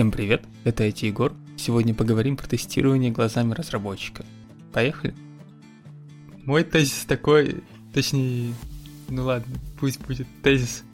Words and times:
Всем 0.00 0.12
привет, 0.12 0.42
это 0.64 0.86
IT 0.86 1.08
Егор. 1.08 1.34
Сегодня 1.58 1.92
поговорим 1.92 2.34
про 2.34 2.46
тестирование 2.48 3.10
глазами 3.10 3.52
разработчика. 3.52 4.24
Поехали? 4.72 5.14
Мой 6.46 6.64
тезис 6.64 7.04
такой, 7.04 7.62
точнее, 7.92 8.54
ну 9.10 9.24
ладно, 9.24 9.54
пусть 9.78 10.00
будет 10.00 10.26
тезис. 10.42 10.84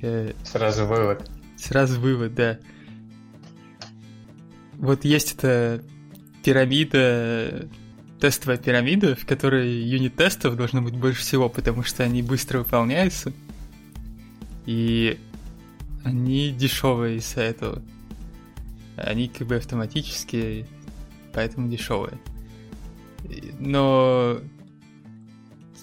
Э, 0.00 0.32
сразу 0.42 0.86
вывод. 0.86 1.30
Сразу 1.56 2.00
вывод, 2.00 2.34
да. 2.34 2.58
Вот 4.72 5.04
есть 5.04 5.34
эта 5.34 5.80
пирамида, 6.42 7.68
тестовая 8.18 8.58
пирамида, 8.58 9.14
в 9.14 9.24
которой 9.24 9.70
юнит-тестов 9.84 10.56
должно 10.56 10.82
быть 10.82 10.96
больше 10.96 11.20
всего, 11.20 11.48
потому 11.48 11.84
что 11.84 12.02
они 12.02 12.22
быстро 12.22 12.58
выполняются. 12.58 13.32
И 14.66 15.20
они 16.02 16.50
дешевые 16.50 17.18
из-за 17.18 17.42
этого. 17.42 17.80
Они 18.96 19.28
как 19.28 19.46
бы 19.46 19.56
автоматические, 19.56 20.66
поэтому 21.32 21.68
дешевые. 21.70 22.18
Но 23.58 24.40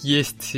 есть 0.02 0.56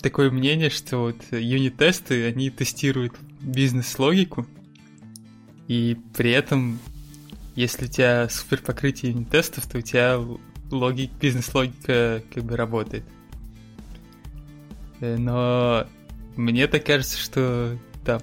такое 0.00 0.30
мнение, 0.30 0.70
что 0.70 0.98
вот 0.98 1.16
юнит-тесты, 1.30 2.26
они 2.26 2.50
тестируют 2.50 3.14
бизнес-логику, 3.40 4.46
и 5.68 5.96
при 6.16 6.32
этом, 6.32 6.78
если 7.54 7.86
у 7.86 7.88
тебя 7.88 8.28
супер 8.28 8.60
покрытие 8.60 9.12
юнит-тестов, 9.12 9.66
то 9.66 9.78
у 9.78 9.80
тебя 9.80 10.18
логик, 10.70 11.10
бизнес-логика 11.20 12.22
как 12.32 12.44
бы 12.44 12.56
работает. 12.56 13.04
Э, 15.00 15.16
но 15.16 15.86
мне 16.36 16.66
так 16.66 16.84
кажется, 16.84 17.18
что 17.18 17.78
там 18.04 18.20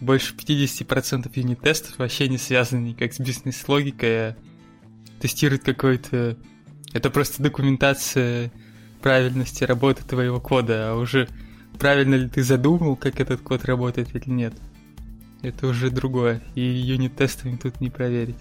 больше 0.00 0.34
50% 0.34 1.30
юнит-тестов 1.34 1.98
вообще 1.98 2.28
не 2.28 2.38
связаны 2.38 2.88
никак 2.88 3.12
с 3.12 3.20
бизнес-логикой, 3.20 4.30
а 4.30 4.36
тестируют 5.20 5.62
какой-то... 5.62 6.36
Это 6.92 7.10
просто 7.10 7.42
документация 7.42 8.50
правильности 9.00 9.64
работы 9.64 10.02
твоего 10.04 10.40
кода, 10.40 10.90
а 10.90 10.94
уже 10.96 11.28
правильно 11.78 12.14
ли 12.14 12.28
ты 12.28 12.42
задумал, 12.42 12.96
как 12.96 13.20
этот 13.20 13.40
код 13.40 13.64
работает 13.64 14.14
или 14.14 14.30
нет. 14.30 14.54
Это 15.42 15.66
уже 15.66 15.90
другое, 15.90 16.42
и 16.54 16.60
юнит-тестами 16.60 17.56
тут 17.56 17.80
не 17.80 17.90
проверить. 17.90 18.36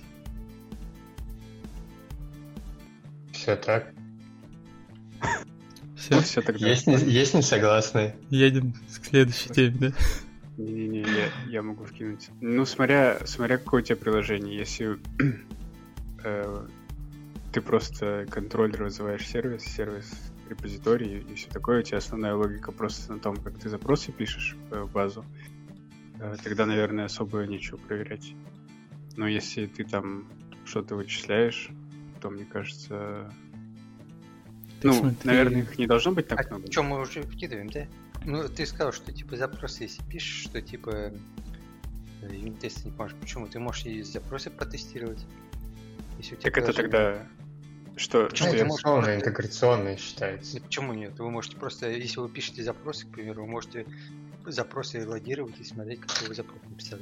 Все 3.31 3.55
так. 3.55 3.93
Все, 5.95 6.19
все 6.21 6.41
тогда. 6.41 6.67
Есть, 6.67 6.87
не, 6.87 6.95
есть 6.95 7.33
не 7.33 7.41
согласные. 7.41 8.15
Едем 8.29 8.73
к 8.73 9.05
следующей 9.05 9.49
теме, 9.49 9.77
да? 9.79 9.91
Не-не-не, 10.59 11.01
я, 11.01 11.31
я 11.47 11.61
могу 11.63 11.85
вкинуть. 11.85 12.29
Ну, 12.41 12.65
смотря, 12.65 13.25
смотря 13.25 13.57
какое 13.57 13.81
у 13.81 13.85
тебя 13.85 13.95
приложение. 13.95 14.57
Если 14.57 14.99
э, 16.23 16.67
ты 17.53 17.61
просто 17.61 18.27
контроллер 18.29 18.83
вызываешь 18.83 19.25
сервис, 19.25 19.63
сервис 19.63 20.11
репозиторий 20.49 21.19
и 21.19 21.35
все 21.35 21.49
такое, 21.49 21.79
у 21.79 21.83
тебя 21.83 21.99
основная 21.99 22.35
логика 22.35 22.73
просто 22.73 23.13
на 23.13 23.19
том, 23.19 23.37
как 23.37 23.57
ты 23.57 23.69
запросы 23.69 24.11
пишешь 24.11 24.57
в 24.69 24.91
базу, 24.91 25.23
э, 26.19 26.35
тогда, 26.43 26.65
наверное, 26.65 27.05
особо 27.05 27.45
нечего 27.45 27.77
проверять. 27.77 28.33
Но 29.15 29.29
если 29.29 29.65
ты 29.65 29.85
там 29.85 30.27
что-то 30.65 30.95
вычисляешь, 30.95 31.69
то, 32.19 32.29
мне 32.29 32.43
кажется... 32.43 33.33
Так 34.81 34.83
ну, 34.83 34.93
смотри... 34.93 35.17
наверное, 35.23 35.61
их 35.61 35.77
не 35.77 35.87
должно 35.87 36.11
быть 36.11 36.27
так 36.27 36.45
а 36.45 36.49
много. 36.49 36.69
Что, 36.69 36.83
мы 36.83 36.99
уже 36.99 37.21
вкидываем, 37.21 37.69
да? 37.69 37.87
Ну, 38.29 38.47
ты 38.47 38.65
сказал, 38.67 38.93
что 38.93 39.11
типа 39.11 39.35
запросы, 39.37 39.83
если 39.83 40.03
пишешь, 40.03 40.43
что 40.43 40.61
типа 40.61 41.11
юнит-тесты 42.21 42.85
не 42.85 42.91
поможешь. 42.91 43.17
Почему? 43.19 43.47
Ты 43.47 43.59
можешь 43.59 43.85
и 43.85 44.03
запросы 44.03 44.51
протестировать. 44.51 45.25
Если 46.19 46.35
у 46.35 46.37
тебя 46.37 46.51
так 46.51 46.63
это 46.63 46.73
тогда 46.73 47.27
что, 47.95 48.27
почему 48.27 48.49
что 48.49 48.57
интеграционно, 48.59 49.15
интеграционно 49.15 49.97
считается. 49.97 50.53
Нет, 50.53 50.63
почему 50.63 50.93
нет? 50.93 51.17
Вы 51.17 51.31
можете 51.31 51.57
просто, 51.57 51.89
если 51.89 52.19
вы 52.19 52.29
пишете 52.29 52.63
запросы, 52.63 53.07
к 53.07 53.09
примеру, 53.09 53.41
вы 53.41 53.47
можете 53.49 53.85
запросы 54.45 55.07
логировать 55.07 55.59
и 55.59 55.63
смотреть, 55.63 56.01
какой 56.01 56.27
вы 56.27 56.35
запрос 56.35 56.61
написали. 56.69 57.01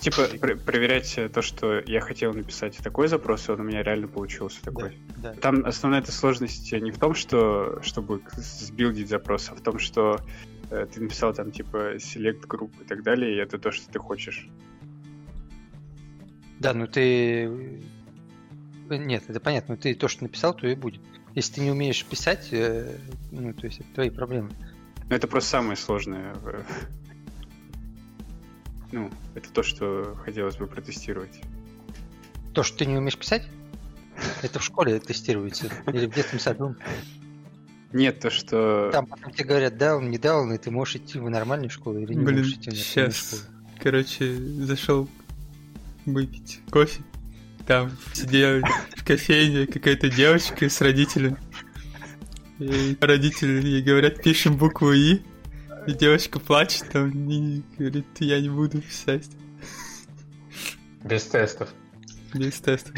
Типа 0.00 0.28
пр- 0.38 0.58
проверять 0.58 1.18
то, 1.32 1.40
что 1.40 1.82
я 1.86 2.00
хотел 2.00 2.34
написать 2.34 2.76
такой 2.76 3.08
запрос, 3.08 3.48
и 3.48 3.52
он 3.52 3.60
у 3.60 3.64
меня 3.64 3.82
реально 3.82 4.08
получился 4.08 4.62
такой. 4.62 4.98
Да, 5.16 5.32
да. 5.32 5.40
Там 5.40 5.64
основная 5.64 6.00
эта 6.00 6.12
сложность 6.12 6.70
не 6.72 6.90
в 6.90 6.98
том, 6.98 7.14
что 7.14 7.80
чтобы 7.82 8.20
сбилдить 8.36 9.08
запрос, 9.08 9.48
а 9.50 9.54
в 9.54 9.62
том, 9.62 9.78
что 9.78 10.20
э, 10.55 10.55
ты 10.68 11.00
написал 11.00 11.32
там 11.32 11.52
типа 11.52 11.96
select 11.96 12.46
групп 12.46 12.72
и 12.80 12.84
так 12.84 13.02
далее, 13.02 13.34
и 13.34 13.38
это 13.38 13.58
то, 13.58 13.70
что 13.70 13.90
ты 13.90 13.98
хочешь. 13.98 14.48
Да, 16.58 16.72
ну 16.74 16.86
ты 16.86 17.80
нет, 18.88 19.24
это 19.28 19.40
понятно. 19.40 19.74
Но 19.74 19.80
ты 19.80 19.94
то, 19.94 20.08
что 20.08 20.24
написал, 20.24 20.54
то 20.54 20.66
и 20.66 20.74
будет. 20.74 21.00
Если 21.34 21.54
ты 21.54 21.60
не 21.60 21.70
умеешь 21.70 22.04
писать, 22.04 22.48
э, 22.52 22.98
ну, 23.30 23.52
то 23.52 23.66
есть 23.66 23.80
это 23.80 23.88
твои 23.94 24.10
проблемы. 24.10 24.50
Ну, 25.08 25.16
это 25.16 25.26
просто 25.26 25.50
самое 25.50 25.76
сложное. 25.76 26.34
Ну, 28.92 29.10
это 29.34 29.50
то, 29.52 29.62
что 29.62 30.16
хотелось 30.24 30.56
бы 30.56 30.66
протестировать. 30.66 31.40
То, 32.54 32.62
что 32.62 32.78
ты 32.78 32.86
не 32.86 32.96
умеешь 32.96 33.18
писать? 33.18 33.46
Это 34.42 34.60
в 34.60 34.64
школе 34.64 34.98
тестируется? 34.98 35.68
Или 35.88 36.06
в 36.06 36.14
детском 36.14 36.38
саду? 36.38 36.76
Нет, 37.92 38.20
то, 38.20 38.30
что... 38.30 38.90
Там 38.92 39.06
потом 39.06 39.32
тебе 39.32 39.44
говорят, 39.44 39.76
да, 39.78 39.96
он 39.96 40.10
не 40.10 40.18
дал, 40.18 40.50
и 40.50 40.58
ты 40.58 40.70
можешь 40.70 40.96
идти 40.96 41.18
в 41.18 41.30
нормальную 41.30 41.70
школу 41.70 41.98
или 41.98 42.14
не 42.14 42.24
Блин, 42.24 42.38
можешь 42.38 42.54
идти 42.54 42.70
в 42.70 42.74
нормальную 42.74 43.12
сейчас, 43.12 43.26
школу. 43.26 43.42
короче, 43.78 44.34
зашел 44.34 45.08
выпить 46.04 46.60
кофе. 46.70 47.02
Там 47.66 47.90
сидела 48.12 48.62
в 48.96 49.04
кофейне 49.04 49.66
какая-то 49.66 50.08
девочка 50.08 50.68
с 50.68 50.80
родителями. 50.80 51.36
И 52.58 52.96
родители 53.00 53.66
ей 53.66 53.82
говорят, 53.82 54.22
пишем 54.22 54.56
букву 54.56 54.92
И. 54.92 55.22
И 55.86 55.92
девочка 55.92 56.40
плачет 56.40 56.88
там 56.90 57.10
и 57.28 57.62
говорит, 57.78 58.06
я 58.20 58.40
не 58.40 58.48
буду 58.48 58.80
писать. 58.80 59.28
Без 61.04 61.24
тестов. 61.24 61.72
Без 62.34 62.60
тестов, 62.60 62.94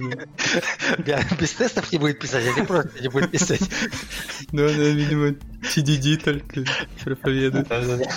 да. 0.99 1.23
Без 1.41 1.53
тестов 1.53 1.93
не 1.93 1.99
будет 1.99 2.19
писать, 2.19 2.45
или 2.45 2.65
просто 2.65 3.01
не 3.01 3.09
будет 3.09 3.31
писать. 3.31 3.61
Ну, 4.53 4.65
она, 4.65 4.73
видимо, 4.73 5.35
TDD 5.63 6.17
только 6.17 6.65
проповедует. 7.05 7.69
Так 7.69 8.09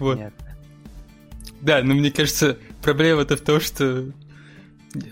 вот. 0.00 0.20
Да, 1.60 1.82
но 1.82 1.94
мне 1.94 2.10
кажется, 2.10 2.58
проблема-то 2.82 3.36
в 3.36 3.40
том, 3.40 3.60
что 3.60 4.10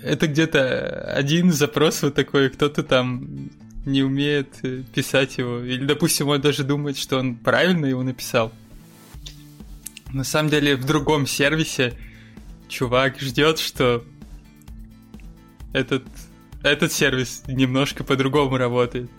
это 0.02 0.26
где-то 0.26 1.12
один 1.14 1.52
запрос 1.52 2.02
вот 2.02 2.14
такой, 2.14 2.50
кто-то 2.50 2.82
там 2.82 3.50
не 3.84 4.02
умеет 4.02 4.48
э, 4.62 4.82
писать 4.94 5.38
его. 5.38 5.60
Или, 5.60 5.84
допустим, 5.84 6.28
он 6.28 6.40
даже 6.40 6.64
думает, 6.64 6.98
что 6.98 7.18
он 7.18 7.36
правильно 7.36 7.86
его 7.86 8.02
написал. 8.02 8.52
На 10.12 10.24
самом 10.24 10.50
деле, 10.50 10.76
в 10.76 10.84
другом 10.84 11.26
сервисе 11.26 11.94
чувак 12.68 13.18
ждет, 13.18 13.58
что 13.58 14.04
этот, 15.72 16.04
этот 16.62 16.92
сервис 16.92 17.42
немножко 17.46 18.04
по-другому 18.04 18.56
работает. 18.56 19.10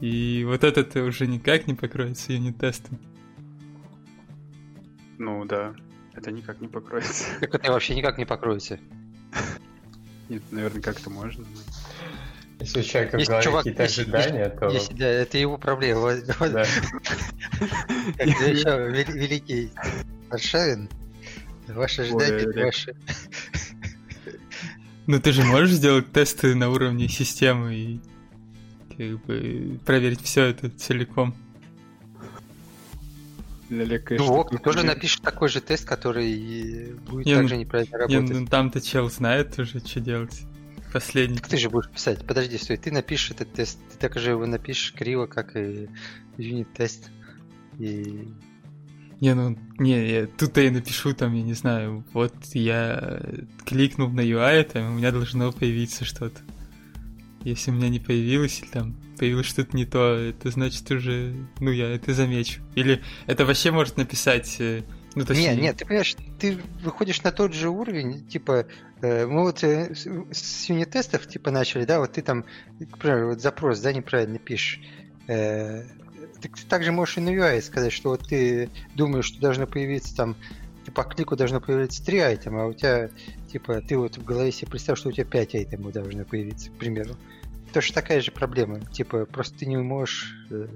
И 0.00 0.44
вот 0.46 0.64
этот 0.64 0.96
уже 0.96 1.26
никак 1.26 1.66
не 1.66 1.74
покроется 1.74 2.32
юнит-тестом. 2.32 2.98
Ну 5.18 5.44
да, 5.44 5.74
это 6.14 6.32
никак 6.32 6.60
не 6.60 6.68
покроется. 6.68 7.24
Так 7.40 7.54
это 7.54 7.70
вообще 7.70 7.94
никак 7.94 8.18
не 8.18 8.24
покроется. 8.24 8.80
Нет, 10.28 10.42
наверное, 10.50 10.82
как-то 10.82 11.10
можно. 11.10 11.44
Если 12.58 12.80
у 12.80 12.82
человека 12.82 13.18
если 13.18 13.40
чувак, 13.42 13.64
какие-то 13.64 13.82
если, 13.82 14.02
ожидания, 14.02 14.44
если, 14.44 14.58
то... 14.58 14.68
Если, 14.68 14.94
да, 14.94 15.06
это 15.06 15.38
его 15.38 15.58
проблема. 15.58 16.14
Да. 16.40 16.64
Великий 18.18 19.70
Аршавин, 20.30 20.88
ваши 21.68 22.02
ожидания, 22.02 22.64
ваши... 22.64 22.94
Ну 25.06 25.20
ты 25.20 25.32
же 25.32 25.42
можешь 25.44 25.72
сделать 25.72 26.12
тесты 26.12 26.54
на 26.54 26.70
уровне 26.70 27.08
системы 27.08 27.74
и 27.74 28.00
как 28.96 29.24
бы 29.24 29.80
проверить 29.84 30.22
все 30.22 30.44
это 30.44 30.70
целиком. 30.70 31.34
Конечно, 33.68 34.16
ну, 34.18 34.34
ок, 34.34 34.62
тоже 34.62 34.84
напишет 34.84 35.22
такой 35.22 35.48
же 35.48 35.62
тест, 35.62 35.86
который 35.86 36.94
будет 37.08 37.24
не, 37.24 37.34
также 37.34 37.54
ну, 37.54 37.60
неправильно 37.60 37.98
работать. 37.98 38.30
Не, 38.30 38.40
ну 38.40 38.46
там-то 38.46 38.80
чел 38.82 39.10
знает 39.10 39.58
уже, 39.58 39.80
что 39.80 40.00
делать. 40.00 40.42
Последний. 40.92 41.38
Так 41.38 41.48
ты 41.48 41.56
же 41.56 41.70
будешь 41.70 41.88
писать. 41.88 42.26
Подожди, 42.26 42.58
стой, 42.58 42.76
ты 42.76 42.92
напишешь 42.92 43.30
этот 43.30 43.50
тест, 43.54 43.78
ты 43.90 43.98
так 43.98 44.18
же 44.18 44.32
его 44.32 44.44
напишешь 44.44 44.92
криво, 44.92 45.26
как 45.26 45.56
и 45.56 45.88
юнит-тест. 46.36 47.08
И... 47.78 48.28
Не, 49.22 49.34
ну, 49.34 49.56
не, 49.78 50.04
я, 50.10 50.26
тут 50.26 50.56
я 50.56 50.72
напишу 50.72 51.14
там, 51.14 51.32
я 51.32 51.42
не 51.44 51.52
знаю, 51.52 52.04
вот 52.12 52.34
я 52.54 53.22
кликнул 53.64 54.08
на 54.08 54.20
UI, 54.20 54.64
там 54.64 54.94
у 54.94 54.98
меня 54.98 55.12
должно 55.12 55.52
появиться 55.52 56.04
что-то. 56.04 56.40
Если 57.44 57.70
у 57.70 57.74
меня 57.74 57.88
не 57.88 58.00
появилось, 58.00 58.60
или 58.60 58.66
там 58.66 58.96
появилось 59.16 59.46
что-то 59.46 59.76
не 59.76 59.86
то, 59.86 60.16
это 60.16 60.50
значит 60.50 60.90
уже, 60.90 61.36
ну, 61.60 61.70
я 61.70 61.94
это 61.94 62.14
замечу. 62.14 62.62
Или 62.74 63.00
это 63.28 63.46
вообще 63.46 63.70
может 63.70 63.96
написать, 63.96 64.56
э, 64.58 64.82
Ну, 65.14 65.24
точнее... 65.24 65.50
Нет, 65.50 65.62
нет, 65.62 65.76
ты 65.76 65.84
понимаешь, 65.84 66.16
ты 66.40 66.58
выходишь 66.82 67.22
на 67.22 67.30
тот 67.30 67.54
же 67.54 67.68
уровень, 67.68 68.26
типа, 68.26 68.66
э, 69.02 69.26
мы 69.26 69.42
вот 69.42 69.62
э, 69.62 69.94
с 70.32 70.68
юнит-тестов, 70.68 71.28
типа, 71.28 71.52
начали, 71.52 71.84
да, 71.84 72.00
вот 72.00 72.14
ты 72.14 72.22
там, 72.22 72.44
к 72.90 72.98
примеру, 72.98 73.28
вот 73.28 73.40
запрос, 73.40 73.78
да, 73.78 73.92
неправильно 73.92 74.40
пишешь. 74.40 74.80
Э, 75.28 75.84
ты, 76.42 76.48
ты 76.48 76.66
также 76.68 76.92
можешь 76.92 77.18
и 77.18 77.20
на 77.20 77.30
UI 77.30 77.62
сказать, 77.62 77.92
что 77.92 78.10
вот 78.10 78.28
ты 78.28 78.68
думаешь, 78.94 79.26
что 79.26 79.40
должно 79.40 79.66
появиться 79.66 80.14
там, 80.14 80.36
по 80.94 81.04
клику 81.04 81.36
должно 81.36 81.60
появиться 81.60 82.04
три 82.04 82.18
айтема, 82.18 82.64
а 82.64 82.66
у 82.66 82.72
тебя, 82.72 83.10
типа, 83.50 83.80
ты 83.80 83.96
вот 83.96 84.18
в 84.18 84.24
голове 84.24 84.50
себе 84.50 84.70
представь, 84.70 84.98
что 84.98 85.08
у 85.08 85.12
тебя 85.12 85.24
пять 85.24 85.54
айтемов 85.54 85.92
должно 85.92 86.24
появиться, 86.24 86.70
к 86.70 86.74
примеру. 86.74 87.16
Тоже 87.72 87.92
такая 87.92 88.20
же 88.20 88.32
проблема. 88.32 88.80
Типа, 88.86 89.24
просто 89.24 89.60
ты 89.60 89.66
не 89.66 89.76
можешь... 89.76 90.34
Э, 90.50 90.66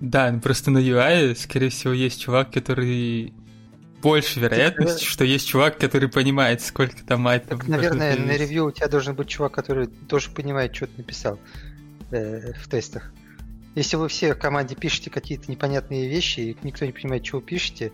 да, 0.00 0.38
просто 0.42 0.70
на 0.70 0.78
UI, 0.78 1.34
скорее 1.36 1.70
всего, 1.70 1.92
есть 1.92 2.20
чувак, 2.20 2.52
который 2.52 3.32
больше 4.02 4.40
вероятность, 4.40 4.98
так, 4.98 5.08
что 5.08 5.24
есть 5.24 5.46
чувак, 5.46 5.78
который 5.78 6.08
понимает, 6.08 6.60
сколько 6.60 7.04
там 7.06 7.26
айтемов. 7.28 7.60
Так, 7.60 7.68
наверное, 7.68 8.18
на 8.18 8.32
ревью 8.32 8.66
у 8.66 8.70
тебя 8.72 8.88
должен 8.88 9.14
быть 9.14 9.28
чувак, 9.28 9.52
который 9.52 9.86
тоже 9.86 10.30
понимает, 10.30 10.74
что 10.74 10.88
ты 10.88 10.92
написал 10.98 11.38
э, 12.10 12.52
в 12.54 12.68
тестах. 12.68 13.12
Если 13.74 13.96
вы 13.96 14.08
все 14.08 14.34
в 14.34 14.38
команде 14.38 14.74
пишете 14.74 15.10
какие-то 15.10 15.50
непонятные 15.50 16.08
вещи, 16.08 16.40
и 16.40 16.56
никто 16.62 16.84
не 16.84 16.92
понимает, 16.92 17.30
вы 17.32 17.40
пишете, 17.40 17.92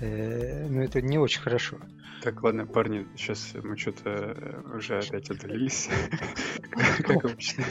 э, 0.00 0.66
ну 0.68 0.82
это 0.82 1.02
не 1.02 1.18
очень 1.18 1.40
хорошо. 1.40 1.78
Так, 2.22 2.42
ладно, 2.42 2.66
парни, 2.66 3.06
сейчас 3.16 3.52
мы 3.62 3.76
что-то 3.78 4.10
э, 4.10 4.76
уже 4.76 4.98
опять 4.98 5.30
отдалились, 5.30 5.88
как 7.02 7.24
обычно. 7.24 7.64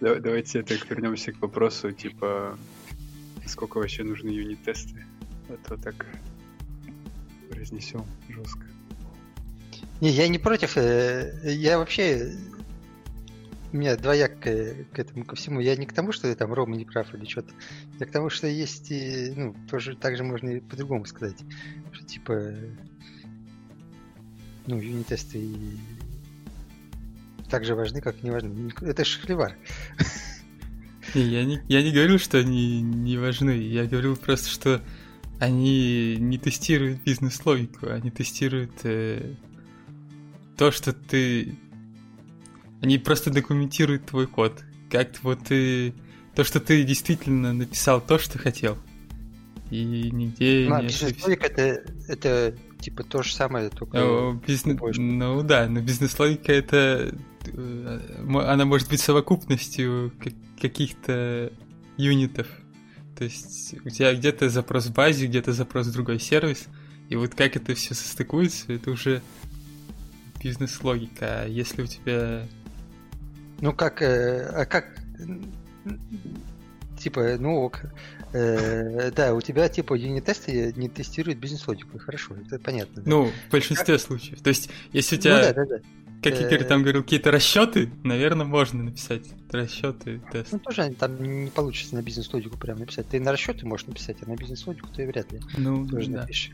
Давайте 0.00 0.62
так 0.62 0.88
вернемся 0.88 1.32
к 1.32 1.40
вопросу, 1.40 1.92
типа, 1.92 2.58
сколько 3.46 3.78
вообще 3.78 4.02
нужны 4.02 4.28
юнит-тесты? 4.30 5.04
А 5.48 5.56
то 5.66 5.76
так 5.76 6.06
разнесем 7.50 8.04
жестко. 8.28 8.64
Не, 10.00 10.10
я 10.10 10.28
не 10.28 10.38
против. 10.38 10.76
Э, 10.76 11.32
я 11.44 11.78
вообще 11.78 12.32
у 13.72 13.76
меня 13.76 13.96
двояк 13.96 14.40
к, 14.40 14.98
этому 14.98 15.24
ко 15.24 15.36
всему. 15.36 15.60
Я 15.60 15.76
не 15.76 15.86
к 15.86 15.92
тому, 15.92 16.12
что 16.12 16.34
там 16.34 16.52
Рома 16.52 16.76
не 16.76 16.84
прав 16.84 17.14
или 17.14 17.24
что-то. 17.24 17.52
Я 17.98 18.06
к 18.06 18.10
тому, 18.10 18.30
что 18.30 18.46
есть 18.46 18.90
и, 18.90 19.32
ну, 19.36 19.54
тоже 19.70 19.96
так 19.96 20.16
же 20.16 20.24
можно 20.24 20.50
и 20.50 20.60
по-другому 20.60 21.04
сказать. 21.04 21.38
Что 21.92 22.04
типа 22.04 22.54
ну, 24.66 24.78
юнит-тесты 24.80 25.38
и 25.38 25.76
так 27.48 27.64
же 27.64 27.74
важны, 27.74 28.00
как 28.00 28.22
не 28.22 28.30
важны. 28.30 28.72
Это 28.80 29.04
шахлевар. 29.04 29.56
Я 31.14 31.44
не, 31.44 31.60
я 31.66 31.82
не 31.82 31.90
говорил, 31.90 32.20
что 32.20 32.38
они 32.38 32.82
не 32.82 33.16
важны. 33.16 33.50
Я 33.50 33.86
говорил 33.86 34.16
просто, 34.16 34.48
что 34.48 34.80
они 35.40 36.16
не 36.16 36.38
тестируют 36.38 37.02
бизнес-логику, 37.02 37.88
они 37.88 38.12
тестируют 38.12 38.72
э, 38.84 39.34
то, 40.56 40.70
что 40.70 40.92
ты... 40.92 41.56
Они 42.82 42.98
просто 42.98 43.30
документируют 43.30 44.06
твой 44.06 44.26
код. 44.26 44.62
Как 44.90 45.10
вот 45.22 45.40
ты... 45.44 45.94
То, 46.34 46.44
что 46.44 46.60
ты 46.60 46.84
действительно 46.84 47.52
написал 47.52 48.00
то, 48.00 48.18
что 48.18 48.38
хотел. 48.38 48.78
И 49.70 49.84
нигде 49.84 50.66
ну, 50.68 50.80
не 50.80 50.86
бизнес-логика 50.88 51.46
это, 51.46 51.84
это 52.08 52.56
типа 52.80 53.04
то 53.04 53.22
же 53.22 53.32
самое, 53.34 53.70
только... 53.70 53.98
Ну, 53.98 54.34
бизнес... 54.34 54.78
ну 54.96 55.42
да, 55.42 55.68
но 55.68 55.80
бизнес-логика 55.80 56.52
это... 56.52 57.14
Э, 57.46 58.00
она 58.46 58.64
может 58.64 58.88
быть 58.88 59.00
совокупностью 59.00 60.12
каких-то 60.60 61.52
юнитов 61.96 62.48
то 63.20 63.24
есть 63.24 63.74
у 63.84 63.90
тебя 63.90 64.14
где-то 64.14 64.48
запрос 64.48 64.86
в 64.86 64.94
базе, 64.94 65.26
где-то 65.26 65.52
запрос 65.52 65.88
в 65.88 65.92
другой 65.92 66.18
сервис, 66.18 66.68
и 67.10 67.16
вот 67.16 67.34
как 67.34 67.54
это 67.54 67.74
все 67.74 67.92
состыкуется, 67.92 68.72
это 68.72 68.90
уже 68.90 69.20
бизнес-логика. 70.42 71.42
А 71.42 71.46
если 71.46 71.82
у 71.82 71.86
тебя... 71.86 72.48
Ну 73.60 73.72
как, 73.72 74.02
э, 74.02 74.46
а 74.54 74.64
как, 74.64 74.86
типа, 76.98 77.36
ну 77.38 77.56
ок, 77.62 77.82
э, 78.32 79.10
да, 79.12 79.34
у 79.34 79.40
тебя 79.40 79.68
типа 79.68 79.94
юнит-тесты 79.94 80.72
не 80.76 80.88
тестируют 80.88 81.38
бизнес-логику, 81.38 81.98
хорошо, 81.98 82.34
это 82.46 82.58
понятно. 82.58 83.02
Да? 83.02 83.10
Ну, 83.10 83.26
в 83.26 83.52
большинстве 83.52 83.94
как... 83.94 84.00
случаев. 84.00 84.40
То 84.40 84.48
есть, 84.48 84.70
если 84.92 85.16
у 85.16 85.18
тебя... 85.18 85.36
Ну, 85.36 85.42
да, 85.42 85.52
да, 85.52 85.64
да 85.64 85.76
как 86.22 86.40
Игорь 86.40 86.64
там 86.64 86.82
говорил, 86.82 87.02
какие-то 87.02 87.30
расчеты, 87.30 87.90
наверное, 88.04 88.44
можно 88.44 88.82
написать. 88.82 89.26
Расчеты, 89.50 90.20
тест. 90.30 90.52
Ну, 90.52 90.58
тоже 90.58 90.94
там 90.98 91.22
не 91.22 91.50
получится 91.50 91.94
на 91.94 92.02
бизнес-логику 92.02 92.58
прям 92.58 92.78
написать. 92.78 93.08
Ты 93.08 93.20
на 93.20 93.32
расчеты 93.32 93.66
можешь 93.66 93.86
написать, 93.86 94.18
а 94.22 94.28
на 94.28 94.36
бизнес-логику 94.36 94.88
ты 94.94 95.06
вряд 95.06 95.32
ли 95.32 95.40
ну, 95.56 95.86
тоже 95.86 96.10
да. 96.10 96.20
напишешь. 96.20 96.52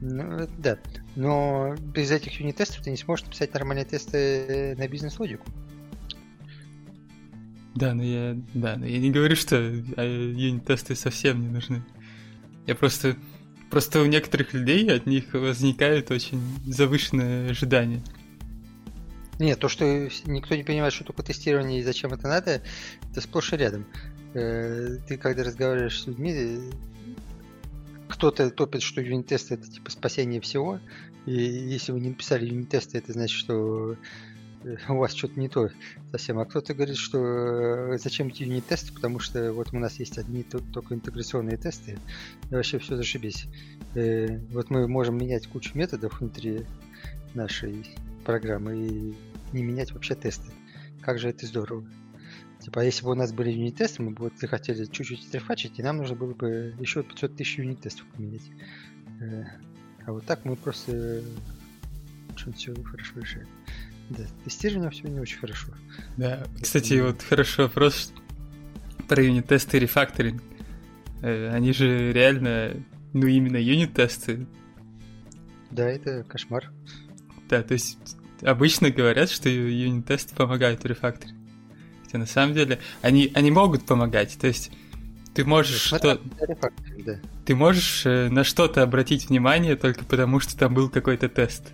Ну, 0.00 0.48
да. 0.58 0.78
Но 1.16 1.74
без 1.78 2.10
этих 2.10 2.40
юнит-тестов 2.40 2.82
ты 2.82 2.90
не 2.90 2.96
сможешь 2.96 3.26
написать 3.26 3.54
нормальные 3.54 3.84
тесты 3.84 4.74
на 4.76 4.88
бизнес-логику. 4.88 5.46
Да, 7.78 7.94
но 7.94 8.02
я, 8.02 8.36
да, 8.54 8.76
но 8.76 8.86
я 8.86 8.98
не 8.98 9.12
говорю, 9.12 9.36
что 9.36 9.56
а, 9.56 10.02
юнит-тесты 10.02 10.96
совсем 10.96 11.40
не 11.40 11.46
нужны. 11.46 11.84
Я 12.66 12.74
просто, 12.74 13.16
просто 13.70 14.02
у 14.02 14.06
некоторых 14.06 14.52
людей 14.52 14.90
от 14.90 15.06
них 15.06 15.32
возникают 15.32 16.10
очень 16.10 16.40
завышенные 16.66 17.50
ожидания. 17.50 18.02
Нет, 19.38 19.60
то, 19.60 19.68
что 19.68 19.84
никто 20.26 20.56
не 20.56 20.64
понимает, 20.64 20.92
что 20.92 21.04
такое 21.04 21.24
тестирование 21.24 21.78
и 21.78 21.84
зачем 21.84 22.12
это 22.12 22.26
надо, 22.26 22.62
это 23.12 23.20
сплошь 23.20 23.52
и 23.52 23.56
рядом. 23.56 23.86
Э, 24.34 24.96
ты 25.06 25.16
когда 25.16 25.44
разговариваешь 25.44 26.00
с 26.00 26.06
людьми, 26.08 26.58
кто-то 28.08 28.50
топит, 28.50 28.82
что 28.82 29.00
юнит-тесты 29.00 29.54
это 29.54 29.70
типа 29.70 29.92
спасение 29.92 30.40
всего. 30.40 30.80
И 31.26 31.32
если 31.32 31.92
вы 31.92 32.00
не 32.00 32.08
написали 32.08 32.44
юнит-тесты, 32.44 32.98
это 32.98 33.12
значит, 33.12 33.38
что 33.38 33.94
у 34.88 34.94
вас 34.94 35.14
что-то 35.14 35.38
не 35.38 35.48
то 35.48 35.70
совсем. 36.10 36.38
А 36.38 36.44
кто-то 36.44 36.74
говорит, 36.74 36.96
что 36.96 37.18
э, 37.18 37.98
зачем 37.98 38.28
эти 38.28 38.42
юнит-тесты, 38.42 38.92
потому 38.92 39.18
что 39.18 39.52
вот 39.52 39.72
у 39.72 39.78
нас 39.78 39.98
есть 39.98 40.18
одни 40.18 40.42
только 40.42 40.94
интеграционные 40.94 41.56
тесты, 41.56 41.98
и 42.50 42.54
вообще 42.54 42.78
все 42.78 42.96
зашибись. 42.96 43.46
Вот 43.94 44.70
мы 44.70 44.86
можем 44.86 45.16
менять 45.16 45.46
кучу 45.46 45.76
методов 45.76 46.20
внутри 46.20 46.66
нашей 47.34 47.84
программы 48.24 48.76
и 48.76 49.14
не 49.52 49.62
менять 49.62 49.92
вообще 49.92 50.14
тесты. 50.14 50.50
Как 51.00 51.18
же 51.18 51.28
это 51.28 51.46
здорово. 51.46 51.84
Типа, 52.60 52.80
а 52.80 52.84
если 52.84 53.04
бы 53.04 53.12
у 53.12 53.14
нас 53.14 53.32
были 53.32 53.50
юнит-тесты, 53.50 54.02
мы 54.02 54.10
бы 54.10 54.24
вот 54.24 54.32
захотели 54.38 54.84
чуть-чуть 54.84 55.22
стрифачить, 55.22 55.78
и 55.78 55.82
нам 55.82 55.98
нужно 55.98 56.16
было 56.16 56.34
бы 56.34 56.74
еще 56.80 57.02
500 57.02 57.36
тысяч 57.36 57.58
юнит-тестов 57.58 58.04
поменять. 58.14 58.50
Э, 59.20 59.44
а 60.04 60.12
вот 60.12 60.26
так 60.26 60.44
мы 60.44 60.56
просто 60.56 61.22
очень 62.32 62.52
все 62.52 62.74
хорошо 62.82 63.20
решаем. 63.20 63.48
Да, 64.10 64.22
тестирование 64.44 64.90
все 64.90 65.08
не 65.08 65.20
очень 65.20 65.38
хорошо. 65.38 65.72
Да, 66.16 66.44
кстати, 66.60 66.94
и... 66.94 67.00
вот 67.00 67.22
хороший 67.22 67.64
вопрос 67.64 68.12
про 69.08 69.22
юнит-тесты 69.22 69.76
и 69.76 69.80
рефакторинг. 69.80 70.42
Э, 71.22 71.50
они 71.54 71.72
же 71.72 72.12
реально, 72.12 72.74
ну 73.12 73.26
именно 73.26 73.56
юнит-тесты. 73.56 74.46
Да, 75.70 75.88
это 75.88 76.24
кошмар. 76.24 76.70
Да, 77.50 77.62
то 77.62 77.74
есть 77.74 77.98
обычно 78.42 78.90
говорят, 78.90 79.30
что 79.30 79.48
юнит-тесты 79.48 80.34
помогают 80.34 80.82
в 80.82 80.86
рефакторе. 80.86 81.34
Хотя 82.04 82.18
на 82.18 82.26
самом 82.26 82.54
деле 82.54 82.78
они, 83.02 83.30
они 83.34 83.50
могут 83.50 83.84
помогать. 83.84 84.38
То 84.38 84.46
есть 84.46 84.70
ты 85.34 85.44
можешь 85.44 85.82
что... 85.82 86.18
Да. 87.04 87.20
Ты 87.44 87.54
можешь 87.54 88.04
э, 88.06 88.28
на 88.30 88.44
что-то 88.44 88.82
обратить 88.82 89.28
внимание 89.28 89.76
только 89.76 90.04
потому, 90.04 90.40
что 90.40 90.56
там 90.56 90.74
был 90.74 90.88
какой-то 90.88 91.28
тест. 91.28 91.72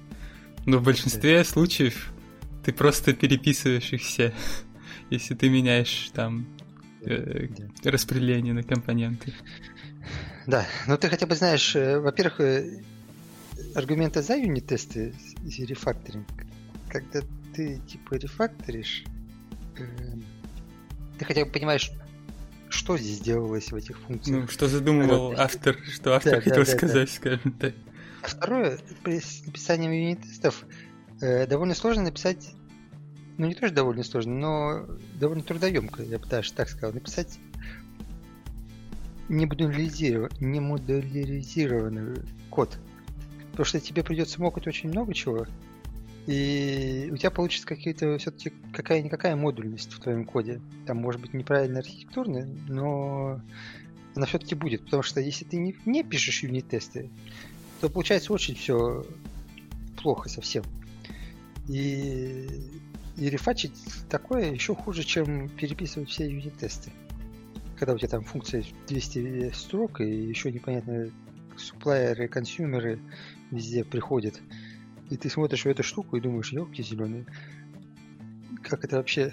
Но 0.67 0.79
в 0.79 0.83
большинстве 0.83 1.39
да. 1.39 1.45
случаев 1.45 2.13
ты 2.65 2.73
просто 2.73 3.13
переписываешь 3.15 3.93
их 3.93 4.03
все, 4.03 4.33
если 5.11 5.35
ты 5.35 5.49
меняешь 5.49 6.11
там 6.15 6.47
э, 7.03 7.49
распределение 7.85 8.55
на 8.55 8.63
компоненты. 8.63 9.33
Да, 10.47 10.67
ну 10.87 10.97
ты 10.99 11.09
хотя 11.09 11.27
бы 11.27 11.35
знаешь, 11.35 11.75
э, 11.77 11.99
во-первых, 11.99 12.41
э, 12.41 12.83
аргументы 13.75 14.23
за 14.23 14.37
юнит-тесты 14.37 15.15
и 15.45 15.65
рефакторинг 15.65 16.29
когда 16.95 17.27
ты 17.53 17.81
типа 17.89 18.15
рефакторишь, 18.15 19.05
э, 19.77 19.85
ты 21.19 21.25
хотя 21.25 21.45
бы 21.45 21.51
понимаешь, 21.51 21.91
что 22.69 22.97
здесь 22.97 23.19
делалось 23.19 23.73
в 23.73 23.75
этих 23.75 23.99
функциях. 23.99 24.43
Ну, 24.43 24.49
что 24.49 24.69
задумывал 24.69 25.33
да, 25.33 25.43
автор, 25.43 25.77
что 25.93 26.15
автор 26.15 26.35
да, 26.35 26.41
хотел 26.41 26.65
да, 26.65 26.71
сказать, 26.71 27.09
да. 27.09 27.13
скажем 27.13 27.53
так. 27.53 27.75
А 28.23 28.29
второе, 28.29 28.79
при 29.03 29.21
написании 29.45 29.89
юнит-тестов 29.89 30.65
довольно 31.49 31.75
сложно 31.75 32.03
написать, 32.03 32.53
ну 33.39 33.47
не 33.47 33.55
тоже 33.55 33.73
довольно 33.73 34.05
сложно, 34.05 34.35
но 34.35 34.87
довольно 35.19 35.43
трудоемко, 35.43 36.03
я 36.03 36.19
бы 36.19 36.27
даже 36.27 36.53
так 36.53 36.69
сказал, 36.69 36.93
написать 36.93 37.39
не 39.29 39.47
модуляризированный 39.47 42.23
код. 42.51 42.79
Потому 43.51 43.65
что 43.65 43.81
тебе 43.81 44.03
придется 44.03 44.39
мокать 44.41 44.67
очень 44.67 44.91
много 44.91 45.15
чего, 45.15 45.47
и 46.27 47.11
у 47.13 47.17
тебя 47.17 47.31
получится 47.31 47.67
какие-то 47.67 48.19
все-таки 48.19 48.53
какая-никакая 48.73 49.37
модульность 49.37 49.93
в 49.93 50.01
твоем 50.01 50.25
коде. 50.25 50.61
Там 50.87 50.97
может 50.99 51.21
быть 51.21 51.35
неправильно 51.35 51.81
архитектурно, 51.81 52.47
но 52.69 53.41
она 54.15 54.27
все-таки 54.27 54.55
будет. 54.55 54.85
Потому 54.85 55.03
что 55.03 55.21
если 55.21 55.45
ты 55.45 55.59
не, 55.59 55.77
не 55.85 56.03
пишешь 56.03 56.43
юнит-тесты, 56.43 57.11
то 57.81 57.91
получается 57.91 58.33
очень 58.33 58.55
все 58.55 59.05
плохо 60.01 60.31
совсем. 60.31 60.65
И, 61.69 62.47
и 63.17 63.31
рефачить 63.31 63.75
такое 64.09 64.53
еще 64.53 64.75
хуже, 64.75 65.03
чем 65.03 65.49
переписывать 65.49 66.11
все 66.11 66.31
юнит-тесты. 66.31 66.91
Когда 67.79 67.95
у 67.95 67.99
тебя 67.99 68.09
там 68.09 68.25
функция 68.25 68.65
200 68.87 69.53
строк, 69.55 70.01
и 70.01 70.07
еще 70.07 70.53
непонятно, 70.53 71.11
суплайеры, 71.57 72.29
консюмеры 72.29 72.99
везде 73.51 73.85
приходят. 73.85 74.41
И 75.11 75.17
ты 75.17 75.29
смотришь 75.29 75.65
в 75.65 75.69
эту 75.69 75.83
штуку 75.83 76.17
и 76.17 76.21
думаешь, 76.21 76.53
елки 76.53 76.83
зеленые, 76.83 77.27
как 78.63 78.85
это 78.85 78.97
вообще 78.97 79.33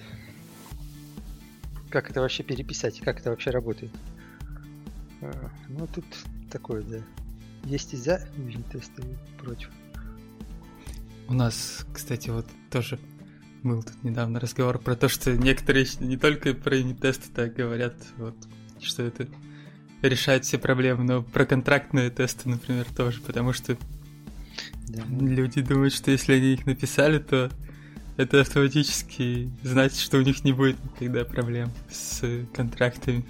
как 1.91 2.09
это 2.09 2.21
вообще 2.21 2.43
переписать, 2.43 2.99
как 3.01 3.19
это 3.19 3.29
вообще 3.31 3.51
работает. 3.51 3.91
А, 5.21 5.51
ну, 5.67 5.87
тут 5.87 6.05
такое, 6.49 6.81
да. 6.83 6.99
Есть 7.65 7.93
и 7.93 7.97
за 7.97 8.27
юнит-тесты, 8.37 9.03
против. 9.37 9.69
У 11.31 11.33
нас, 11.33 11.85
кстати, 11.93 12.29
вот 12.29 12.45
тоже 12.69 12.99
был 13.63 13.81
тут 13.83 14.03
недавно 14.03 14.37
разговор 14.37 14.79
про 14.79 14.97
то, 14.97 15.07
что 15.07 15.31
некоторые 15.31 15.87
не 16.01 16.17
только 16.17 16.53
про 16.53 16.75
юнит-тесты 16.75 17.29
так 17.33 17.53
говорят, 17.55 17.95
вот, 18.17 18.35
что 18.81 19.03
это 19.03 19.29
решает 20.01 20.43
все 20.43 20.57
проблемы, 20.57 21.05
но 21.05 21.23
про 21.23 21.45
контрактные 21.45 22.09
тесты, 22.09 22.49
например, 22.49 22.85
тоже, 22.97 23.21
потому 23.21 23.53
что 23.53 23.77
да. 24.89 25.03
люди 25.09 25.61
думают, 25.61 25.93
что 25.93 26.11
если 26.11 26.33
они 26.33 26.51
их 26.51 26.65
написали, 26.65 27.19
то 27.19 27.49
это 28.17 28.41
автоматически 28.41 29.49
значит, 29.63 29.99
что 29.99 30.17
у 30.17 30.21
них 30.23 30.43
не 30.43 30.51
будет 30.51 30.83
никогда 30.83 31.23
проблем 31.23 31.71
с 31.89 32.45
контрактами. 32.53 33.25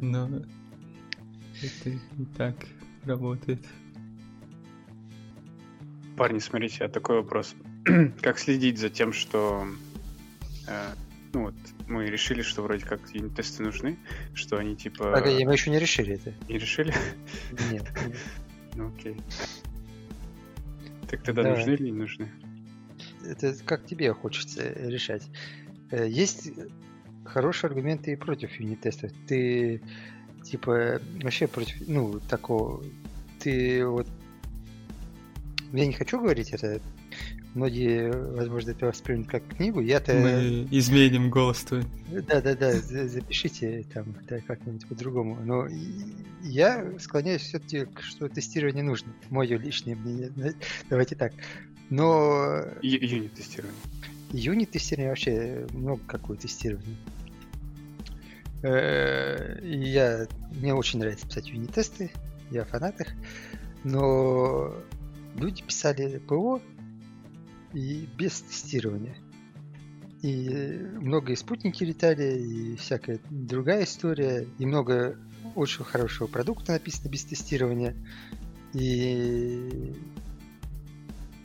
Но 0.00 0.28
это 1.60 1.90
не 2.16 2.26
так 2.36 2.54
работает. 3.02 3.66
Парни, 6.16 6.38
смотрите, 6.38 6.84
а 6.84 6.88
такой 6.88 7.16
вопрос. 7.16 7.54
как 8.22 8.38
следить 8.38 8.78
за 8.78 8.88
тем, 8.88 9.12
что 9.12 9.66
э, 10.68 10.94
ну 11.32 11.42
вот 11.44 11.54
мы 11.88 12.06
решили, 12.06 12.42
что 12.42 12.62
вроде 12.62 12.84
как 12.84 13.00
юнит-тесты 13.12 13.62
нужны, 13.62 13.98
что 14.34 14.56
они 14.56 14.76
типа... 14.76 15.12
Погоди, 15.12 15.44
мы 15.44 15.52
еще 15.52 15.70
не 15.70 15.78
решили 15.78 16.14
это. 16.14 16.32
Не 16.48 16.58
решили? 16.58 16.94
Нет. 17.70 17.84
Ну 18.76 18.88
окей. 18.88 19.16
Так 21.08 21.22
тогда 21.22 21.44
нужны 21.44 21.74
или 21.74 21.84
не 21.84 21.92
нужны? 21.92 22.28
это 23.24 23.54
как 23.64 23.84
тебе 23.86 24.12
хочется 24.12 24.72
решать. 24.88 25.22
Э, 25.90 26.08
есть 26.08 26.50
хорошие 27.24 27.68
аргументы 27.68 28.12
и 28.12 28.16
против 28.16 28.58
юнит-тестов. 28.58 29.12
Ты 29.26 29.80
типа 30.42 31.00
вообще 31.22 31.46
против, 31.46 31.76
ну, 31.86 32.20
такого, 32.20 32.84
ты 33.40 33.86
вот 33.86 34.06
я 35.76 35.86
не 35.86 35.92
хочу 35.92 36.20
говорить 36.20 36.50
это, 36.50 36.80
многие, 37.54 38.10
возможно, 38.10 38.70
это 38.70 38.86
воспримут 38.86 39.28
как 39.28 39.46
книгу, 39.56 39.80
я-то... 39.80 40.14
Мы 40.14 40.68
изменим 40.70 41.30
голос 41.30 41.60
твой. 41.60 41.84
Да-да-да, 42.08 42.72
запишите 42.72 43.84
там 43.92 44.14
да, 44.28 44.40
как-нибудь 44.40 44.86
по-другому. 44.86 45.38
Но 45.44 45.66
я 46.42 46.98
склоняюсь 46.98 47.42
все-таки, 47.42 47.86
что 48.00 48.28
тестирование 48.28 48.84
нужно. 48.84 49.12
Мое 49.30 49.58
личное 49.58 49.96
мнение. 49.96 50.32
Давайте 50.88 51.16
так. 51.16 51.32
Но... 51.90 52.62
Юнит-тестирование. 52.82 53.80
Юнит-тестирование 54.32 55.10
вообще 55.10 55.66
много 55.72 56.02
какое 56.06 56.36
тестирование. 56.36 56.96
Э, 58.62 59.58
я, 59.62 60.26
мне 60.52 60.74
очень 60.74 60.98
нравится 60.98 61.26
писать 61.26 61.48
юнит-тесты, 61.48 62.10
я 62.50 62.64
фанат 62.64 62.98
их, 63.00 63.08
но 63.84 64.74
люди 65.34 65.62
писали 65.62 66.18
ПО 66.18 66.60
и 67.72 68.08
без 68.16 68.40
тестирования. 68.40 69.16
И 70.22 70.48
много 71.00 71.32
и 71.32 71.36
спутники 71.36 71.84
летали, 71.84 72.38
и 72.38 72.76
всякая 72.76 73.20
другая 73.28 73.84
история, 73.84 74.46
и 74.58 74.64
много 74.64 75.18
очень 75.54 75.84
хорошего 75.84 76.28
продукта 76.28 76.72
написано 76.72 77.10
без 77.10 77.24
тестирования. 77.24 77.94
И 78.72 79.92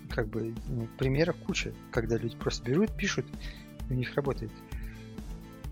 как 0.10 0.30
бы 0.30 0.56
ну, 0.68 0.88
примеров 0.98 1.36
куча, 1.46 1.74
когда 1.92 2.18
люди 2.18 2.38
просто 2.38 2.70
берут, 2.70 2.96
пишут, 2.96 3.26
и 3.90 3.94
у 3.94 3.96
них 3.96 4.16
работает. 4.16 4.52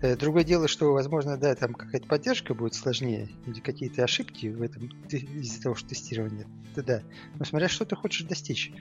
Э, 0.00 0.16
другое 0.16 0.44
дело, 0.44 0.68
что, 0.68 0.92
возможно, 0.92 1.36
да, 1.36 1.54
там 1.54 1.74
какая-то 1.74 2.06
поддержка 2.06 2.54
будет 2.54 2.74
сложнее, 2.74 3.28
или 3.46 3.60
какие-то 3.60 4.04
ошибки 4.04 4.46
в 4.46 4.62
этом 4.62 4.88
из-за 5.08 5.62
того, 5.62 5.74
что 5.74 5.88
тестирование. 5.88 6.46
Это 6.72 6.82
да. 6.82 7.02
Но 7.38 7.44
смотря, 7.44 7.68
что 7.68 7.84
ты 7.84 7.96
хочешь 7.96 8.26
достичь. 8.26 8.72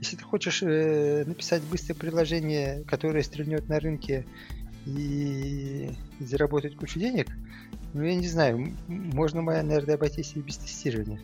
Если 0.00 0.16
ты 0.16 0.24
хочешь 0.24 0.62
э, 0.62 1.24
написать 1.26 1.62
быстрое 1.62 1.98
приложение, 1.98 2.84
которое 2.84 3.22
стрельнет 3.22 3.68
на 3.68 3.80
рынке 3.80 4.26
и, 4.86 5.90
заработать 6.20 6.76
кучу 6.76 6.98
денег, 7.00 7.28
ну, 7.94 8.02
я 8.02 8.14
не 8.14 8.28
знаю, 8.28 8.76
можно, 8.86 9.42
наверное, 9.42 9.94
обойтись 9.94 10.32
и 10.36 10.40
без 10.40 10.58
тестирования. 10.58 11.20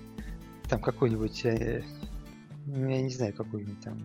Там 0.68 0.80
какой-нибудь 0.80 1.44
э, 1.44 1.84
ну, 2.66 2.88
я 2.88 3.02
не 3.02 3.10
знаю, 3.10 3.34
какой-нибудь 3.34 3.80
там 3.80 4.02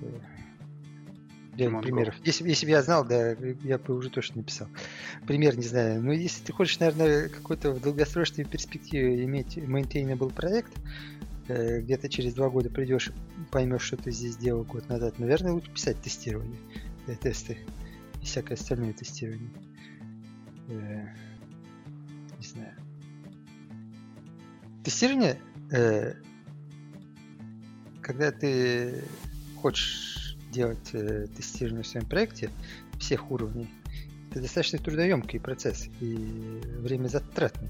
э, 0.00 0.20
примеров. 1.56 2.14
Если, 2.24 2.48
если 2.48 2.66
бы 2.66 2.72
я 2.72 2.82
знал, 2.82 3.04
да, 3.04 3.32
я 3.62 3.78
бы 3.78 3.94
уже 3.94 4.10
точно 4.10 4.38
написал. 4.38 4.68
Пример 5.26 5.56
не 5.56 5.64
знаю. 5.64 6.02
Но 6.02 6.12
если 6.12 6.44
ты 6.44 6.52
хочешь, 6.52 6.78
наверное, 6.78 7.28
какой-то 7.28 7.72
в 7.72 7.80
долгосрочной 7.80 8.44
перспективе 8.44 9.24
иметь 9.24 9.56
maintainable 9.56 10.32
проект, 10.32 10.72
э, 11.48 11.80
где-то 11.80 12.08
через 12.08 12.34
два 12.34 12.50
года 12.50 12.70
придешь 12.70 13.08
и 13.08 13.12
поймешь, 13.50 13.82
что 13.82 13.96
ты 13.96 14.10
здесь 14.10 14.36
делал 14.36 14.64
год 14.64 14.88
назад, 14.88 15.18
наверное, 15.18 15.52
лучше 15.52 15.70
писать 15.70 16.00
тестирование, 16.00 16.58
э, 17.06 17.14
тесты 17.16 17.58
и 18.22 18.24
всякое 18.24 18.54
остальное 18.54 18.92
тестирование. 18.92 19.50
Э, 20.68 21.06
не 22.38 22.46
знаю. 22.46 22.74
Тестирование 24.82 25.38
когда 28.04 28.30
ты 28.30 29.02
хочешь 29.56 30.23
делать 30.54 30.90
э, 30.92 31.26
тестирование 31.36 31.82
в 31.82 31.86
своем 31.86 32.06
проекте 32.06 32.50
всех 32.98 33.30
уровней, 33.30 33.68
это 34.30 34.40
достаточно 34.40 34.78
трудоемкий 34.78 35.40
процесс 35.40 35.88
и 36.00 36.14
время 36.78 37.08
затратный. 37.08 37.68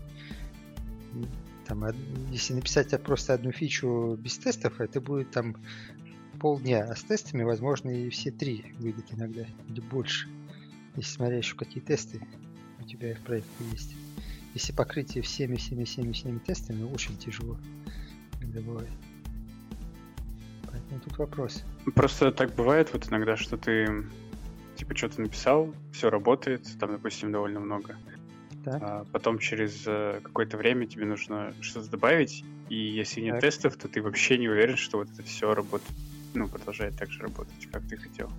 Там, 1.67 1.85
если 2.31 2.55
написать 2.55 2.91
просто 3.03 3.35
одну 3.35 3.53
фичу 3.53 4.17
без 4.21 4.37
тестов, 4.39 4.81
это 4.81 5.01
будет 5.01 5.31
там 5.31 5.57
полдня, 6.39 6.85
а 6.85 6.95
с 6.95 7.03
тестами, 7.03 7.43
возможно, 7.43 7.89
и 7.91 8.11
все 8.11 8.31
три 8.31 8.75
выйдут 8.79 9.07
иногда, 9.13 9.47
или 9.69 9.81
больше, 9.81 10.29
если 10.97 11.11
смотря 11.11 11.39
еще 11.39 11.57
какие 11.57 11.83
тесты 11.83 12.21
у 12.81 12.87
тебя 12.87 13.15
в 13.15 13.21
проекте 13.21 13.65
есть. 13.73 13.95
Если 14.53 14.73
покрытие 14.73 15.23
всеми, 15.23 15.57
всеми, 15.57 15.85
всеми, 15.85 16.13
всеми 16.13 16.39
тестами, 16.39 16.83
очень 16.83 17.17
тяжело, 17.17 17.59
когда 18.41 18.61
бывает. 18.61 18.91
Ну, 20.91 21.01
тут 21.01 21.19
вопрос. 21.19 21.65
Просто 21.95 22.33
так 22.33 22.55
бывает 22.55 22.93
вот 22.93 23.09
иногда, 23.09 23.37
что 23.37 23.57
ты 23.57 24.05
типа 24.77 24.97
что-то 24.97 25.21
написал, 25.21 25.75
все 25.93 26.11
работает, 26.11 26.67
там, 26.79 26.93
допустим, 26.93 27.33
довольно 27.33 27.61
много. 27.61 27.97
Так. 28.65 28.83
А 28.83 29.05
потом 29.13 29.39
через 29.39 29.85
э, 29.87 30.21
какое-то 30.23 30.57
время 30.57 30.87
тебе 30.87 31.05
нужно 31.05 31.53
что-то 31.61 31.91
добавить, 31.91 32.45
и 32.69 32.77
если 32.77 33.21
нет 33.21 33.35
так. 33.35 33.43
тестов, 33.43 33.77
то 33.77 33.89
ты 33.89 34.01
вообще 34.01 34.39
не 34.39 34.49
уверен, 34.49 34.77
что 34.77 34.99
вот 34.99 35.11
это 35.11 35.23
все 35.23 35.55
работает, 35.55 35.93
ну, 36.33 36.49
продолжает 36.49 36.97
так 36.97 37.11
же 37.11 37.21
работать, 37.21 37.69
как 37.71 37.87
ты 37.87 37.97
хотел. 37.97 38.31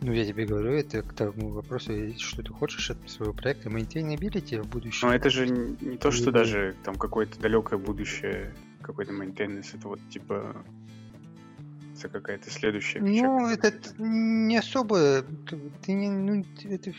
Ну, 0.00 0.12
я 0.12 0.26
тебе 0.26 0.44
говорю, 0.44 0.72
это 0.72 1.02
к 1.02 1.14
тому 1.14 1.48
вопросу, 1.50 1.92
что 2.18 2.42
ты 2.42 2.52
хочешь 2.52 2.90
от 2.90 2.98
своего 3.08 3.32
проекта, 3.32 3.70
maintainability 3.70 4.60
в 4.60 4.68
будущем. 4.68 5.08
Но 5.08 5.14
это 5.14 5.30
же 5.30 5.48
не 5.48 5.96
то, 5.96 6.10
что 6.10 6.30
даже 6.32 6.74
там 6.84 6.96
какое-то 6.96 7.40
далекое 7.40 7.78
будущее, 7.78 8.52
какой-то 8.82 9.12
maintenance, 9.12 9.68
это 9.72 9.88
вот 9.88 10.00
типа 10.10 10.64
появится 11.94 12.08
какая-то 12.08 12.50
следующая. 12.50 13.00
Ну, 13.00 13.48
это 13.48 13.72
не 13.98 14.56
особо, 14.56 15.24
ты 15.82 15.92
не, 15.92 16.10
ну, 16.10 16.44
это 16.64 16.92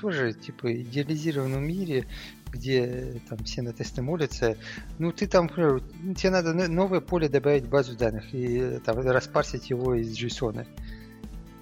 тоже 0.00 0.32
типа 0.32 0.72
идеализированном 0.82 1.64
мире, 1.66 2.06
где 2.50 3.20
там 3.28 3.38
все 3.38 3.62
на 3.62 3.72
тесты 3.72 4.02
молятся. 4.02 4.56
Ну, 4.98 5.12
ты 5.12 5.26
там, 5.26 5.48
тебе 5.48 6.30
надо 6.30 6.52
новое 6.68 7.00
поле 7.00 7.28
добавить 7.28 7.64
в 7.64 7.70
базу 7.70 7.96
данных 7.96 8.24
и 8.34 8.78
там 8.84 8.98
распарсить 8.98 9.70
его 9.70 9.94
из 9.94 10.16
JSON. 10.16 10.66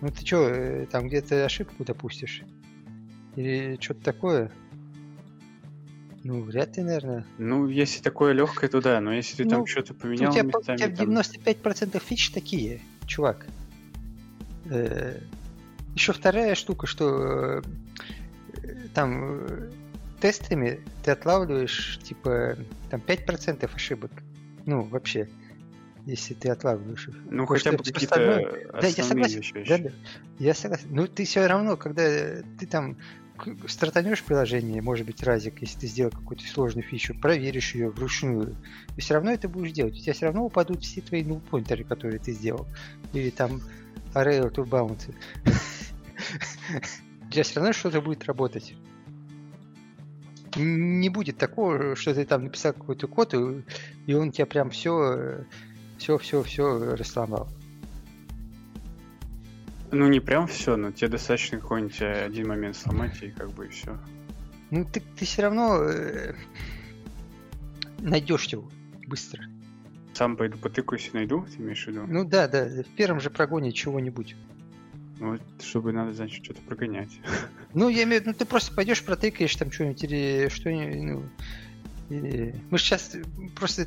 Ну, 0.00 0.08
ты 0.08 0.26
что, 0.26 0.48
э, 0.48 0.86
там 0.86 1.08
где-то 1.08 1.44
ошибку 1.44 1.84
допустишь? 1.84 2.42
Или 3.36 3.78
что-то 3.80 4.02
такое? 4.02 4.50
Ну, 6.22 6.42
вряд 6.42 6.76
ли, 6.76 6.82
наверное. 6.82 7.24
Ну, 7.38 7.66
если 7.68 8.02
такое 8.02 8.32
легкое, 8.32 8.68
то 8.68 8.80
да, 8.80 9.00
но 9.00 9.12
если 9.12 9.36
ты 9.36 9.44
ну, 9.44 9.50
там 9.50 9.66
что-то 9.66 9.94
поменял 9.94 10.30
у 10.30 10.34
тебя, 10.34 10.42
местами... 10.42 10.76
У 10.76 10.78
тебя 10.78 10.88
95% 10.88 11.90
там... 11.90 12.00
фич 12.00 12.30
такие, 12.30 12.80
чувак. 13.06 13.46
Э, 14.66 15.18
еще 15.94 16.12
вторая 16.12 16.54
штука, 16.54 16.86
что 16.86 17.62
э, 18.62 18.74
там 18.94 19.46
э, 19.46 19.70
тестами 20.20 20.80
ты 21.04 21.12
отлавливаешь, 21.12 21.98
типа, 22.02 22.56
там 22.90 23.00
5% 23.00 23.74
ошибок. 23.74 24.12
Ну, 24.66 24.82
вообще, 24.82 25.26
если 26.04 26.34
ты 26.34 26.50
отлавливаешь 26.50 27.08
их. 27.08 27.14
Ну, 27.30 27.46
хотя 27.46 27.72
бы 27.72 27.78
какие-то 27.78 28.70
Да, 28.80 28.86
я 28.86 29.04
согласен. 29.04 29.38
Вещи. 29.38 29.64
Да, 29.66 29.78
да. 29.78 29.90
Я 30.38 30.54
согласен. 30.54 30.88
Ну, 30.90 31.06
ты 31.06 31.24
все 31.24 31.46
равно, 31.46 31.76
когда 31.78 32.02
ты 32.58 32.66
там 32.70 32.98
стартанешь 33.66 34.22
приложение, 34.22 34.82
может 34.82 35.06
быть, 35.06 35.22
разик, 35.22 35.60
если 35.60 35.80
ты 35.80 35.86
сделал 35.86 36.10
какую-то 36.10 36.44
сложную 36.46 36.84
фичу, 36.84 37.14
проверишь 37.14 37.74
ее 37.74 37.90
вручную, 37.90 38.56
и 38.96 39.00
все 39.00 39.14
равно 39.14 39.32
это 39.32 39.48
будешь 39.48 39.72
делать. 39.72 39.94
У 39.94 40.00
тебя 40.00 40.12
все 40.12 40.26
равно 40.26 40.44
упадут 40.44 40.82
все 40.82 41.00
твои 41.00 41.22
null 41.22 41.84
которые 41.84 42.18
ты 42.18 42.32
сделал. 42.32 42.66
Или 43.12 43.30
там 43.30 43.60
array 44.14 44.40
to 44.52 44.64
bounty. 44.64 45.14
У 47.26 47.30
тебя 47.30 47.42
все 47.44 47.60
равно 47.60 47.72
что-то 47.72 48.00
будет 48.00 48.24
работать. 48.24 48.74
Не 50.56 51.08
будет 51.08 51.38
такого, 51.38 51.94
что 51.94 52.12
ты 52.12 52.24
там 52.24 52.44
написал 52.44 52.72
какой-то 52.72 53.06
код, 53.06 53.34
и 54.06 54.14
он 54.14 54.32
тебя 54.32 54.46
прям 54.46 54.70
все, 54.70 55.44
все, 55.98 56.18
все, 56.18 56.42
все 56.42 56.96
рассломал. 56.96 57.48
Ну, 59.92 60.08
не 60.08 60.20
прям 60.20 60.46
все, 60.46 60.76
но 60.76 60.92
тебе 60.92 61.08
достаточно 61.08 61.58
какой-нибудь 61.58 62.00
э, 62.00 62.24
один 62.24 62.48
момент 62.48 62.76
сломать, 62.76 63.20
и 63.22 63.30
как 63.30 63.50
бы 63.50 63.66
и 63.66 63.68
все. 63.68 63.98
Ну, 64.70 64.84
ты, 64.84 65.00
ты 65.00 65.24
все 65.24 65.42
равно 65.42 65.82
э, 65.82 66.34
найдешь 67.98 68.44
его 68.46 68.70
быстро. 69.06 69.44
Сам 70.14 70.36
пойду 70.36 70.58
потыкаюсь 70.58 71.10
и 71.12 71.16
найду, 71.16 71.44
ты 71.44 71.60
имеешь 71.60 71.84
в 71.84 71.88
виду? 71.88 72.06
Ну 72.06 72.24
да, 72.24 72.46
да, 72.46 72.66
в 72.66 72.96
первом 72.96 73.20
же 73.20 73.30
прогоне 73.30 73.72
чего-нибудь. 73.72 74.36
Ну, 75.18 75.38
чтобы 75.60 75.92
надо, 75.92 76.14
значит, 76.14 76.44
что-то 76.44 76.60
прогонять. 76.62 77.10
Ну, 77.72 77.88
я 77.88 78.02
имею 78.02 78.20
в 78.20 78.24
виду, 78.24 78.30
ну 78.30 78.34
ты 78.36 78.44
просто 78.44 78.74
пойдешь, 78.74 79.04
протыкаешь 79.04 79.54
там 79.54 79.70
что-нибудь 79.70 80.02
или 80.02 80.48
что-нибудь, 80.48 81.02
ну, 81.02 81.22
или... 82.08 82.54
Мы 82.70 82.78
сейчас 82.78 83.16
просто 83.54 83.86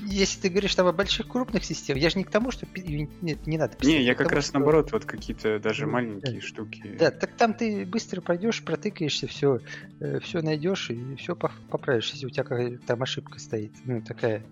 если 0.00 0.40
ты 0.40 0.48
говоришь 0.48 0.74
там 0.74 0.86
о 0.86 0.92
больших 0.92 1.28
крупных 1.28 1.64
системах, 1.64 2.02
я 2.02 2.10
же 2.10 2.18
не 2.18 2.24
к 2.24 2.30
тому, 2.30 2.50
что 2.50 2.66
нет, 2.74 3.46
не 3.46 3.58
надо. 3.58 3.76
Не, 3.82 4.02
я 4.02 4.14
как 4.14 4.28
тому, 4.28 4.36
раз 4.36 4.46
что... 4.46 4.58
наоборот, 4.58 4.92
вот 4.92 5.04
какие-то 5.04 5.58
даже 5.58 5.86
ну, 5.86 5.92
маленькие 5.92 6.40
да. 6.40 6.46
штуки. 6.46 6.96
Да, 6.98 7.10
так 7.10 7.32
там 7.36 7.54
ты 7.54 7.84
быстро 7.84 8.20
пройдешь, 8.20 8.62
протыкаешься, 8.62 9.26
все, 9.26 9.60
э, 10.00 10.20
все 10.20 10.42
найдешь 10.42 10.90
и 10.90 11.16
все 11.16 11.36
поправишь, 11.36 12.10
если 12.12 12.26
у 12.26 12.30
тебя 12.30 12.44
какая-то 12.44 12.78
там 12.86 13.02
ошибка 13.02 13.38
стоит. 13.38 13.72
Ну, 13.84 14.00
такая. 14.02 14.42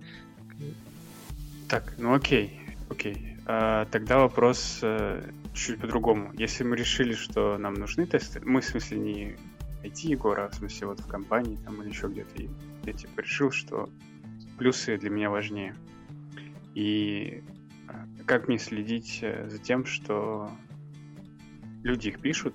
Так, 1.69 1.95
ну 1.99 2.14
окей, 2.14 2.61
окей. 2.88 3.37
А, 3.47 3.87
тогда 3.87 4.19
вопрос 4.19 4.80
э, 4.83 5.23
чуть 5.54 5.80
по-другому. 5.80 6.33
Если 6.35 6.64
мы 6.64 6.76
решили, 6.76 7.14
что 7.14 7.59
нам 7.59 7.75
нужны 7.75 8.07
тесты, 8.07 8.40
мы 8.45 8.61
в 8.61 8.64
смысле 8.64 8.99
не 8.99 9.37
IT 9.83 10.09
Егора, 10.09 10.47
а 10.47 10.49
в 10.49 10.54
смысле 10.54 10.88
вот 10.88 11.00
в 11.00 11.07
компании 11.07 11.59
там 11.64 11.80
или 11.83 11.88
еще 11.88 12.09
где-то, 12.09 12.42
я 12.85 12.92
типа 12.92 13.21
решил, 13.21 13.50
что 13.50 13.88
плюсы 14.61 14.99
для 14.99 15.09
меня 15.09 15.31
важнее. 15.31 15.75
И 16.75 17.43
а, 17.88 18.07
как 18.26 18.47
мне 18.47 18.59
следить 18.59 19.21
э, 19.23 19.49
за 19.49 19.59
тем, 19.59 19.87
что 19.87 20.50
люди 21.83 22.09
их 22.09 22.21
пишут, 22.21 22.55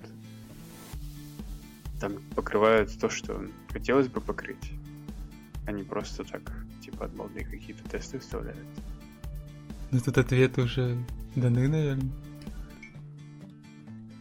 там 2.00 2.18
покрывают 2.36 2.96
то, 3.00 3.08
что 3.08 3.44
хотелось 3.72 4.06
бы 4.06 4.20
покрыть, 4.20 4.70
а 5.66 5.72
не 5.72 5.82
просто 5.82 6.22
так, 6.22 6.42
типа 6.80 7.06
от 7.06 7.12
балды 7.12 7.42
какие-то 7.42 7.82
тесты 7.88 8.20
вставляют. 8.20 8.68
Ну 9.90 9.98
тут 9.98 10.16
ответы 10.16 10.62
уже 10.62 10.96
даны, 11.34 11.66
наверное. 11.66 12.12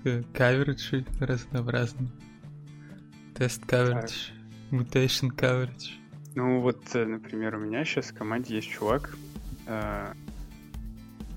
Э, 0.05 0.23
кавериджи 0.33 1.05
разнообразные. 1.19 2.09
Тест 3.35 3.61
coverage, 3.65 4.31
mutation 4.71 5.29
coverage. 5.29 6.04
Ну 6.35 6.59
вот, 6.59 6.93
э, 6.93 7.05
например, 7.05 7.55
у 7.55 7.59
меня 7.59 7.85
сейчас 7.85 8.07
в 8.07 8.13
команде 8.13 8.55
есть 8.55 8.67
чувак. 8.69 9.17
Э, 9.67 10.11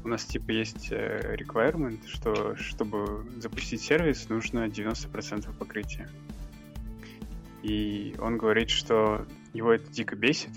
у 0.03 0.09
нас 0.09 0.25
типа 0.25 0.51
есть 0.51 0.89
э, 0.91 1.37
requirement, 1.39 2.05
что 2.09 2.57
чтобы 2.57 3.25
запустить 3.41 3.81
сервис, 3.81 4.29
нужно 4.29 4.67
90% 4.67 5.57
покрытия. 5.57 6.09
И 7.63 8.17
он 8.19 8.39
говорит, 8.39 8.71
что 8.71 9.25
его 9.53 9.73
это 9.73 9.89
дико 9.89 10.17
бесит. 10.17 10.51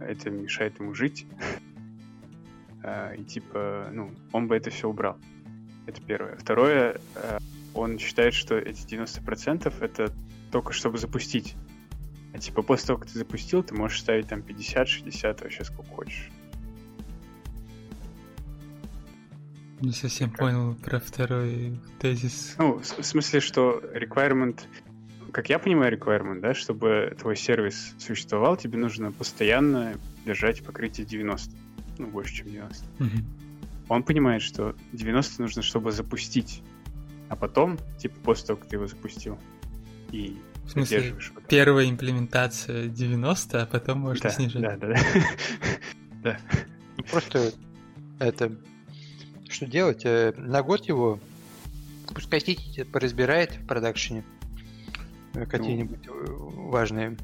Это 0.00 0.28
мешает 0.30 0.80
ему 0.80 0.94
жить. 0.94 1.26
И 3.18 3.24
типа, 3.24 3.88
ну, 3.92 4.12
он 4.32 4.46
бы 4.46 4.56
это 4.56 4.70
все 4.70 4.88
убрал. 4.88 5.18
Это 5.86 6.00
первое. 6.00 6.36
Второе, 6.36 7.00
он 7.74 7.98
считает, 7.98 8.34
что 8.34 8.56
эти 8.56 8.86
90% 8.86 9.74
это 9.80 10.12
только 10.52 10.72
чтобы 10.72 10.98
запустить 10.98 11.56
а 12.38 12.40
типа 12.40 12.62
после 12.62 12.86
того, 12.86 13.00
как 13.00 13.08
ты 13.08 13.18
запустил, 13.18 13.64
ты 13.64 13.74
можешь 13.74 14.00
ставить 14.00 14.28
там 14.28 14.42
50, 14.42 14.88
60, 14.88 15.40
вообще 15.40 15.64
сколько 15.64 15.90
хочешь. 15.90 16.30
Не 19.80 19.90
совсем 19.90 20.30
как? 20.30 20.38
понял 20.38 20.74
про 20.76 21.00
второй 21.00 21.80
тезис. 21.98 22.54
Ну, 22.58 22.78
в 22.78 23.02
смысле, 23.04 23.40
что 23.40 23.82
requirement, 23.92 24.60
как 25.32 25.48
я 25.48 25.58
понимаю 25.58 25.98
requirement, 25.98 26.40
да, 26.40 26.54
чтобы 26.54 27.16
твой 27.18 27.34
сервис 27.34 27.94
существовал, 27.98 28.56
тебе 28.56 28.78
нужно 28.78 29.10
постоянно 29.10 29.96
держать 30.24 30.62
покрытие 30.62 31.06
90. 31.06 31.56
Ну, 31.98 32.06
больше, 32.06 32.36
чем 32.36 32.50
90. 32.50 32.84
Угу. 33.00 33.08
Он 33.88 34.04
понимает, 34.04 34.42
что 34.42 34.76
90 34.92 35.42
нужно, 35.42 35.62
чтобы 35.62 35.90
запустить. 35.90 36.62
А 37.28 37.34
потом, 37.34 37.78
типа, 37.98 38.14
после 38.22 38.46
того, 38.46 38.60
как 38.60 38.68
ты 38.68 38.76
его 38.76 38.86
запустил, 38.86 39.38
и 40.12 40.38
в 40.68 40.72
смысле, 40.72 41.14
первая 41.48 41.88
имплементация 41.88 42.88
90, 42.88 43.62
а 43.62 43.66
потом 43.66 44.00
можно 44.00 44.24
да, 44.24 44.30
снижать. 44.30 44.60
Да, 44.60 44.76
да, 44.76 44.88
да. 44.88 45.00
да. 46.22 46.38
Ну, 46.98 47.04
просто 47.04 47.52
это... 48.18 48.54
Что 49.48 49.64
делать? 49.64 50.04
Э, 50.04 50.34
на 50.36 50.62
год 50.62 50.84
его 50.84 51.18
пускай 52.14 52.40
Тити 52.40 52.84
поразбирает 52.84 53.52
в 53.54 53.66
продакшене 53.66 54.24
э, 55.32 55.46
какие-нибудь 55.46 56.04
ну, 56.04 56.68
важные. 56.68 57.16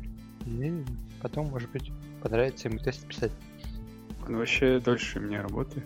И 0.46 0.82
потом, 1.20 1.48
может 1.48 1.70
быть, 1.70 1.92
понравится 2.22 2.68
ему 2.68 2.78
тест 2.78 3.06
писать. 3.06 3.32
Он 4.26 4.38
вообще 4.38 4.80
дольше 4.80 5.18
у 5.18 5.22
меня 5.22 5.42
работает. 5.42 5.84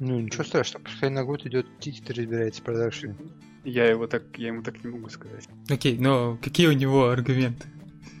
Ну, 0.00 0.18
ничего 0.18 0.44
страшного, 0.44 0.84
пускай 0.84 1.10
на 1.10 1.24
год 1.24 1.44
идет 1.44 1.66
Тити 1.78 2.10
разбирается 2.10 2.62
в 2.62 2.64
продакшене. 2.64 3.16
Я 3.66 3.86
его 3.86 4.06
так, 4.06 4.22
я 4.36 4.48
ему 4.48 4.62
так 4.62 4.84
не 4.84 4.90
могу 4.90 5.08
сказать. 5.08 5.48
Окей, 5.68 5.98
но 5.98 6.38
какие 6.40 6.68
у 6.68 6.72
него 6.72 7.08
аргументы? 7.08 7.66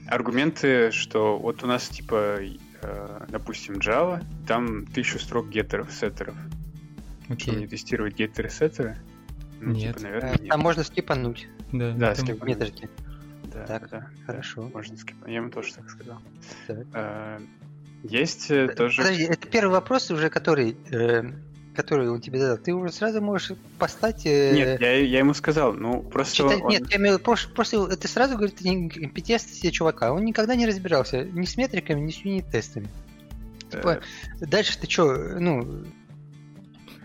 Аргументы, 0.08 0.90
что 0.90 1.38
вот 1.38 1.62
у 1.62 1.68
нас 1.68 1.88
типа, 1.88 2.38
э, 2.82 3.26
допустим, 3.28 3.76
Java, 3.76 4.24
там 4.48 4.86
тысячу 4.86 5.20
строк 5.20 5.48
геттеров, 5.48 5.92
сеттеров. 5.92 6.34
Окей. 7.28 7.52
Что, 7.52 7.60
не 7.60 7.68
тестировать 7.68 8.16
геттеры, 8.16 8.50
сеттеры? 8.50 8.96
Ну, 9.60 9.72
нет. 9.72 9.98
Типа, 9.98 10.08
наверное, 10.08 10.30
нет. 10.32 10.48
Там 10.48 10.60
можно 10.60 10.82
скипануть. 10.82 11.48
Да, 11.72 11.92
да 11.92 12.14
скипануть. 12.16 12.42
Метрики. 12.42 12.90
Да, 13.44 13.66
так, 13.66 13.88
да. 13.88 14.10
Хорошо. 14.26 14.68
Можно 14.74 14.96
скипануть. 14.96 15.28
Я 15.28 15.36
ему 15.36 15.50
тоже 15.50 15.74
так 15.74 15.88
сказал. 15.88 16.18
Так. 16.66 16.86
А, 16.92 17.40
есть 18.02 18.50
э, 18.50 18.66
тоже... 18.68 19.02
Подожди, 19.02 19.22
это 19.22 19.46
первый 19.46 19.70
вопрос 19.70 20.10
уже, 20.10 20.28
который... 20.28 20.76
Э, 20.90 21.22
который 21.76 22.08
он 22.08 22.20
тебе 22.20 22.38
задал, 22.40 22.58
ты 22.58 22.72
уже 22.72 22.92
сразу 22.92 23.20
можешь 23.20 23.52
поставить... 23.78 24.26
Э... 24.26 24.52
Нет, 24.52 24.80
я, 24.80 24.92
я 24.98 25.18
ему 25.20 25.34
сказал, 25.34 25.74
ну 25.74 26.02
просто... 26.02 26.34
Читать, 26.34 26.62
он... 26.62 26.70
Нет, 26.70 26.90
я 26.90 26.96
имею 26.96 27.18
просто, 27.18 27.48
просто 27.50 27.96
ты 27.96 28.08
сразу 28.08 28.36
говорит 28.36 28.58
компетентности 28.58 29.70
чувака. 29.70 30.12
Он 30.12 30.24
никогда 30.24 30.56
не 30.56 30.66
разбирался 30.66 31.24
ни 31.24 31.44
с 31.44 31.56
метриками, 31.56 32.00
ни 32.00 32.10
с 32.10 32.16
юнит-тестами. 32.16 32.88
Типа, 33.70 34.00
э... 34.40 34.46
дальше 34.46 34.78
ты 34.78 34.90
что, 34.90 35.14
ну... 35.38 35.84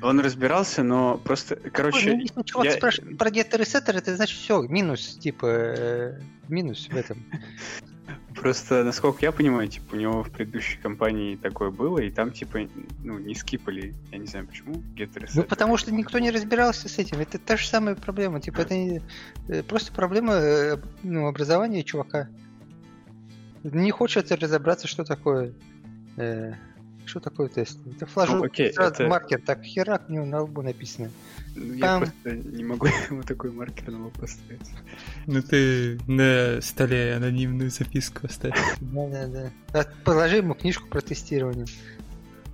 Он 0.01 0.19
разбирался, 0.19 0.81
но 0.81 1.17
просто, 1.17 1.57
короче... 1.57 2.13
Ну, 2.13 2.21
если 2.21 2.41
чувак 2.43 2.65
я... 2.65 2.71
спрашивает 2.71 3.17
про 3.17 3.29
геттер 3.29 3.62
и 3.62 3.65
сеттер, 3.65 3.97
это 3.97 4.15
значит 4.15 4.39
все, 4.39 4.62
минус, 4.63 5.17
типа, 5.17 5.45
э, 5.45 6.19
минус 6.47 6.88
в 6.89 6.95
этом. 6.95 7.23
Просто, 8.36 8.84
насколько 8.84 9.19
я 9.26 9.32
понимаю, 9.32 9.67
типа, 9.67 9.95
у 9.95 9.97
него 9.97 10.24
в 10.24 10.32
предыдущей 10.32 10.78
компании 10.78 11.36
такое 11.36 11.69
было, 11.69 12.00
и 12.00 12.10
там, 12.10 12.32
типа, 12.32 12.60
ну, 13.04 13.19
не 13.19 13.36
скипали, 13.36 13.93
я 14.12 14.17
не 14.17 14.26
знаю 14.26 14.47
почему, 14.47 14.76
геттеры 14.95 15.28
Ну, 15.34 15.43
потому 15.43 15.78
что 15.78 15.93
никто 15.93 16.19
не 16.19 16.32
разбирался 16.32 16.89
с 16.89 16.97
этим, 16.97 17.19
это 17.19 17.38
та 17.38 17.58
же 17.58 17.67
самая 17.67 17.95
проблема, 17.95 18.39
типа, 18.39 18.62
это 18.62 18.76
не, 18.76 19.02
э, 19.47 19.63
просто 19.63 19.91
проблема, 19.91 20.34
э, 20.34 20.78
ну, 21.04 21.28
образования 21.28 21.84
чувака. 21.84 22.30
Не 23.63 23.91
хочет 23.91 24.32
разобраться, 24.32 24.88
что 24.88 25.04
такое, 25.04 25.54
э, 26.17 26.54
что 27.05 27.19
такое 27.19 27.49
тест. 27.49 27.79
Это 27.85 28.05
флажок, 28.05 28.37
ну, 28.37 28.43
окей, 28.45 28.73
сразу 28.73 28.93
это... 28.93 29.07
маркер, 29.07 29.41
так 29.41 29.63
херак 29.63 30.09
у 30.09 30.13
него 30.13 30.25
на 30.25 30.41
лбу 30.41 30.61
написано. 30.61 31.11
Ну, 31.55 31.73
я 31.73 31.79
Там... 31.81 31.99
просто 32.01 32.31
не 32.31 32.63
могу 32.63 32.87
ему 33.09 33.23
такой 33.23 33.51
маркер 33.51 33.91
на 33.91 34.03
лоб 34.03 34.17
поставить. 34.17 34.69
Ну 35.27 35.41
ты 35.41 35.99
на 36.07 36.61
столе 36.61 37.15
анонимную 37.15 37.69
записку 37.69 38.27
оставь. 38.27 38.57
Да-да-да. 38.79 39.85
Положи 40.03 40.37
ему 40.37 40.53
книжку 40.53 40.87
про 40.87 41.01
тестирование. 41.01 41.65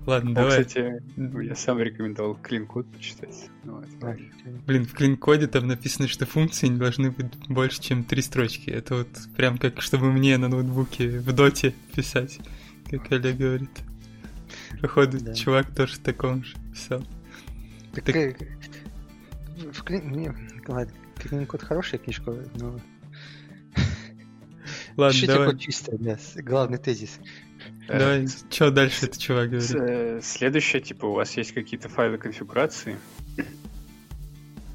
Ладно, 0.08 0.34
давай. 0.34 0.64
Кстати, 0.64 1.04
я 1.18 1.56
сам 1.56 1.82
рекомендовал 1.82 2.36
клин-код 2.36 2.88
почитать. 2.88 3.50
Ну, 3.66 3.84
Блин, 4.66 4.86
в 4.86 4.94
клин-коде 4.94 5.48
там 5.48 5.68
написано, 5.68 6.08
что 6.08 6.26
функции 6.26 6.68
не 6.68 6.78
должны 6.78 7.12
быть 7.12 7.28
больше, 7.50 7.82
чем 7.82 8.06
три 8.06 8.22
строчки. 8.22 8.70
Это 8.70 8.96
вот 8.96 9.10
прям 9.36 9.58
как, 9.58 9.82
чтобы 9.82 10.14
мне 10.14 10.38
на 10.38 10.48
ноутбуке 10.48 11.20
в 11.20 11.34
доте 11.34 11.74
писать, 11.94 12.40
как 12.90 13.12
Олег 13.12 13.36
говорит. 13.36 13.70
Походу, 14.82 15.20
да. 15.20 15.34
чувак 15.34 15.74
тоже 15.76 15.96
в 15.96 16.00
таком 16.00 16.44
же 16.44 16.56
писал. 16.72 17.04
Так, 17.94 18.06
так... 18.06 18.16
Э, 18.16 18.36
в 19.72 19.84
клин... 19.84 20.08
Мне... 20.08 20.36
Ладно, 20.68 20.94
клин-код 21.18 21.64
хорошая 21.64 22.00
книжка, 22.00 22.32
но... 22.56 22.80
Ладно, 24.98 25.14
Пишите 25.14 25.28
давай. 25.28 25.52
код 25.52 25.60
чисто, 25.60 25.98
да, 25.98 26.18
главный 26.36 26.78
тезис. 26.78 27.20
Давай, 27.88 28.26
э, 28.26 28.28
что 28.50 28.72
дальше 28.72 29.06
этот 29.06 29.20
чувак 29.20 29.50
говорит? 29.50 29.76
Э, 29.76 30.20
следующее, 30.22 30.82
типа, 30.82 31.06
у 31.06 31.14
вас 31.14 31.36
есть 31.38 31.54
какие-то 31.54 31.90
файлы 31.90 32.18
конфигурации, 32.18 32.98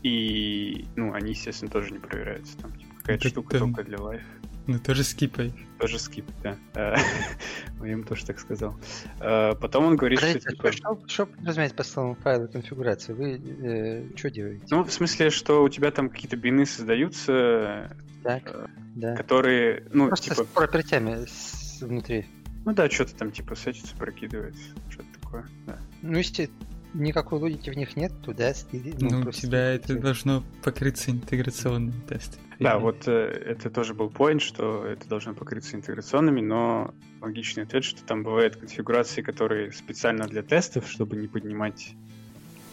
и, 0.02 0.87
ну, 0.96 1.12
они, 1.12 1.30
естественно, 1.30 1.70
тоже 1.70 1.92
не 1.92 1.98
проверяются. 1.98 2.56
Там, 2.58 2.72
типа, 2.72 2.94
какая-то 2.98 3.28
штука 3.28 3.58
там... 3.58 3.74
только 3.74 3.88
для 3.88 3.98
лайф. 3.98 4.22
Ну, 4.66 4.79
тоже 4.79 5.03
скипай. 5.03 5.53
Тоже 5.79 5.98
скип, 5.98 6.27
да. 6.42 6.57
Э, 6.75 6.94
я 7.83 7.90
ему 7.90 8.05
тоже 8.05 8.25
так 8.25 8.38
сказал. 8.38 8.79
Потом 9.18 9.87
он 9.87 9.96
говорит, 9.96 10.20
что, 10.20 10.38
типа... 10.38 10.72
Что, 10.72 11.01
что 11.07 11.27
подразумеваете 11.27 11.75
по 11.75 11.83
словам 11.83 12.16
файла 12.16 12.46
конфигурации? 12.46 13.12
Вы 13.12 13.40
э, 13.40 14.16
что 14.16 14.31
делаете? 14.31 14.64
Ну, 14.70 14.85
в 14.85 14.92
смысле, 14.92 15.31
что 15.31 15.64
у 15.64 15.68
тебя 15.68 15.90
там 15.90 16.11
какие-то 16.11 16.37
бины 16.37 16.64
создаются, 16.66 17.96
так, 18.22 18.70
да. 18.94 19.16
которые, 19.16 19.85
ну, 19.92 20.07
Просто 20.09 20.31
типа... 20.31 20.44
с 20.44 20.46
пропертями 20.46 21.27
внутри. 21.85 22.27
Ну 22.64 22.72
да, 22.75 22.88
что-то 22.88 23.14
там 23.16 23.33
типа 23.33 23.57
сетится, 23.57 23.96
прокидывается, 23.96 24.62
что-то 24.88 25.20
такое, 25.20 25.46
да. 25.66 25.79
Ну, 26.03 26.18
если 26.18 26.48
никакой 26.94 27.38
логики 27.38 27.70
в 27.70 27.76
них 27.76 27.96
нет, 27.96 28.12
то 28.24 28.33
да, 28.35 28.52
ну, 28.72 29.20
ну 29.20 29.28
у 29.28 29.33
тебя 29.33 29.74
это 29.74 29.98
должно 29.98 30.42
покрыться 30.62 31.11
интеграционными 31.11 32.00
тестами. 32.09 32.42
Да, 32.59 32.78
вот 32.78 33.09
э, 33.09 33.12
это 33.12 33.70
тоже 33.70 33.94
был 33.94 34.09
point, 34.09 34.40
что 34.40 34.85
это 34.85 35.09
должно 35.09 35.35
покрыться 35.35 35.76
интеграционными, 35.76 36.40
но 36.40 36.94
логичный 37.20 37.64
ответ, 37.64 37.85
что 37.85 38.02
там 38.05 38.22
бывают 38.22 38.57
конфигурации, 38.57 39.22
которые 39.22 39.72
специально 39.72 40.26
для 40.26 40.42
тестов, 40.42 40.88
чтобы 40.88 41.16
не 41.16 41.28
поднимать, 41.28 41.94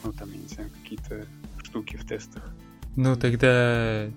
ну 0.03 0.12
там, 0.12 0.32
я 0.32 0.38
не 0.38 0.47
знаю, 0.47 0.69
какие-то 0.82 1.25
штуки 1.63 1.95
в 1.95 2.05
тестах. 2.05 2.53
Ну 2.95 3.15
тогда, 3.15 4.10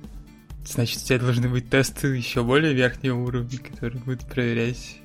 значит, 0.64 1.02
у 1.02 1.06
тебя 1.06 1.18
должны 1.20 1.48
быть 1.48 1.70
тесты 1.70 2.08
еще 2.08 2.42
более 2.42 2.74
верхнего 2.74 3.18
уровня, 3.18 3.58
которые 3.58 4.02
будут 4.02 4.26
проверять 4.26 5.00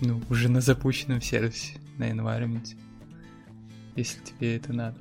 ну, 0.00 0.22
уже 0.30 0.48
на 0.48 0.60
запущенном 0.60 1.20
сервисе, 1.20 1.78
на 1.98 2.10
environment, 2.10 2.76
если 3.96 4.20
тебе 4.20 4.56
это 4.56 4.72
надо. 4.72 4.98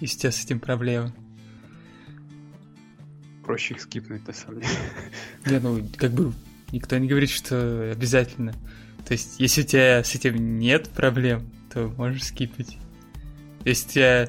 Если 0.00 0.16
у 0.16 0.20
тебя 0.20 0.32
с 0.32 0.44
этим 0.44 0.60
проблемы. 0.60 1.12
Проще 3.44 3.74
их 3.74 3.80
скипнуть, 3.80 4.26
на 4.26 4.32
самом 4.32 4.60
деле. 4.60 4.72
Не, 5.46 5.58
ну, 5.58 5.86
как 5.96 6.12
бы 6.12 6.32
никто 6.70 6.96
не 6.98 7.08
говорит, 7.08 7.30
что 7.30 7.90
обязательно. 7.92 8.52
То 9.06 9.12
есть, 9.12 9.38
если 9.38 9.62
у 9.62 9.64
тебя 9.64 10.04
с 10.04 10.14
этим 10.14 10.58
нет 10.58 10.88
проблем, 10.90 11.50
то 11.72 11.88
можешь 11.96 12.24
скипать. 12.24 12.78
Если 13.64 13.86
у 13.86 13.90
тебя 13.92 14.28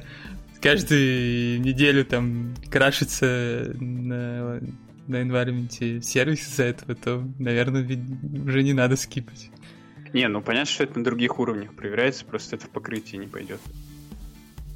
каждую 0.60 1.60
неделю 1.60 2.04
там 2.04 2.54
крашится 2.70 3.72
на, 3.78 4.60
на 5.06 5.16
environment 5.22 6.02
сервис 6.02 6.48
из-за 6.48 6.64
этого, 6.64 6.94
то, 6.94 7.28
наверное, 7.38 7.82
уже 8.44 8.62
не 8.62 8.72
надо 8.72 8.96
скипать. 8.96 9.50
Не, 10.14 10.28
ну 10.28 10.40
понятно, 10.40 10.70
что 10.70 10.84
это 10.84 10.96
на 10.96 11.04
других 11.04 11.40
уровнях 11.40 11.74
проверяется, 11.74 12.24
просто 12.24 12.54
это 12.54 12.66
в 12.66 12.70
покрытии 12.70 13.16
не 13.16 13.26
пойдет. 13.26 13.60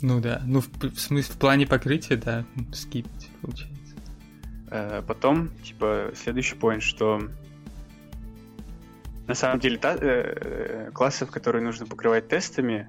Ну 0.02 0.20
да, 0.20 0.42
ну 0.44 0.60
в, 0.60 0.68
в 0.80 0.98
смысле, 0.98 1.32
в 1.32 1.38
плане 1.38 1.66
покрытия, 1.66 2.16
да, 2.16 2.44
скипать 2.72 3.30
получается. 3.40 3.94
Э, 4.70 5.02
потом, 5.06 5.50
типа, 5.62 6.10
следующий 6.16 6.56
point, 6.56 6.80
что 6.80 7.22
на 9.28 9.34
самом 9.34 9.60
деле 9.60 9.78
та, 9.78 9.96
э, 10.00 10.90
классов, 10.92 11.30
которые 11.30 11.62
нужно 11.62 11.86
покрывать 11.86 12.26
тестами, 12.26 12.88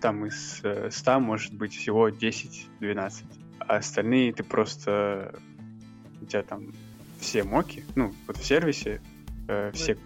там 0.00 0.26
из 0.26 0.62
100 0.90 1.10
э, 1.10 1.18
может 1.18 1.54
быть 1.54 1.74
всего 1.74 2.08
10-12. 2.08 3.24
А 3.58 3.76
остальные 3.76 4.32
ты 4.32 4.44
просто... 4.44 5.34
У 6.20 6.26
тебя 6.26 6.42
там 6.42 6.72
все 7.18 7.42
моки, 7.42 7.84
ну, 7.96 8.14
вот 8.28 8.36
в 8.36 8.44
сервисе 8.44 9.00
э, 9.48 9.72
все... 9.74 9.98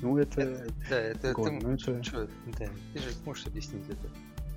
Ну, 0.00 0.16
это... 0.16 0.40
это 0.40 0.72
да, 0.90 1.00
это 1.00 1.32
год, 1.32 1.48
ты, 1.48 1.66
ну, 1.66 1.72
это... 1.74 2.02
Что, 2.04 2.28
да, 2.58 2.68
ты 2.92 2.98
же 2.98 3.08
можешь 3.24 3.46
объяснить 3.46 3.84
это. 3.88 4.10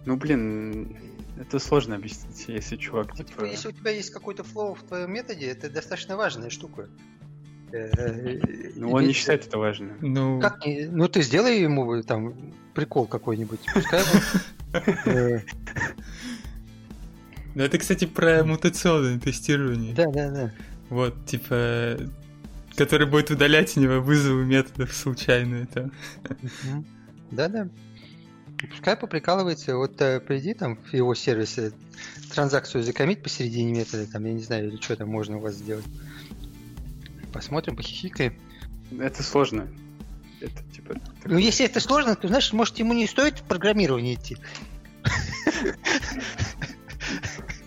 Ну, 0.05 0.17
блин, 0.17 0.95
это 1.39 1.59
сложно 1.59 1.95
объяснить, 1.95 2.45
если 2.47 2.75
чувак, 2.75 3.09
ну, 3.09 3.17
типа... 3.17 3.29
типа... 3.29 3.45
Если 3.45 3.69
у 3.69 3.71
тебя 3.71 3.91
есть 3.91 4.11
какой-то 4.11 4.43
флоу 4.43 4.75
в 4.75 4.83
твоем 4.83 5.11
методе, 5.11 5.47
это 5.47 5.69
достаточно 5.69 6.17
важная 6.17 6.49
штука. 6.49 6.89
Э, 7.71 8.39
ну, 8.75 8.91
он 8.91 9.05
не 9.07 9.13
считает 9.13 9.47
это 9.47 9.57
важным. 9.57 9.97
Ну, 10.01 10.41
как, 10.41 10.61
ну 10.65 11.07
ты 11.07 11.21
сделай 11.21 11.61
ему 11.61 12.01
там 12.03 12.35
прикол 12.73 13.05
какой-нибудь. 13.07 13.59
Пускай 13.73 14.03
э. 15.05 15.39
Ну, 17.53 17.63
это, 17.63 17.77
кстати, 17.77 18.05
про 18.05 18.43
мутационное 18.43 19.19
тестирование. 19.19 19.93
Да, 19.93 20.09
да, 20.11 20.31
да. 20.31 20.51
Вот, 20.89 21.25
типа, 21.25 21.97
который 22.85 23.05
будет 23.05 23.29
удалять 23.29 23.77
у 23.77 23.79
него 23.79 24.01
вызовы 24.01 24.43
методов 24.43 24.91
случайные 24.93 25.67
там. 25.67 25.91
Да-да. 27.29 27.69
Пускай 28.69 28.95
поприкалывается, 28.95 29.75
вот 29.75 30.01
э, 30.01 30.19
приди 30.19 30.53
там 30.53 30.77
в 30.77 30.93
его 30.93 31.15
сервисе 31.15 31.73
транзакцию 32.33 32.83
закомить 32.83 33.23
посередине 33.23 33.71
метода, 33.71 34.05
там, 34.11 34.25
я 34.25 34.33
не 34.33 34.41
знаю, 34.41 34.67
или 34.67 34.77
что 34.81 34.95
там 34.95 35.09
можно 35.09 35.37
у 35.37 35.41
вас 35.41 35.55
сделать. 35.55 35.85
Посмотрим, 37.33 37.75
похихикаем. 37.75 38.35
Это 38.99 39.23
сложно. 39.23 39.67
Это 40.39 40.63
типа... 40.73 40.95
Ну, 41.25 41.37
если 41.37 41.65
это 41.65 41.79
сложно, 41.79 42.15
то, 42.15 42.27
значит, 42.27 42.53
может, 42.53 42.77
ему 42.79 42.93
не 42.93 43.07
стоит 43.07 43.39
в 43.39 43.43
программирование 43.43 44.15
идти. 44.15 44.37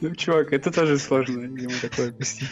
Ну, 0.00 0.14
чувак, 0.14 0.52
это 0.52 0.70
тоже 0.70 0.98
сложно 0.98 1.40
ему 1.40 1.72
такое 1.80 2.08
объяснить. 2.08 2.50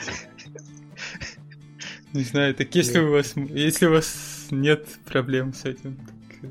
Не 2.12 2.24
знаю, 2.24 2.54
так 2.54 2.74
если 2.74 2.98
у 3.00 3.10
вас 3.12 3.34
если 3.36 3.86
у 3.86 3.92
вас 3.92 4.48
нет 4.50 4.86
проблем 5.04 5.54
с 5.54 5.64
этим, 5.64 5.96
так... 5.96 6.50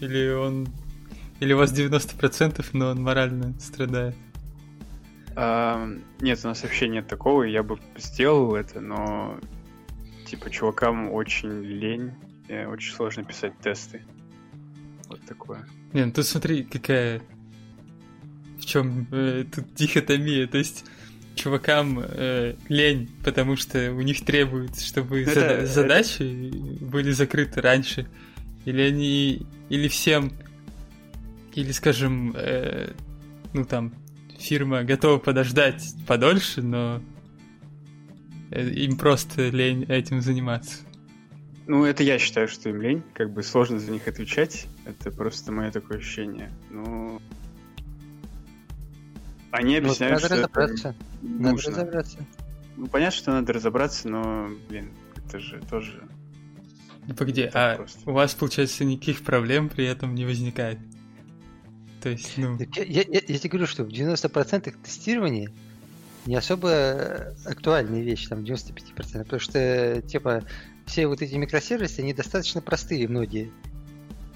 Э, 0.00 0.04
или 0.04 0.32
он 0.32 0.68
или 1.40 1.52
у 1.52 1.58
вас 1.58 1.72
90%, 1.72 2.64
но 2.72 2.90
он 2.90 3.02
морально 3.02 3.52
страдает. 3.60 4.14
А, 5.34 5.88
нет, 6.20 6.40
у 6.44 6.48
нас 6.48 6.62
вообще 6.62 6.88
нет 6.88 7.06
такого, 7.06 7.44
я 7.44 7.62
бы 7.62 7.78
сделал 7.96 8.54
это, 8.54 8.80
но 8.80 9.38
типа 10.26 10.50
чувакам 10.50 11.10
очень 11.12 11.62
лень, 11.62 12.12
очень 12.48 12.92
сложно 12.92 13.24
писать 13.24 13.58
тесты. 13.60 14.02
Вот 15.08 15.20
такое. 15.26 15.66
Не, 15.92 16.06
ну 16.06 16.12
тут 16.12 16.26
смотри, 16.26 16.64
какая 16.64 17.22
в 18.58 18.64
чем 18.64 19.06
э, 19.10 19.44
тут 19.52 19.74
дихотомия, 19.74 20.46
то 20.46 20.58
есть 20.58 20.84
чувакам 21.34 22.00
э, 22.00 22.54
лень, 22.68 23.10
потому 23.24 23.56
что 23.56 23.92
у 23.92 24.00
них 24.00 24.24
требуется, 24.24 24.84
чтобы 24.84 25.22
это, 25.22 25.32
зада- 25.32 25.66
задачи 25.66 26.22
это... 26.22 26.84
были 26.84 27.10
закрыты 27.10 27.60
раньше, 27.60 28.06
или 28.64 28.82
они, 28.82 29.46
или 29.68 29.88
всем, 29.88 30.32
или, 31.54 31.72
скажем, 31.72 32.34
э, 32.36 32.92
ну 33.52 33.64
там 33.64 33.94
фирма 34.38 34.82
готова 34.84 35.18
подождать 35.18 35.94
подольше, 36.06 36.62
но 36.62 37.02
э, 38.50 38.68
им 38.70 38.96
просто 38.96 39.48
лень 39.48 39.84
этим 39.84 40.20
заниматься. 40.20 40.78
Ну, 41.66 41.84
это 41.84 42.02
я 42.02 42.18
считаю, 42.18 42.48
что 42.48 42.68
им 42.68 42.82
лень. 42.82 43.02
Как 43.14 43.32
бы 43.32 43.42
сложно 43.42 43.78
за 43.78 43.92
них 43.92 44.08
отвечать. 44.08 44.66
Это 44.84 45.10
просто 45.10 45.52
мое 45.52 45.70
такое 45.70 45.98
ощущение. 45.98 46.50
Ну, 46.70 47.20
они 49.52 49.78
ну, 49.78 49.86
объясняют, 49.86 50.14
надо 50.14 50.26
что 50.26 50.36
разобраться. 50.36 50.88
Это 50.88 50.96
нужно. 51.22 51.70
Надо 51.70 51.82
разобраться. 51.82 52.18
Ну, 52.76 52.86
понятно, 52.88 53.16
что 53.16 53.30
надо 53.32 53.52
разобраться, 53.52 54.08
но, 54.08 54.50
блин, 54.68 54.90
это 55.14 55.38
же 55.38 55.60
тоже... 55.70 56.02
Ну, 57.06 57.14
погоди, 57.14 57.50
а 57.52 57.76
просто. 57.76 58.10
у 58.10 58.12
вас, 58.12 58.34
получается, 58.34 58.84
никаких 58.84 59.22
проблем 59.22 59.68
при 59.68 59.84
этом 59.84 60.14
не 60.14 60.24
возникает? 60.24 60.78
То 62.00 62.08
есть, 62.08 62.32
ну... 62.38 62.58
Я, 62.58 62.82
я, 62.82 63.02
я, 63.02 63.20
я 63.26 63.38
тебе 63.38 63.50
говорю, 63.50 63.66
что 63.66 63.84
в 63.84 63.88
90% 63.88 64.74
тестирования 64.82 65.50
не 66.26 66.36
особо 66.36 67.34
актуальная 67.44 68.02
вещь, 68.02 68.28
там, 68.28 68.40
95%, 68.40 69.24
потому 69.24 69.40
что, 69.40 70.02
типа, 70.02 70.44
все 70.86 71.06
вот 71.06 71.20
эти 71.20 71.34
микросервисы, 71.34 72.00
они 72.00 72.14
достаточно 72.14 72.60
простые 72.62 73.06
многие. 73.06 73.52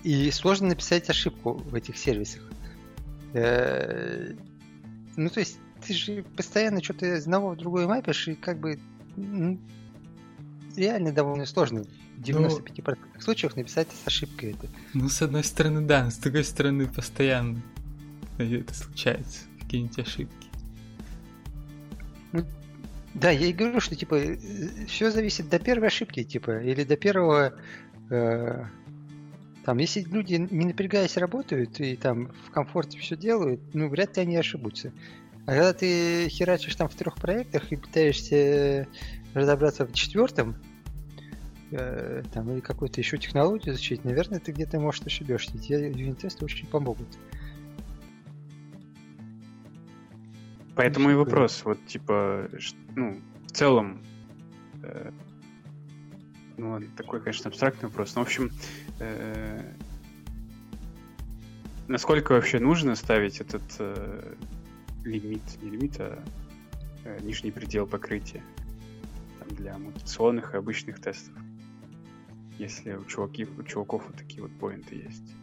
И 0.03 0.31
сложно 0.31 0.69
написать 0.69 1.09
ошибку 1.09 1.55
в 1.55 1.75
этих 1.75 1.97
сервисах. 1.97 2.43
Ну, 5.17 5.31
то 5.31 5.41
есть, 5.41 5.59
ты 5.87 5.95
же 5.95 6.25
постоянно 6.37 6.83
что-то 6.83 7.07
из 7.07 7.23
одного 7.23 7.51
в 7.51 7.57
другое 7.57 7.87
мапишь, 7.87 8.29
и 8.29 8.35
как 8.35 8.59
бы 8.59 8.79
ну, 9.17 9.59
реально 10.77 11.13
довольно 11.13 11.47
сложно. 11.47 11.85
в 12.17 12.21
95% 12.21 12.99
ну, 13.15 13.21
случаев 13.21 13.57
написать 13.57 13.89
с 13.91 14.07
ошибкой 14.07 14.53
это. 14.53 14.69
Ну, 14.95 15.09
с 15.09 15.23
одной 15.23 15.45
стороны, 15.45 15.81
да, 15.81 16.11
с 16.11 16.19
другой 16.19 16.45
стороны, 16.45 16.87
постоянно 16.87 17.63
это 18.39 18.75
случается, 18.75 19.41
какие-нибудь 19.61 19.99
ошибки. 19.99 20.49
Ну, 22.33 22.45
да, 23.15 23.31
я 23.31 23.47
и 23.47 23.53
говорю, 23.53 23.81
что 23.81 23.97
типа 23.97 24.21
все 24.87 25.11
зависит 25.11 25.49
до 25.49 25.59
первой 25.59 25.89
ошибки, 25.89 26.23
типа, 26.23 26.63
или 26.63 26.85
до 26.85 26.97
первого 26.97 27.55
э, 28.11 28.65
там, 29.67 29.79
если 29.79 30.03
люди 30.03 30.35
не 30.35 30.65
напрягаясь 30.65 31.17
работают 31.17 31.81
и 31.81 31.97
там 31.97 32.31
в 32.47 32.53
комфорте 32.53 33.01
все 33.01 33.17
делают, 33.17 33.61
ну 33.75 33.89
вряд 33.89 34.17
ли 34.17 34.23
они 34.23 34.37
ошибутся. 34.37 34.93
А 35.45 35.51
когда 35.51 35.73
ты 35.73 36.29
херачишь 36.29 36.77
там 36.77 36.89
в 36.89 36.95
трех 36.95 37.17
проектах 37.17 37.73
и 37.73 37.77
пытаешься 37.77 38.87
разобраться 39.35 39.85
в 39.85 39.93
четвертом, 39.93 40.55
э, 41.73 42.23
там, 42.33 42.53
или 42.53 42.61
какую-то 42.61 43.01
еще 43.01 43.19
технологию 43.19 43.75
изучить, 43.75 44.05
наверное, 44.05 44.39
ты 44.39 44.53
где-то, 44.53 44.79
может, 44.79 45.05
ошибешься. 45.05 45.59
Тебе 45.59 45.91
юнит-тесты 45.91 46.45
очень 46.45 46.69
помогут. 46.69 47.09
Поэтому 50.77 51.11
и 51.11 51.15
вопрос, 51.15 51.63
вот, 51.65 51.85
типа, 51.87 52.49
ну, 52.95 53.21
в 53.47 53.51
целом, 53.51 54.01
э, 54.85 55.11
ну, 56.57 56.81
такой, 56.97 57.21
конечно, 57.21 57.49
абстрактный 57.49 57.89
вопрос, 57.89 58.15
но, 58.15 58.23
в 58.23 58.27
общем, 58.27 58.47
э, 58.47 58.86
насколько 61.89 62.33
вообще 62.33 62.59
нужно 62.59 62.95
ставить 62.95 63.41
этот 63.41 63.63
э, 63.79 64.35
лимит, 65.05 65.43
не 65.63 65.71
лимит, 65.71 65.97
а 65.99 66.23
э, 67.05 67.19
нижний 67.23 67.51
предел 67.51 67.87
покрытия 67.87 68.43
там, 69.39 69.49
для 69.57 69.79
мутационных 69.79 70.55
и 70.55 70.57
обычных 70.57 71.01
тестов. 71.01 71.35
Если 72.59 72.95
у, 72.95 73.05
чуваки, 73.05 73.47
у 73.59 73.63
чуваков 73.63 74.07
вот 74.07 74.17
такие 74.17 74.43
вот 74.43 74.53
поинты 74.53 74.97
есть. 74.97 75.35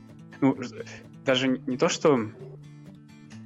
Ну, 0.42 0.58
даже 1.26 1.48
не 1.48 1.78
то, 1.78 1.88
что 1.88 2.32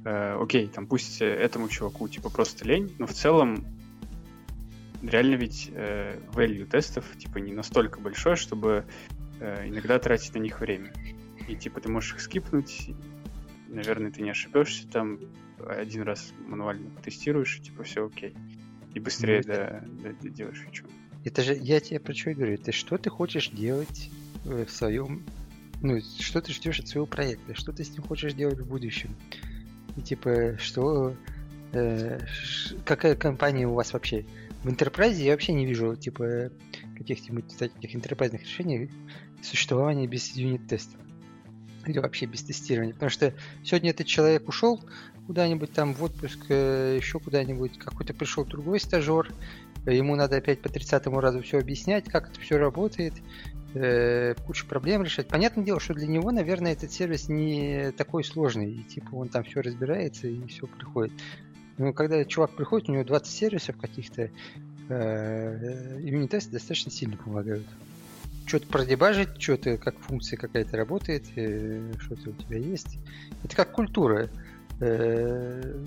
э, 0.04 0.38
окей, 0.40 0.66
там 0.68 0.86
пусть 0.86 1.20
этому 1.20 1.68
чуваку 1.68 2.08
типа 2.08 2.30
просто 2.30 2.64
лень, 2.64 2.94
но 2.98 3.06
в 3.06 3.12
целом 3.12 3.64
реально 5.02 5.36
ведь 5.36 5.70
э, 5.72 6.18
value 6.32 6.66
тестов 6.66 7.04
типа 7.18 7.38
не 7.38 7.52
настолько 7.52 8.00
большой, 8.00 8.36
чтобы 8.36 8.84
э, 8.86 9.27
иногда 9.40 9.98
тратить 9.98 10.34
на 10.34 10.38
них 10.38 10.60
время. 10.60 10.92
И 11.48 11.56
типа 11.56 11.80
ты 11.80 11.88
можешь 11.88 12.14
их 12.14 12.20
скипнуть, 12.20 12.90
наверное, 13.68 14.10
ты 14.10 14.22
не 14.22 14.30
ошибешься 14.30 14.86
там, 14.88 15.18
один 15.66 16.02
раз 16.02 16.32
мануально 16.46 16.90
тестируешь, 17.02 17.58
и 17.58 17.62
типа 17.62 17.82
все 17.84 18.06
окей. 18.06 18.34
И 18.94 19.00
быстрее 19.00 19.42
ну, 19.46 19.52
это... 19.52 19.84
да, 20.02 20.12
да, 20.20 20.28
делаешь 20.28 20.58
фичу. 20.58 20.84
Это 21.24 21.42
же, 21.42 21.54
я 21.54 21.80
тебе 21.80 22.00
про 22.00 22.14
что 22.14 22.32
говорю, 22.32 22.54
это 22.54 22.72
что 22.72 22.96
ты 22.96 23.10
хочешь 23.10 23.50
делать 23.50 24.10
э, 24.44 24.64
в 24.64 24.70
своем, 24.70 25.24
ну, 25.82 26.00
что 26.20 26.40
ты 26.40 26.52
ждешь 26.52 26.80
от 26.80 26.88
своего 26.88 27.06
проекта, 27.06 27.54
что 27.54 27.72
ты 27.72 27.84
с 27.84 27.90
ним 27.90 28.02
хочешь 28.02 28.34
делать 28.34 28.58
в 28.58 28.66
будущем. 28.66 29.14
И 29.96 30.02
типа, 30.02 30.56
что, 30.58 31.14
э, 31.72 32.20
ш, 32.26 32.76
какая 32.84 33.14
компания 33.14 33.66
у 33.66 33.74
вас 33.74 33.92
вообще? 33.92 34.24
В 34.62 34.68
Enterprise 34.68 35.14
я 35.14 35.32
вообще 35.32 35.52
не 35.52 35.66
вижу, 35.66 35.96
типа, 35.96 36.50
каких-нибудь 36.96 37.56
таких 37.56 37.94
enterprise 37.94 38.36
решений 38.36 38.90
существования 39.42 40.06
без 40.06 40.34
юнит-тестов 40.36 41.00
или 41.86 41.98
вообще 41.98 42.26
без 42.26 42.42
тестирования. 42.42 42.92
Потому 42.92 43.10
что 43.10 43.34
сегодня 43.64 43.90
этот 43.90 44.06
человек 44.06 44.48
ушел 44.48 44.80
куда-нибудь 45.26 45.72
там 45.72 45.94
в 45.94 46.02
отпуск, 46.02 46.46
э, 46.48 46.96
еще 46.96 47.18
куда-нибудь, 47.20 47.78
какой-то 47.78 48.14
пришел 48.14 48.44
другой 48.44 48.80
стажер, 48.80 49.32
ему 49.86 50.16
надо 50.16 50.36
опять 50.36 50.60
по 50.60 50.68
30 50.68 51.06
разу 51.06 51.42
все 51.42 51.58
объяснять, 51.58 52.04
как 52.06 52.30
это 52.30 52.40
все 52.40 52.56
работает, 52.56 53.14
э, 53.74 54.34
кучу 54.46 54.66
проблем 54.66 55.02
решать. 55.02 55.28
Понятное 55.28 55.64
дело, 55.64 55.80
что 55.80 55.94
для 55.94 56.06
него, 56.06 56.30
наверное, 56.30 56.72
этот 56.72 56.92
сервис 56.92 57.28
не 57.28 57.92
такой 57.92 58.24
сложный, 58.24 58.72
и 58.72 58.82
типа 58.84 59.14
он 59.14 59.28
там 59.28 59.44
все 59.44 59.60
разбирается 59.60 60.28
и 60.28 60.46
все 60.46 60.66
приходит. 60.66 61.12
Но 61.76 61.92
когда 61.92 62.24
чувак 62.24 62.50
приходит, 62.52 62.88
у 62.88 62.92
него 62.92 63.04
20 63.04 63.32
сервисов 63.32 63.76
каких-то, 63.76 64.30
э, 64.88 65.98
юнит-тесты 66.00 66.52
достаточно 66.52 66.90
сильно 66.90 67.16
помогают 67.16 67.66
что-то 68.48 68.66
продебажить, 68.66 69.40
что-то 69.40 69.76
как 69.76 69.98
функция 70.00 70.36
какая-то 70.36 70.76
работает, 70.76 71.26
э, 71.36 71.92
что-то 72.00 72.30
у 72.30 72.32
тебя 72.32 72.58
есть. 72.58 72.98
Это 73.44 73.54
как 73.54 73.72
культура. 73.72 74.28
Э, 74.80 75.84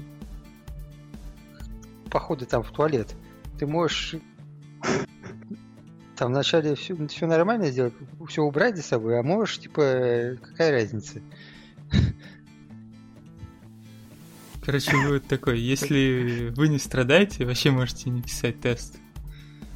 походы 2.10 2.46
там 2.46 2.64
в 2.64 2.72
туалет. 2.72 3.16
Ты 3.58 3.66
можешь 3.66 4.16
там 6.16 6.32
вначале 6.34 6.76
все, 6.76 6.96
все 7.08 7.26
нормально 7.26 7.72
сделать, 7.72 7.94
все 8.28 8.44
убрать 8.44 8.78
за 8.78 8.84
собой, 8.84 9.20
а 9.20 9.24
можешь, 9.24 9.60
типа, 9.60 10.38
какая 10.42 10.72
разница? 10.72 11.20
Короче, 14.64 14.96
вот 15.08 15.26
такой, 15.26 15.60
если 15.60 16.54
вы 16.56 16.68
не 16.68 16.78
страдаете, 16.78 17.46
вообще 17.46 17.72
можете 17.72 18.12
не 18.12 18.22
писать 18.22 18.62
тест. 18.62 19.00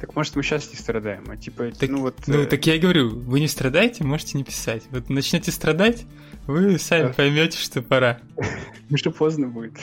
Так 0.00 0.14
может 0.14 0.36
мы 0.36 0.42
сейчас 0.42 0.70
не 0.70 0.76
страдаем, 0.76 1.24
а 1.28 1.36
типа, 1.36 1.70
так, 1.70 1.88
ну 1.88 2.00
вот... 2.02 2.18
Ну, 2.26 2.42
э... 2.42 2.46
так 2.46 2.66
я 2.66 2.74
и 2.74 2.78
говорю, 2.78 3.18
вы 3.18 3.40
не 3.40 3.48
страдаете, 3.48 4.04
можете 4.04 4.36
не 4.36 4.44
писать. 4.44 4.82
Вот 4.90 5.08
начнете 5.08 5.50
страдать, 5.50 6.04
вы 6.46 6.78
сами 6.78 7.12
поймете, 7.12 7.58
что 7.58 7.80
пора. 7.80 8.20
Уже 8.90 9.10
поздно 9.10 9.48
будет. 9.48 9.78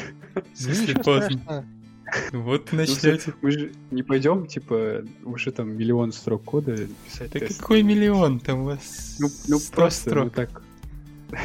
Если 0.55 0.93
поздно. 0.93 1.65
Вот 2.31 2.69
ну, 2.71 2.79
начнете. 2.79 3.33
Мы 3.41 3.51
же 3.51 3.71
не 3.89 4.03
пойдем, 4.03 4.45
типа, 4.45 5.03
уже 5.23 5.51
там 5.51 5.75
миллион 5.75 6.11
строк 6.11 6.43
кода 6.43 6.77
писать. 7.05 7.31
Да 7.31 7.39
какой 7.39 7.81
миллион? 7.81 8.39
Там 8.39 8.61
у 8.61 8.65
вас 8.65 9.15
Ну, 9.19 9.29
ну 9.47 9.59
просто, 9.71 10.09
строк. 10.09 10.25
ну 10.25 10.29
так. 10.29 10.61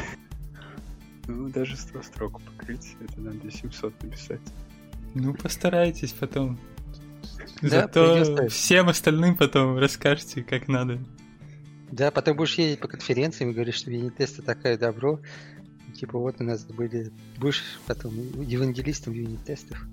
Ну, 1.27 1.47
даже 1.47 1.77
100 1.77 2.01
строк 2.01 2.41
покрыть, 2.41 2.95
это 2.99 3.21
надо 3.21 3.51
700 3.51 4.01
написать. 4.01 4.41
Ну, 5.13 5.35
постарайтесь 5.35 6.11
потом. 6.11 6.57
Зато 7.61 8.47
всем 8.47 8.89
остальным 8.89 9.35
потом 9.35 9.77
расскажете, 9.77 10.43
как 10.43 10.67
надо. 10.67 10.99
Да, 11.91 12.11
потом 12.11 12.37
будешь 12.37 12.55
ездить 12.55 12.79
по 12.79 12.87
конференциям 12.87 13.49
и 13.49 13.53
говоришь, 13.53 13.75
что 13.75 13.91
юнит-тесты 13.91 14.41
такое 14.41 14.77
добро. 14.77 15.19
Типа 15.95 16.19
вот 16.19 16.35
у 16.39 16.43
нас 16.43 16.63
были... 16.65 17.11
Будешь 17.37 17.63
потом 17.87 18.13
евангелистом 18.41 19.13
юнит-тестов. 19.13 19.83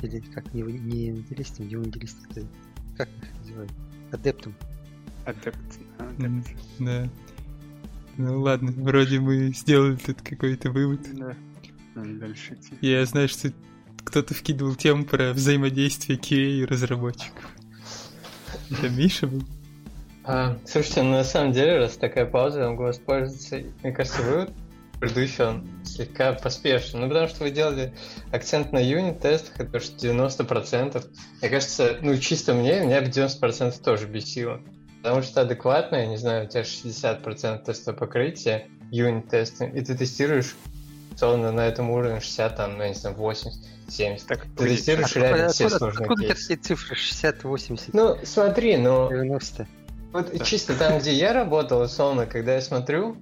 Или 0.00 0.20
как, 0.20 0.52
не, 0.54 0.62
не 0.62 1.06
евангелистом, 1.06 1.68
евангелистом. 1.68 2.48
Как 2.96 3.08
их 3.08 3.38
называют? 3.40 3.72
Адептом. 4.10 4.54
Адепт. 5.24 5.58
Адепт. 5.98 6.56
Да. 6.78 7.08
Ну 8.16 8.40
ладно, 8.40 8.72
вроде 8.72 9.20
мы 9.20 9.52
сделали 9.54 9.96
тут 9.96 10.20
какой-то 10.22 10.70
вывод. 10.70 11.00
Да. 11.14 11.36
Надо 11.94 12.14
дальше 12.14 12.54
идти. 12.54 12.74
Я 12.80 13.04
знаю, 13.06 13.28
что 13.28 13.52
кто-то 14.04 14.34
вкидывал 14.34 14.74
тему 14.74 15.04
про 15.04 15.32
взаимодействие 15.32 16.18
QA 16.18 16.60
и 16.60 16.64
разработчиков. 16.64 17.44
Это 18.70 18.88
Миша 18.88 19.26
был? 19.26 19.42
А, 20.24 20.56
слушайте, 20.66 21.02
ну 21.02 21.12
на 21.12 21.24
самом 21.24 21.52
деле, 21.52 21.78
раз 21.78 21.96
такая 21.96 22.26
пауза, 22.26 22.60
я 22.60 22.70
могу 22.70 22.84
воспользоваться. 22.84 23.62
Мне 23.82 23.92
кажется, 23.92 24.22
вы 24.22 24.48
предыдущий 25.02 25.44
он 25.44 25.68
слегка 25.84 26.32
поспешен. 26.32 27.00
Ну, 27.00 27.08
потому 27.08 27.26
что 27.26 27.42
вы 27.42 27.50
делали 27.50 27.92
акцент 28.30 28.70
на 28.70 28.78
юнит-тестах, 28.78 29.58
это 29.58 29.80
что 29.80 29.96
90%. 29.96 31.04
Мне 31.40 31.50
кажется, 31.50 31.98
ну, 32.02 32.16
чисто 32.18 32.54
мне, 32.54 32.80
меня 32.80 33.00
бы 33.00 33.08
90% 33.08 33.82
тоже 33.82 34.06
бесило. 34.06 34.60
Потому 35.02 35.22
что 35.22 35.40
адекватно, 35.40 35.96
я 35.96 36.06
не 36.06 36.16
знаю, 36.16 36.46
у 36.46 36.48
тебя 36.48 36.62
60% 36.62 37.64
теста 37.64 37.92
покрытия, 37.92 38.68
юнит-тесты, 38.92 39.72
и 39.74 39.80
ты 39.80 39.96
тестируешь 39.96 40.54
условно 41.14 41.52
на 41.52 41.66
этом 41.66 41.90
уровне 41.90 42.20
60, 42.20 42.56
там, 42.56 42.76
ну, 42.76 42.82
я 42.82 42.88
не 42.88 42.94
знаю, 42.94 43.16
80. 43.16 43.72
70. 43.88 44.26
Так, 44.26 44.46
ты 44.56 44.68
тестируешь 44.68 45.14
реально 45.16 45.48
все 45.48 45.68
сложные 45.68 46.04
откуда 46.04 46.22
кейсы. 46.22 46.48
такие 46.48 46.58
цифры 46.58 46.96
60, 46.96 47.44
80? 47.44 47.94
Ну, 47.94 48.16
смотри, 48.24 48.76
ну... 48.76 49.08
90. 49.10 49.66
Вот 50.12 50.30
да. 50.32 50.44
чисто 50.44 50.74
там, 50.74 50.98
где 50.98 51.12
я 51.12 51.32
работал, 51.32 51.80
условно, 51.80 52.26
когда 52.26 52.54
я 52.54 52.60
смотрю, 52.60 53.16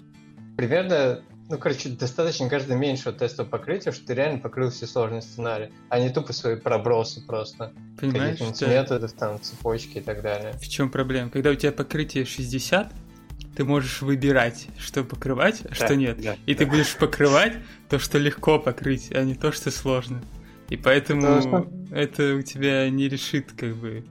примерно, 0.57 1.22
ну, 1.48 1.59
короче, 1.59 1.88
достаточно 1.90 2.48
каждый 2.48 2.76
меньшего 2.76 3.12
тестового 3.12 3.50
покрытия, 3.50 3.92
что 3.92 4.07
ты 4.07 4.14
реально 4.14 4.38
покрыл 4.38 4.70
все 4.70 4.87
сложные 4.87 5.22
сценарии, 5.22 5.72
а 5.88 6.00
не 6.00 6.11
тупо 6.11 6.33
свои 6.33 6.57
пробросы 6.57 7.24
просто. 7.24 7.72
Понимаешь, 8.00 8.38
Каких-нибудь 8.38 8.62
методов, 8.62 9.12
там, 9.12 9.40
цепочки 9.40 9.98
и 9.98 10.00
так 10.00 10.22
далее. 10.22 10.53
В 10.55 10.68
чем 10.68 10.90
проблема? 10.90 11.31
Когда 11.31 11.50
у 11.50 11.55
тебя 11.55 11.72
покрытие 11.72 12.24
60, 12.24 12.92
ты 13.61 13.64
можешь 13.64 14.01
выбирать, 14.01 14.68
что 14.79 15.05
покрывать, 15.05 15.61
а 15.66 15.68
да, 15.68 15.75
что 15.75 15.94
нет. 15.94 16.18
Да, 16.23 16.35
и 16.46 16.55
да. 16.55 16.59
ты 16.61 16.66
будешь 16.66 16.96
покрывать 16.96 17.53
то, 17.90 17.99
что 17.99 18.16
легко 18.16 18.59
покрыть, 18.59 19.12
а 19.12 19.23
не 19.23 19.35
то, 19.35 19.53
что 19.53 19.70
сложно. 19.70 20.23
И 20.70 20.79
поэтому 20.79 21.68
это 21.90 22.37
у 22.37 22.40
тебя 22.40 22.88
не 22.88 23.07
решит 23.07 23.53
как 23.53 23.77
бы 23.77 24.03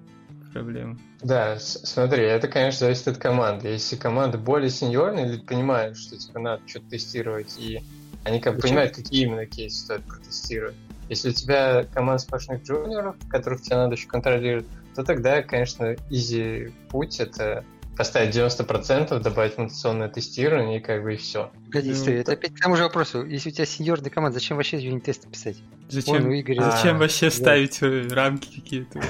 проблему. 0.54 1.00
Да, 1.24 1.58
смотри, 1.58 2.26
это, 2.26 2.48
конечно, 2.48 2.82
зависит 2.82 3.08
от 3.08 3.18
команды. 3.18 3.70
Если 3.70 3.96
команда 3.96 4.38
более 4.38 4.70
сеньорная, 4.70 5.26
или 5.26 5.40
понимают, 5.40 5.98
что 5.98 6.16
типа 6.16 6.38
надо 6.38 6.62
что-то 6.68 6.92
тестировать, 6.92 7.58
и 7.58 7.82
они 8.26 8.40
как 8.40 8.58
бы 8.58 8.62
понимают, 8.62 8.98
какие 8.98 9.24
именно 9.24 9.48
кейсы 9.48 9.80
стоит 9.80 10.04
протестировать, 10.04 10.76
Если 11.10 11.30
у 11.30 11.34
тебя 11.34 11.88
команда 11.92 12.22
сплошных 12.22 12.62
джуниоров, 12.62 13.16
которых 13.32 13.64
тебе 13.64 13.78
надо 13.78 13.96
еще 13.96 14.08
контролировать, 14.08 14.68
то 14.94 15.04
тогда, 15.04 15.42
конечно, 15.42 15.96
изи 16.12 16.72
путь— 16.90 17.20
это 17.20 17.66
поставить 18.00 18.34
90%, 18.34 19.20
добавить 19.20 19.58
мутационное 19.58 20.08
тестирование 20.08 20.78
и 20.78 20.82
как 20.82 21.04
бы 21.04 21.16
и 21.16 21.18
все. 21.18 21.52
Погоди, 21.66 21.94
стой, 21.94 22.14
это 22.16 22.32
опять 22.32 22.56
к 22.56 22.62
тому 22.62 22.78
же 22.78 22.84
вопросу. 22.84 23.26
Если 23.26 23.50
у 23.50 23.52
тебя 23.52 23.66
сеньорная 23.66 24.10
команда, 24.10 24.40
зачем 24.40 24.56
вообще 24.56 24.80
юнит-тесты 24.80 25.28
писать? 25.28 25.58
Зачем, 25.90 26.22
Вон, 26.24 26.28
у 26.28 26.34
Игоря- 26.34 26.72
зачем 26.72 26.96
А, 26.96 27.00
вообще 27.00 27.26
да. 27.26 27.32
ставить 27.32 27.84
э, 27.84 28.08
рамки 28.10 28.62
какие-то? 28.62 29.02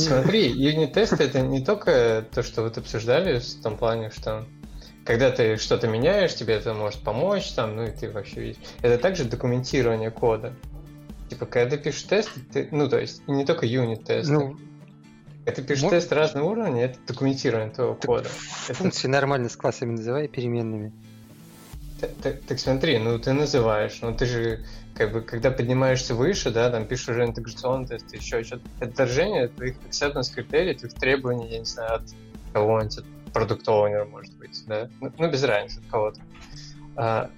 Смотри, 0.00 0.48
юнит-тест 0.50 1.12
это 1.12 1.42
не 1.42 1.64
только 1.64 2.26
то, 2.34 2.42
что 2.42 2.62
вот 2.62 2.76
обсуждали 2.76 3.38
в 3.38 3.62
том 3.62 3.76
плане, 3.78 4.10
что 4.10 4.46
когда 5.04 5.30
ты 5.30 5.56
что-то 5.56 5.86
меняешь, 5.86 6.34
тебе 6.34 6.54
это 6.54 6.74
может 6.74 7.02
помочь, 7.02 7.52
там, 7.52 7.76
ну 7.76 7.84
и 7.84 7.92
ты 7.92 8.10
вообще 8.10 8.40
видишь. 8.40 8.62
Это 8.82 8.98
также 8.98 9.22
документирование 9.26 10.10
кода. 10.10 10.54
Типа, 11.28 11.46
когда 11.46 11.76
ты 11.76 11.82
пишешь 11.84 12.02
тест, 12.02 12.30
ты, 12.52 12.66
ну, 12.72 12.88
то 12.88 12.98
есть, 12.98 13.22
не 13.28 13.46
только 13.46 13.64
юнит-тесты. 13.64 14.32
Ну, 14.32 14.56
когда 15.50 15.62
ты 15.62 15.68
пишешь 15.68 15.84
мо- 15.84 15.90
тест 15.90 16.12
разного 16.12 16.48
уровня, 16.48 16.84
это 16.86 16.98
документирование 17.06 17.70
твоего 17.70 17.94
кода. 17.94 18.28
Это- 18.68 18.74
функции 18.74 19.08
нормально 19.08 19.48
с 19.48 19.56
классами 19.56 19.92
называй, 19.92 20.28
переменными. 20.28 20.92
Так, 22.00 22.10
так- 22.22 22.40
так 22.42 22.58
смотри, 22.58 22.98
ну 22.98 23.18
ты 23.18 23.32
называешь, 23.32 24.00
но 24.00 24.12
ты 24.12 24.24
же 24.26 24.64
как 24.94 25.12
бы 25.12 25.20
когда 25.20 25.50
поднимаешься 25.50 26.14
выше, 26.14 26.50
да, 26.50 26.70
там 26.70 26.86
пишешь 26.86 27.10
уже 27.10 27.24
интеграционный 27.24 27.86
тест, 27.86 28.12
еще 28.14 28.42
что-то. 28.42 28.62
Это 28.80 28.90
отторжение 28.90 29.48
твоих 29.48 29.76
acceptance 29.88 30.32
критерий, 30.34 30.74
твоих 30.74 30.94
требований, 30.94 31.48
я 31.50 31.58
не 31.58 31.64
знаю, 31.66 31.96
от 31.96 32.02
кого-нибудь, 32.52 32.98
от 32.98 33.04
продукт 33.32 33.68
может 33.68 34.34
быть, 34.38 34.64
да, 34.66 34.88
ну, 35.00 35.12
ну, 35.18 35.30
без 35.30 35.42
разницы, 35.44 35.78
от 35.80 35.90
кого-то. 35.90 36.20
А, 36.96 37.30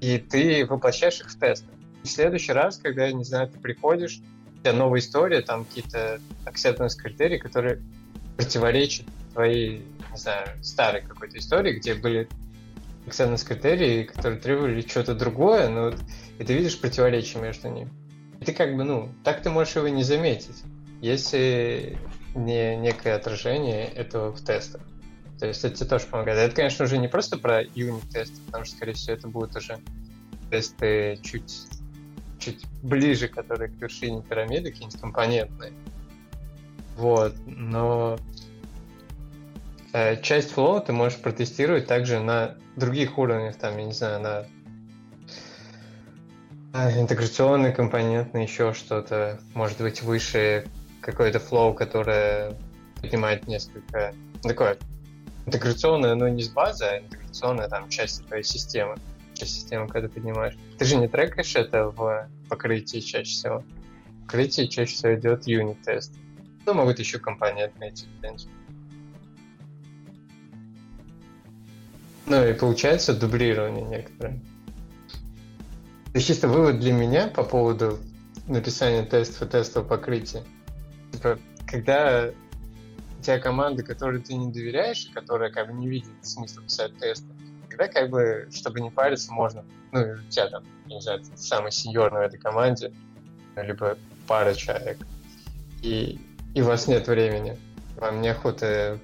и 0.00 0.18
ты 0.18 0.66
воплощаешь 0.66 1.20
их 1.20 1.30
в 1.30 1.38
тесты. 1.38 1.66
В 2.02 2.08
следующий 2.08 2.52
раз, 2.52 2.76
когда, 2.76 3.10
не 3.10 3.24
знаю, 3.24 3.48
ты 3.48 3.58
приходишь, 3.58 4.20
тебя 4.64 4.72
новая 4.72 5.00
история, 5.00 5.42
там 5.42 5.64
какие-то 5.66 6.20
acceptance 6.46 6.96
критерии, 6.96 7.38
которые 7.38 7.82
противоречат 8.36 9.06
твоей, 9.32 9.84
не 10.10 10.18
знаю, 10.18 10.48
старой 10.62 11.02
какой-то 11.02 11.38
истории, 11.38 11.78
где 11.78 11.94
были 11.94 12.28
acceptance 13.06 13.46
критерии, 13.46 14.04
которые 14.04 14.40
требовали 14.40 14.80
что-то 14.80 15.14
другое, 15.14 15.68
но 15.68 15.84
вот- 15.86 16.00
и 16.38 16.44
ты 16.44 16.54
видишь 16.54 16.80
противоречие 16.80 17.42
между 17.42 17.68
ними. 17.68 17.90
И 18.40 18.44
ты 18.46 18.52
как 18.52 18.74
бы, 18.74 18.84
ну, 18.84 19.12
так 19.22 19.42
ты 19.42 19.50
можешь 19.50 19.76
его 19.76 19.88
не 19.88 20.02
заметить, 20.02 20.62
если 21.00 21.98
не 22.34 22.76
некое 22.76 23.14
отражение 23.14 23.86
этого 23.86 24.32
в 24.32 24.40
тестах. 24.40 24.80
То 25.38 25.46
есть 25.46 25.64
это 25.64 25.76
тебе 25.76 25.88
тоже 25.88 26.06
помогает. 26.06 26.38
Это, 26.38 26.56
конечно, 26.56 26.84
уже 26.84 26.96
не 26.96 27.08
просто 27.08 27.36
про 27.36 27.62
юнит-тесты, 27.62 28.40
потому 28.46 28.64
что, 28.64 28.76
скорее 28.76 28.94
всего, 28.94 29.16
это 29.16 29.28
будут 29.28 29.56
уже 29.56 29.78
тесты 30.50 31.18
чуть, 31.22 31.66
чуть 32.44 32.66
ближе, 32.82 33.28
которые 33.28 33.70
к 33.70 33.80
вершине 33.80 34.22
пирамиды, 34.22 34.70
какие-нибудь 34.70 35.00
компонентные. 35.00 35.72
Вот, 36.96 37.34
но 37.46 38.18
э, 39.92 40.20
часть 40.22 40.52
флоу 40.52 40.80
ты 40.80 40.92
можешь 40.92 41.18
протестировать 41.18 41.86
также 41.86 42.20
на 42.20 42.56
других 42.76 43.18
уровнях, 43.18 43.56
там, 43.56 43.76
я 43.78 43.84
не 43.84 43.92
знаю, 43.92 44.20
на 44.20 44.46
э, 46.74 47.00
интеграционный 47.00 47.72
компонент, 47.72 48.34
еще 48.34 48.72
что-то, 48.74 49.40
может 49.54 49.78
быть, 49.80 50.02
выше 50.02 50.66
какой-то 51.00 51.40
флоу, 51.40 51.74
которое 51.74 52.56
поднимает 53.00 53.46
несколько... 53.46 54.14
Такое 54.42 54.76
интеграционное, 55.46 56.14
но 56.14 56.28
не 56.28 56.42
с 56.42 56.48
базы, 56.48 56.84
а 56.84 56.98
интеграционная 56.98 57.68
там 57.68 57.88
часть 57.88 58.26
твоей 58.26 58.44
системы. 58.44 58.94
Часть 58.94 59.13
системы, 59.40 59.88
когда 59.88 60.08
поднимаешь. 60.08 60.56
Ты 60.78 60.84
же 60.84 60.96
не 60.96 61.08
трекаешь 61.08 61.56
это 61.56 61.88
в 61.88 62.28
покрытии 62.48 63.00
чаще 63.00 63.30
всего. 63.30 63.64
В 64.20 64.22
покрытии 64.22 64.66
чаще 64.66 64.94
всего 64.94 65.14
идет 65.14 65.46
юнит-тест. 65.46 66.14
Ну, 66.66 66.74
могут 66.74 66.98
еще 66.98 67.18
компонентные 67.18 67.90
идти, 67.90 68.06
в 68.06 68.20
принципе. 68.20 68.52
Ну 72.26 72.46
и 72.46 72.54
получается 72.54 73.12
дублирование 73.12 73.84
некоторое. 73.84 74.40
То 76.06 76.18
есть 76.18 76.26
чисто 76.26 76.48
вывод 76.48 76.80
для 76.80 76.92
меня 76.92 77.26
по 77.26 77.42
поводу 77.42 77.98
написания 78.48 79.02
тестов 79.04 79.42
и 79.42 79.50
тестового 79.50 79.88
покрытия. 79.88 80.42
Типа, 81.12 81.38
когда 81.66 82.30
у 83.18 83.22
тебя 83.22 83.38
команда, 83.38 83.82
которой 83.82 84.22
ты 84.22 84.34
не 84.34 84.50
доверяешь, 84.50 85.10
которая 85.12 85.50
как 85.50 85.66
бы 85.68 85.74
не 85.74 85.88
видит 85.88 86.12
смысла 86.22 86.62
писать 86.62 86.96
тесты, 86.98 87.26
тогда 87.76 87.92
как 87.92 88.10
бы, 88.10 88.48
чтобы 88.52 88.80
не 88.80 88.90
париться, 88.90 89.32
можно, 89.32 89.64
ну, 89.92 90.00
у 90.00 90.30
тебя 90.30 90.48
там, 90.48 90.64
не 90.86 91.00
знаю, 91.00 91.20
ты 91.20 91.36
самый 91.36 91.72
сеньорный 91.72 92.20
в 92.20 92.24
этой 92.24 92.38
команде, 92.38 92.92
либо 93.56 93.98
пара 94.26 94.54
человек, 94.54 94.98
и, 95.82 96.20
и 96.54 96.62
у 96.62 96.66
вас 96.66 96.86
нет 96.86 97.06
времени, 97.08 97.58
вам 97.96 98.20
неохота 98.20 98.98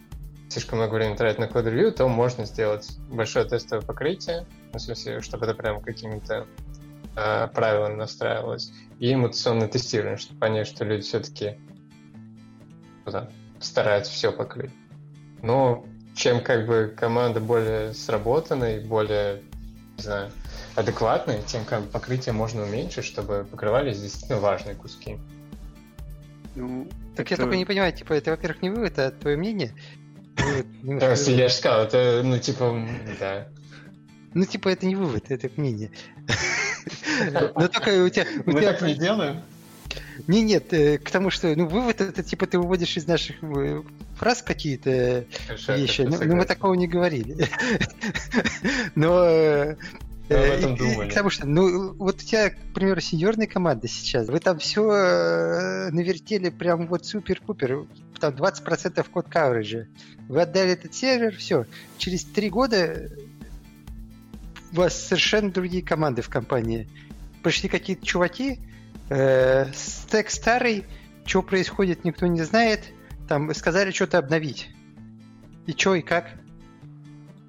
слишком 0.49 0.79
много 0.79 0.95
времени 0.95 1.17
тратить 1.17 1.39
на 1.39 1.49
код-ревью, 1.49 1.93
то 1.93 2.09
можно 2.09 2.45
сделать 2.45 2.89
большое 3.11 3.45
тестовое 3.45 3.85
покрытие, 3.85 4.47
ну, 4.73 4.79
в 4.79 4.83
смысле, 4.83 5.21
чтобы 5.21 5.47
это 5.47 5.55
прям 5.55 5.81
какими-то 5.81 6.47
э, 7.17 7.49
правилами 7.49 7.97
настраивалось, 7.97 8.73
и 8.99 9.15
мутационное 9.15 9.69
тестирование, 9.69 10.17
чтобы 10.17 10.41
понять, 10.41 10.67
что 10.67 10.85
люди 10.85 11.03
все-таки 11.03 11.59
стараются 13.61 14.13
все 14.13 14.33
покрыть. 14.33 14.71
Но 15.43 15.85
чем 16.15 16.43
как 16.43 16.67
бы 16.67 16.93
команда 16.97 17.41
более 17.41 17.95
сработанной, 17.95 18.81
более, 18.81 19.43
не 19.97 20.03
знаю, 20.03 20.31
адекватной, 20.77 21.43
тем 21.47 21.65
как 21.65 21.83
бы 21.83 21.87
покрытие 21.89 22.33
можно 22.33 22.63
уменьшить, 22.63 23.05
чтобы 23.05 23.47
покрывались 23.51 24.01
действительно 24.01 24.39
важные 24.41 24.75
куски. 24.75 25.19
Ну, 26.55 26.89
Так 27.17 27.31
я 27.31 27.35
это- 27.35 27.45
только 27.45 27.57
не 27.57 27.65
понимаю, 27.65 27.93
типа, 27.93 28.13
это, 28.15 28.31
во-первых, 28.33 28.63
не 28.63 28.71
вывод, 28.71 28.99
а 28.99 29.11
твое 29.11 29.37
мнение. 29.37 29.75
Я 30.83 31.15
же 31.15 31.49
сказал, 31.51 31.85
это, 31.85 32.23
ну, 32.25 32.39
типа, 32.39 32.87
да. 33.21 33.49
Ну, 34.35 34.45
типа, 34.45 34.69
это 34.69 34.87
не 34.87 34.97
вывод, 34.97 35.31
это 35.31 35.51
мнение. 35.57 35.91
Но 37.57 37.69
только 37.69 38.05
у 38.05 38.09
тебя... 38.09 38.27
у 38.47 38.51
Мы 38.51 38.61
тебя- 38.61 38.73
так 38.73 38.83
не 38.83 38.95
делаем? 38.95 39.43
Не, 40.27 40.43
нет, 40.43 40.73
э, 40.73 40.99
к 40.99 41.11
тому, 41.11 41.31
что, 41.31 41.55
ну, 41.55 41.67
вывод 41.67 42.01
это, 42.01 42.23
типа, 42.23 42.47
ты 42.47 42.59
выводишь 42.59 42.97
из 42.97 43.07
наших 43.07 43.37
э, 43.43 43.83
фраз 44.17 44.43
какие-то 44.43 45.25
вещи. 45.69 46.03
Ну, 46.03 46.19
ну, 46.23 46.37
мы 46.37 46.45
такого 46.45 46.75
не 46.75 46.89
говорили. 46.89 47.49
Но... 48.95 49.25
э, 49.25 49.77
и-. 50.29 51.09
Потому 51.09 51.31
что, 51.31 51.47
ну, 51.47 51.93
вот 51.95 52.17
у 52.17 52.25
тебя, 52.25 52.51
к 52.51 52.57
примеру, 52.73 53.01
сеньорная 53.01 53.49
команда 53.49 53.89
сейчас, 53.89 54.29
вы 54.29 54.39
там 54.39 54.59
все 54.59 54.83
навертели 55.91 56.51
прям 56.51 56.87
вот 56.87 57.05
супер-пупер, 57.05 57.87
там 58.21 58.35
20% 58.35 59.07
код 59.11 59.27
кавериджа. 59.29 59.89
Вы 60.29 60.43
отдали 60.43 60.73
этот 60.73 60.95
сервер, 60.95 61.35
все. 61.37 61.67
Через 61.99 62.25
три 62.25 62.49
года 62.49 63.11
у 64.73 64.77
вас 64.77 64.97
совершенно 64.97 65.51
другие 65.51 65.83
команды 65.83 66.23
в 66.23 66.29
компании. 66.29 66.89
Пришли 67.43 67.69
какие-то 67.69 68.07
чуваки, 68.07 68.61
стек 69.75 70.31
старый, 70.31 70.87
что 71.25 71.43
происходит, 71.43 72.05
никто 72.05 72.27
не 72.27 72.43
знает. 72.43 72.85
Там 73.29 73.53
сказали 73.55 73.91
что-то 73.91 74.19
обновить. 74.19 74.71
И 75.67 75.73
что, 75.73 75.95
и 75.95 76.03
как? 76.03 76.27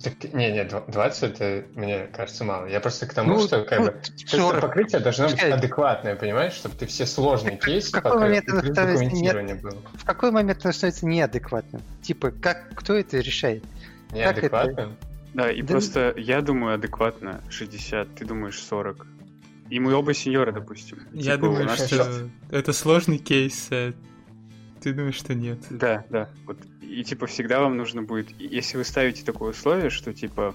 Так, 0.03 0.33
не, 0.33 0.51
не, 0.51 0.63
дв- 0.63 0.91
20 0.91 1.23
это, 1.23 1.65
мне 1.75 2.07
кажется, 2.07 2.43
мало. 2.43 2.65
Я 2.65 2.79
просто 2.79 3.05
к 3.05 3.13
тому, 3.13 3.35
Ну, 3.35 3.41
что 3.41 3.63
как 3.63 3.79
ну, 3.79 3.85
бы 3.85 3.91
тестовое 3.91 4.47
40. 4.53 4.61
покрытие 4.61 4.99
должно 5.01 5.27
быть 5.29 5.43
адекватное, 5.43 6.15
понимаешь, 6.15 6.53
чтобы 6.53 6.75
ты 6.75 6.87
все 6.87 7.05
сложные 7.05 7.57
Так 7.57 7.63
в 7.63 7.65
кейсы 7.65 7.91
какой 7.91 8.11
покрыл, 8.11 8.27
момент 8.27 8.49
оно 8.49 8.73
становится 8.73 9.55
было. 9.61 9.81
В 9.93 10.05
какой 10.05 10.31
момент 10.31 10.59
оно 10.63 10.73
становится 10.73 11.05
неадекватным? 11.05 11.83
Типа, 12.01 12.31
как, 12.31 12.73
кто 12.73 12.95
это 12.95 13.19
решает? 13.19 13.63
Неадекватным? 14.11 14.97
Да, 15.33 15.51
и 15.51 15.61
Да 15.61 15.67
просто 15.67 16.13
я 16.17 16.41
думаю 16.41 16.75
адекватно 16.75 17.41
60, 17.49 18.15
ты 18.15 18.25
думаешь 18.25 18.59
40. 18.59 19.05
И 19.71 19.79
мы 19.79 19.93
оба 19.93 20.13
сеньора, 20.13 20.51
допустим. 20.51 20.99
Я 21.13 21.35
Типа, 21.35 21.45
думаю, 21.45 21.69
что 21.69 21.87
сейчас- 21.87 22.23
это 22.49 22.73
сложный 22.73 23.17
кейс, 23.17 23.69
а 23.71 23.93
ты 24.81 24.93
думаешь, 24.93 25.15
что 25.15 25.33
нет. 25.33 25.59
Да, 25.69 26.05
да. 26.09 26.29
Вот. 26.45 26.57
И 26.81 27.01
типа 27.05 27.25
всегда 27.25 27.61
вам 27.61 27.77
нужно 27.77 28.03
будет, 28.03 28.29
если 28.37 28.75
вы 28.77 28.83
ставите 28.83 29.23
такое 29.23 29.51
условие, 29.51 29.89
что 29.89 30.13
типа 30.13 30.53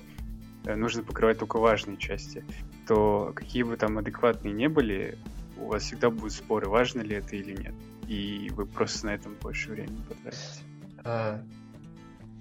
э, 0.66 0.74
нужно 0.74 1.02
покрывать 1.02 1.38
только 1.38 1.56
важные 1.58 1.96
части, 1.96 2.44
то 2.86 3.32
какие 3.34 3.62
бы 3.62 3.76
там 3.78 3.96
адекватные 3.96 4.52
не 4.52 4.68
были, 4.68 5.16
у 5.58 5.68
вас 5.68 5.84
всегда 5.84 6.10
будут 6.10 6.32
споры, 6.32 6.68
важно 6.68 7.00
ли 7.00 7.16
это 7.16 7.36
или 7.36 7.52
нет. 7.56 7.74
И 8.08 8.50
вы 8.54 8.66
просто 8.66 9.06
на 9.06 9.14
этом 9.14 9.34
больше 9.40 9.70
времени 9.70 10.02
потратите. 10.08 10.60
А, 11.04 11.42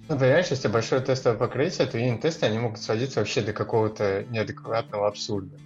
Ну, 0.08 0.18
понимаешь, 0.18 0.48
если 0.48 0.68
большое 0.68 1.00
тестовое 1.00 1.38
покрытие, 1.38 1.86
то 1.86 1.96
юнит-тесты, 1.98 2.44
они 2.46 2.58
могут 2.58 2.80
сводиться 2.80 3.20
вообще 3.20 3.40
до 3.40 3.52
какого-то 3.54 4.24
неадекватного 4.28 5.08
абсурда. 5.08 5.56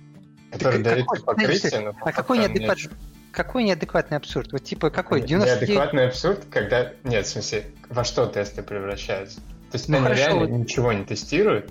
Который 0.50 0.82
какой- 0.82 1.16
тебе 1.18 1.24
покрытие, 1.26 1.80
но 1.80 1.90
А 2.00 2.12
какой 2.12 2.38
факту 2.38 2.52
неадекватный, 2.52 2.90
какой 3.32 3.64
неадекватный 3.64 4.16
абсурд? 4.16 4.52
Вот 4.52 4.64
типа 4.64 4.90
какой? 4.90 5.20
99... 5.22 5.60
Неадекватный 5.68 6.06
абсурд, 6.08 6.44
когда... 6.50 6.92
Нет, 7.04 7.26
в 7.26 7.28
смысле, 7.30 7.66
во 7.88 8.04
что 8.04 8.26
тесты 8.26 8.62
превращаются? 8.62 9.40
То 9.70 9.76
есть 9.78 9.88
Ну, 9.88 9.96
они 9.98 10.04
хорошо, 10.04 10.22
реально 10.22 10.40
вот- 10.40 10.50
ничего 10.50 10.92
не 10.92 11.04
тестируют, 11.04 11.70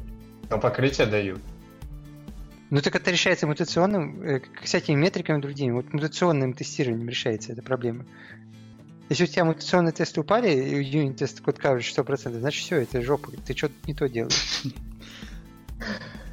но 0.50 0.58
покрытие 0.60 1.08
дают. 1.08 1.42
Ну 2.70 2.82
так 2.82 2.96
это 2.96 3.10
решается 3.12 3.48
мутационным, 3.48 4.22
э, 4.22 4.42
всякими 4.64 4.96
метриками 4.96 5.42
другими. 5.42 5.72
Вот 5.72 5.92
мутационным 5.92 6.54
тестированием 6.54 7.10
решается 7.10 7.52
эта 7.52 7.62
проблема. 7.64 8.06
Если 9.10 9.24
у 9.24 9.28
тебя 9.28 9.44
мутационные 9.44 9.92
тесты 9.92 10.22
упали, 10.22 10.52
и 10.52 10.84
юнит-тест 10.84 11.42
код 11.42 11.58
coverage 11.58 11.92
100%, 11.96 12.40
значит 12.40 12.64
все, 12.64 12.76
это 12.78 13.02
жопа, 13.02 13.32
ты 13.44 13.58
что-то 13.58 13.74
не 13.88 13.96
то 13.96 14.08
делаешь. 14.08 14.64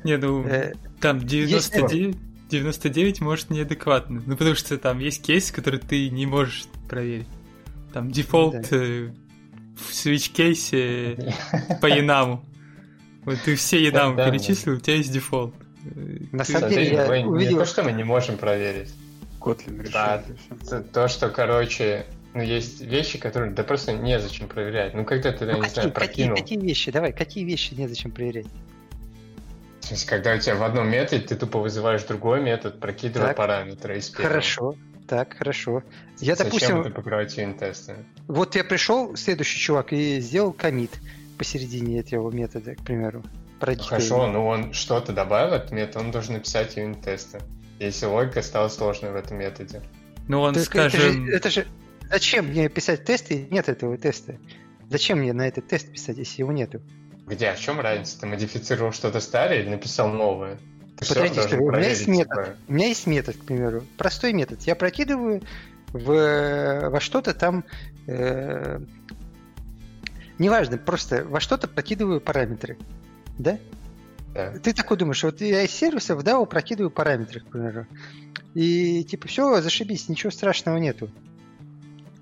Не, 0.04 0.18
ну, 0.18 0.46
Э, 0.46 0.72
там 1.00 1.18
99, 1.20 2.16
99 2.48 3.20
может 3.20 3.50
неадекватно. 3.50 4.22
Ну, 4.24 4.36
потому 4.36 4.54
что 4.54 4.78
там 4.78 4.98
есть 5.00 5.22
кейсы, 5.22 5.52
которые 5.52 5.80
ты 5.80 6.08
не 6.10 6.26
можешь 6.26 6.64
проверить. 6.88 7.26
Там 7.92 8.10
дефолт 8.10 8.54
Да. 8.70 8.76
э, 8.76 9.10
в 9.76 9.90
switch 9.92 10.32
case 10.32 11.00
е 11.00 11.16
по 11.80 11.86
enum 11.86 12.25
у. 12.25 12.44
Вот 13.24 13.38
ты 13.44 13.56
все 13.56 13.90
Да, 13.90 14.12
да. 14.12 14.30
перечислил, 14.30 14.74
у 14.76 14.80
тебя 14.80 14.96
есть 14.96 15.12
дефолт. 15.12 15.54
Э, 15.84 16.18
На 16.32 16.44
самом 16.44 16.70
деле, 16.70 16.92
я 16.92 17.18
не 17.18 17.24
увидел- 17.24 17.58
то, 17.58 17.64
что 17.64 17.82
мы 17.82 17.92
не 17.92 18.04
можем 18.04 18.36
проверить. 18.38 18.92
Kotlin 19.40 19.80
решил. 19.80 19.92
Да. 19.92 20.22
То, 20.68 20.80
то, 20.82 21.08
что, 21.08 21.28
короче, 21.28 22.06
ну, 22.34 22.42
есть 22.42 22.80
вещи, 22.80 23.18
которые 23.18 23.52
да 23.52 23.62
просто 23.64 23.92
незачем 23.92 24.46
проверять. 24.48 24.94
Ну, 24.94 25.04
когда 25.04 25.32
ты, 25.32 25.44
я 25.44 25.52
Ну, 25.52 25.56
не 25.58 25.62
какие, 25.62 25.74
знаю, 25.74 25.92
какие, 25.92 26.06
прокинул. 26.26 26.36
какие 26.36 26.58
вещи? 26.60 26.90
Давай, 26.92 27.12
какие 27.12 27.44
вещи 27.44 27.74
незачем 27.74 28.10
проверять? 28.12 28.46
В 29.86 29.88
смысле, 29.88 30.08
когда 30.08 30.34
у 30.34 30.38
тебя 30.38 30.56
в 30.56 30.64
одном 30.64 30.90
методе 30.90 31.24
ты 31.24 31.36
тупо 31.36 31.60
вызываешь 31.60 32.02
другой 32.02 32.42
метод, 32.42 32.80
прокидывая 32.80 33.28
Так. 33.28 33.36
параметры 33.36 33.98
из 33.98 34.10
первого. 34.10 34.28
Хорошо, 34.30 34.74
так, 35.06 35.36
хорошо. 35.38 35.84
Я, 36.18 36.34
Зачем 36.34 36.44
допустим, 36.50 36.80
это 36.80 36.90
покрывать 36.90 37.36
юнит-тесты? 37.36 37.94
вот 38.26 38.56
я 38.56 38.64
пришел, 38.64 39.14
следующий 39.14 39.60
чувак, 39.60 39.92
и 39.92 40.18
сделал 40.18 40.52
комит 40.52 40.90
посередине 41.38 42.00
этого 42.00 42.32
метода, 42.32 42.74
к 42.74 42.82
примеру. 42.82 43.22
про 43.60 43.76
Хорошо, 43.76 44.26
ну 44.26 44.44
он 44.44 44.72
что-то 44.72 45.12
добавил 45.12 45.50
в 45.50 45.54
этот 45.54 45.70
метод, 45.70 46.02
он 46.02 46.10
должен 46.10 46.34
написать 46.34 46.76
юнит-тесты. 46.76 47.38
Если 47.78 48.06
логика 48.06 48.42
стала 48.42 48.68
сложной 48.68 49.12
в 49.12 49.14
этом 49.14 49.38
методе. 49.38 49.82
Ну, 50.26 50.40
он, 50.40 50.54
Так 50.54 50.64
скажем... 50.64 51.00
Это 51.00 51.10
же, 51.12 51.32
это 51.32 51.50
же- 51.50 51.66
Зачем 52.10 52.46
мне 52.46 52.68
писать 52.68 53.04
тесты? 53.04 53.46
Нет 53.52 53.68
этого 53.68 53.96
теста. 53.96 54.36
Зачем 54.90 55.20
мне 55.20 55.32
на 55.32 55.46
этот 55.46 55.68
тест 55.68 55.92
писать, 55.92 56.18
если 56.18 56.42
его 56.42 56.50
нету? 56.50 56.82
Где? 57.26 57.52
В 57.52 57.60
чем 57.60 57.80
разница? 57.80 58.20
Ты 58.20 58.26
модифицировал 58.26 58.92
что-то 58.92 59.20
старое 59.20 59.60
или 59.60 59.68
написал 59.68 60.08
новое? 60.08 60.58
Ты 60.96 61.14
должен 61.14 61.34
что, 61.34 61.58
у 61.58 61.72
меня 61.72 61.88
есть 61.88 62.06
метод. 62.06 62.56
У 62.68 62.72
меня 62.72 62.86
есть 62.86 63.06
метод, 63.06 63.36
к 63.36 63.44
примеру. 63.44 63.84
Простой 63.98 64.32
метод. 64.32 64.62
Я 64.62 64.76
прокидываю 64.76 65.42
в, 65.92 66.88
во 66.90 67.00
что-то 67.00 67.34
там... 67.34 67.64
э, 68.06 68.80
неважно, 70.38 70.78
просто 70.78 71.24
во 71.24 71.40
что-то 71.40 71.68
прокидываю 71.68 72.20
параметры. 72.20 72.78
Да? 73.38 73.58
да. 74.32 74.52
Ты 74.58 74.72
такой 74.72 74.96
думаешь, 74.96 75.22
вот 75.22 75.40
я 75.40 75.62
из 75.62 75.72
сервиса 75.72 76.16
в 76.16 76.20
DAO 76.20 76.46
прокидываю 76.46 76.90
параметры, 76.90 77.40
к 77.40 77.48
примеру. 77.48 77.86
И 78.54 79.04
типа, 79.04 79.28
все, 79.28 79.60
зашибись, 79.60 80.08
ничего 80.08 80.30
страшного 80.30 80.78
нету. 80.78 81.10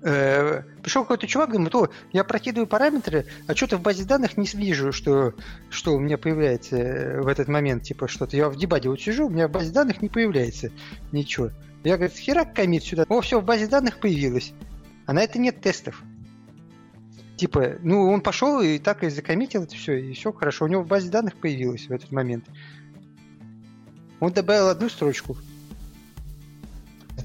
Э, 0.05 0.61
Пришел 0.83 1.01
какой-то 1.01 1.25
чувак, 1.25 1.49
говорит, 1.49 1.73
о, 1.73 1.89
я 2.13 2.23
прокидываю 2.23 2.67
параметры, 2.67 3.25
а 3.47 3.55
что-то 3.55 3.77
в 3.77 3.81
базе 3.81 4.05
данных 4.05 4.37
не 4.37 4.45
вижу, 4.45 4.91
что, 4.91 5.33
что 5.71 5.95
у 5.95 5.99
меня 5.99 6.19
появляется 6.19 6.77
э, 6.77 7.21
в 7.21 7.27
этот 7.27 7.47
момент, 7.47 7.83
типа 7.83 8.07
что-то. 8.07 8.37
Я 8.37 8.49
в 8.49 8.55
дебаге 8.55 8.89
вот 8.89 9.01
сижу, 9.01 9.25
у 9.25 9.29
меня 9.31 9.47
в 9.47 9.51
базе 9.51 9.71
данных 9.71 10.03
не 10.03 10.09
появляется 10.09 10.69
ничего. 11.11 11.49
Я, 11.83 11.97
говорю, 11.97 12.13
херак 12.13 12.53
комит 12.53 12.83
сюда. 12.83 13.05
О, 13.09 13.19
все, 13.21 13.41
в 13.41 13.45
базе 13.45 13.65
данных 13.65 13.99
появилось. 13.99 14.53
А 15.07 15.13
на 15.13 15.23
это 15.23 15.39
нет 15.39 15.59
тестов. 15.61 16.03
Типа, 17.35 17.77
ну, 17.81 18.11
он 18.11 18.21
пошел 18.21 18.61
и 18.61 18.77
так 18.77 19.03
и 19.03 19.09
закоммитил 19.09 19.63
это 19.63 19.75
все, 19.75 19.93
и 19.93 20.13
все 20.13 20.31
хорошо. 20.31 20.65
У 20.65 20.67
него 20.67 20.83
в 20.83 20.87
базе 20.87 21.09
данных 21.09 21.35
появилось 21.35 21.87
в 21.87 21.91
этот 21.91 22.11
момент. 22.11 22.45
Он 24.19 24.31
добавил 24.31 24.67
одну 24.67 24.87
строчку. 24.87 25.35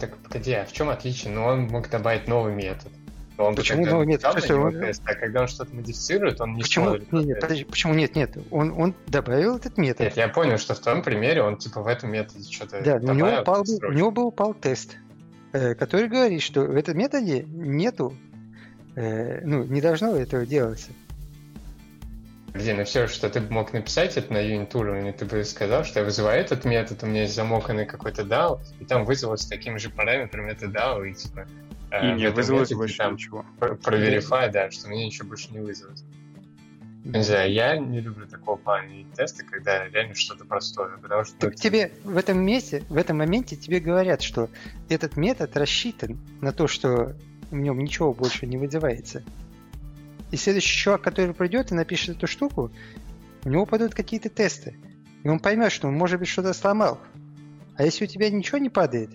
Так, 0.01 0.16
погоди, 0.16 0.53
а 0.53 0.64
в 0.64 0.72
чем 0.72 0.88
отличие? 0.88 1.32
Ну, 1.32 1.44
он 1.44 1.66
мог 1.68 1.90
добавить 1.90 2.26
новый 2.26 2.55
метод. 2.55 2.90
Но 3.36 3.46
он 3.46 3.55
Почему 3.55 3.86
новый 3.86 4.07
метод? 4.07 4.48
него 4.48 4.64
он- 4.64 4.80
тест, 4.80 5.03
а 5.07 5.14
когда 5.14 5.42
он 5.42 5.48
что-то 5.48 5.74
модифицирует, 5.74 6.40
он 6.40 6.55
не 6.55 6.62
почему? 6.62 6.86
смотрит. 6.86 7.12
Не, 7.12 7.20
на 7.20 7.24
не, 7.24 7.32
тест. 7.34 7.40
подожди, 7.40 7.64
почему 7.64 7.94
нет, 7.94 8.14
нет. 8.16 8.36
Он, 8.51 8.72
он 8.78 8.94
добавил 9.07 9.57
этот 9.57 9.78
метод. 9.78 10.01
Нет, 10.01 10.16
я 10.16 10.28
понял, 10.28 10.59
что 10.59 10.74
в 10.74 10.80
твоем 10.80 11.03
примере 11.03 11.42
он 11.42 11.57
типа 11.57 11.82
в 11.82 11.86
этом 11.86 12.12
методе 12.12 12.51
что-то 12.51 12.82
да, 12.82 12.98
но 12.98 13.12
у 13.12 13.14
него, 13.14 13.28
добавил, 13.28 13.42
упал, 13.42 13.64
у 13.88 13.92
него 13.92 14.11
был 14.11 14.26
упал 14.26 14.55
тест, 14.55 14.96
э, 15.53 15.74
который 15.74 16.09
говорит, 16.09 16.42
что 16.42 16.62
в 16.62 16.76
этом 16.76 16.98
методе 16.98 17.44
нету, 17.44 18.14
э, 18.94 19.40
ну, 19.44 19.64
не 19.64 19.80
должно 19.80 20.16
этого 20.16 20.44
делаться. 20.44 20.90
Где, 22.53 22.74
ну 22.74 22.84
все, 22.84 23.07
что 23.07 23.30
ты 23.30 23.40
мог 23.40 23.72
написать 23.72 24.16
это 24.16 24.32
на 24.32 24.38
юнит 24.38 24.74
уровне, 24.74 25.12
ты 25.12 25.24
бы 25.24 25.44
сказал, 25.44 25.84
что 25.84 26.01
я 26.01 26.05
вызываю 26.05 26.40
этот 26.40 26.64
метод, 26.64 27.03
у 27.03 27.07
меня 27.07 27.22
есть 27.22 27.34
замоканный 27.34 27.86
какой-то 27.86 28.22
DAO, 28.22 28.61
и 28.80 28.84
там 28.84 29.05
вызвалось 29.05 29.46
таким 29.46 29.78
же 29.78 29.88
параметром 29.90 30.46
это 30.48 30.66
DAO, 30.66 31.09
и 31.09 31.14
типа 31.14 31.46
э, 31.92 32.09
И 32.09 32.12
в 32.12 32.16
не 32.16 32.30
вызвалось 32.30 32.72
больше 32.72 32.96
там 32.96 33.14
ничего. 33.14 33.44
про- 33.59 33.76
проверифай, 33.76 34.51
да, 34.51 34.70
что 34.70 34.88
мне 34.88 35.07
ничего 35.07 35.28
больше 35.28 35.53
не 35.53 35.61
вызвалось. 35.61 36.05
Не 37.05 37.22
знаю, 37.22 37.51
я 37.53 37.78
не 37.78 38.01
люблю 38.01 38.26
такого 38.26 38.57
плана 38.57 38.90
и 38.90 39.05
теста, 39.16 39.42
когда 39.44 39.88
реально 39.88 40.14
что-то 40.14 40.44
простое, 40.44 40.98
потому 40.98 41.24
что... 41.24 41.34
Так 41.38 41.55
тебе 41.55 41.92
в 42.05 42.16
этом 42.16 42.44
месте, 42.44 42.82
в 42.90 42.96
этом 42.96 43.18
моменте 43.18 43.57
тебе 43.57 43.80
говорят, 43.80 44.20
что 44.20 44.51
этот 44.90 45.16
метод 45.16 45.57
рассчитан 45.57 46.18
на 46.42 46.53
то, 46.53 46.66
что 46.66 47.16
в 47.51 47.55
нем 47.57 47.78
ничего 47.78 48.12
больше 48.12 48.46
не 48.46 48.59
вызывается. 48.59 49.22
И 50.31 50.37
следующий 50.37 50.76
чувак, 50.76 51.03
который 51.03 51.35
придет 51.35 51.72
и 51.72 51.74
напишет 51.74 52.16
эту 52.16 52.26
штуку, 52.26 52.70
у 53.45 53.49
него 53.49 53.66
падают 53.66 53.95
какие-то 53.95 54.28
тесты. 54.28 54.76
И 55.24 55.28
он 55.28 55.39
поймет, 55.41 55.72
что 55.72 55.89
он, 55.89 55.95
может 55.95 56.18
быть, 56.18 56.28
что-то 56.28 56.53
сломал. 56.53 57.01
А 57.76 57.85
если 57.85 58.05
у 58.05 58.09
тебя 58.09 58.31
ничего 58.31 58.59
не 58.59 58.68
падает, 58.68 59.11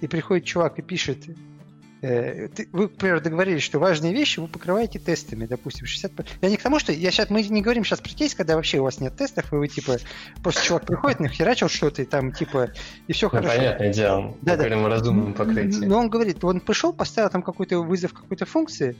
и 0.00 0.06
приходит 0.06 0.44
чувак 0.44 0.78
и 0.78 0.82
пишет, 0.82 1.18
э, 2.02 2.48
ты- 2.48 2.68
вы, 2.72 2.88
к 2.88 2.96
примеру, 2.96 3.20
договорились, 3.20 3.62
что 3.62 3.78
важные 3.78 4.12
вещи 4.12 4.40
вы 4.40 4.48
покрываете 4.48 4.98
тестами, 4.98 5.46
допустим, 5.46 5.86
60%. 5.86 6.38
Я 6.40 6.48
не 6.50 6.56
к 6.56 6.62
тому, 6.62 6.78
что 6.78 6.92
я 6.92 7.10
сейчас, 7.10 7.30
мы 7.30 7.42
не 7.42 7.62
говорим 7.62 7.84
сейчас 7.84 8.00
про 8.00 8.10
кейс, 8.10 8.34
когда 8.34 8.56
вообще 8.56 8.78
у 8.80 8.84
вас 8.84 9.00
нет 9.00 9.16
тестов, 9.16 9.52
и 9.52 9.56
вы, 9.56 9.68
типа, 9.68 9.98
просто 10.42 10.64
чувак 10.64 10.86
приходит, 10.86 11.20
нахерачил 11.20 11.68
что-то, 11.68 12.02
и 12.02 12.04
там, 12.06 12.32
типа, 12.32 12.70
и 13.06 13.12
все 13.12 13.26
Ну, 13.26 13.30
хорошо. 13.30 13.48
понятное 13.56 13.92
дело, 13.92 14.36
Да, 14.42 14.52
да. 14.52 14.56
говорим 14.56 14.86
о 14.86 14.88
разумном 14.88 15.34
покрытии. 15.34 15.84
Но 15.84 15.98
он 15.98 16.08
говорит, 16.08 16.42
он 16.44 16.60
пришел, 16.60 16.92
поставил 16.92 17.28
там 17.30 17.42
какой-то 17.42 17.80
вызов 17.82 18.12
какой-то 18.14 18.46
функции 18.46 18.96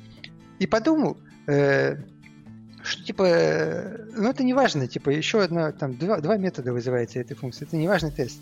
и 0.58 0.66
подумал, 0.66 1.16
э, 1.50 1.96
что 2.82 3.04
типа, 3.04 3.22
э, 3.24 4.06
ну 4.16 4.30
это 4.30 4.42
не 4.42 4.54
важно, 4.54 4.86
типа 4.86 5.10
еще 5.10 5.42
одна, 5.42 5.72
там 5.72 5.96
два, 5.96 6.18
два 6.20 6.36
метода 6.36 6.72
вызывается 6.72 7.20
этой 7.20 7.34
функции, 7.34 7.66
это 7.66 7.76
не 7.76 7.88
важный 7.88 8.10
тест. 8.10 8.40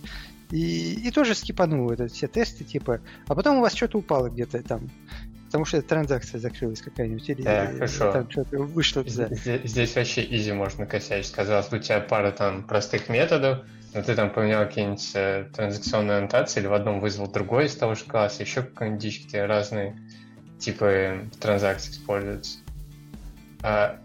И, 0.51 0.95
и 1.07 1.11
тоже 1.11 1.35
скипанул 1.35 1.91
это, 1.91 2.09
все 2.09 2.27
тесты, 2.27 2.65
типа, 2.65 3.01
а 3.27 3.35
потом 3.35 3.59
у 3.59 3.61
вас 3.61 3.75
что-то 3.75 3.99
упало 3.99 4.29
где-то 4.31 4.63
там, 4.63 4.89
потому 5.47 5.65
что 5.65 5.83
транзакция 5.83 6.41
закрылась 6.41 6.81
какая-нибудь, 6.81 7.29
или 7.29 7.43
Да, 7.43 7.65
э, 7.65 7.75
хорошо. 7.75 8.13
там 8.13 8.31
что-то 8.31 8.59
вышло 8.59 9.05
туда. 9.05 9.29
Здесь, 9.31 9.63
здесь 9.65 9.97
вообще 9.97 10.25
изи 10.25 10.53
можно 10.53 10.87
косячить. 10.87 11.33
Казалось 11.33 11.73
у 11.73 11.79
тебя 11.79 12.01
пара 12.01 12.31
там 12.31 12.63
простых 12.63 13.09
методов, 13.09 13.65
но 13.93 14.03
ты 14.03 14.15
там 14.15 14.31
поменял 14.31 14.67
какие-нибудь 14.67 15.11
э, 15.15 15.47
транзакционные 15.55 16.19
аннотации, 16.19 16.61
или 16.61 16.67
в 16.67 16.73
одном 16.73 17.01
вызвал 17.01 17.31
другой 17.31 17.67
из 17.67 17.75
того 17.75 17.95
же 17.95 18.05
класса, 18.05 18.43
еще 18.43 18.67
где 18.79 19.45
разные 19.45 19.99
типы 20.59 21.29
транзакций 21.41 21.93
используются. 21.93 22.59
А, 23.63 23.99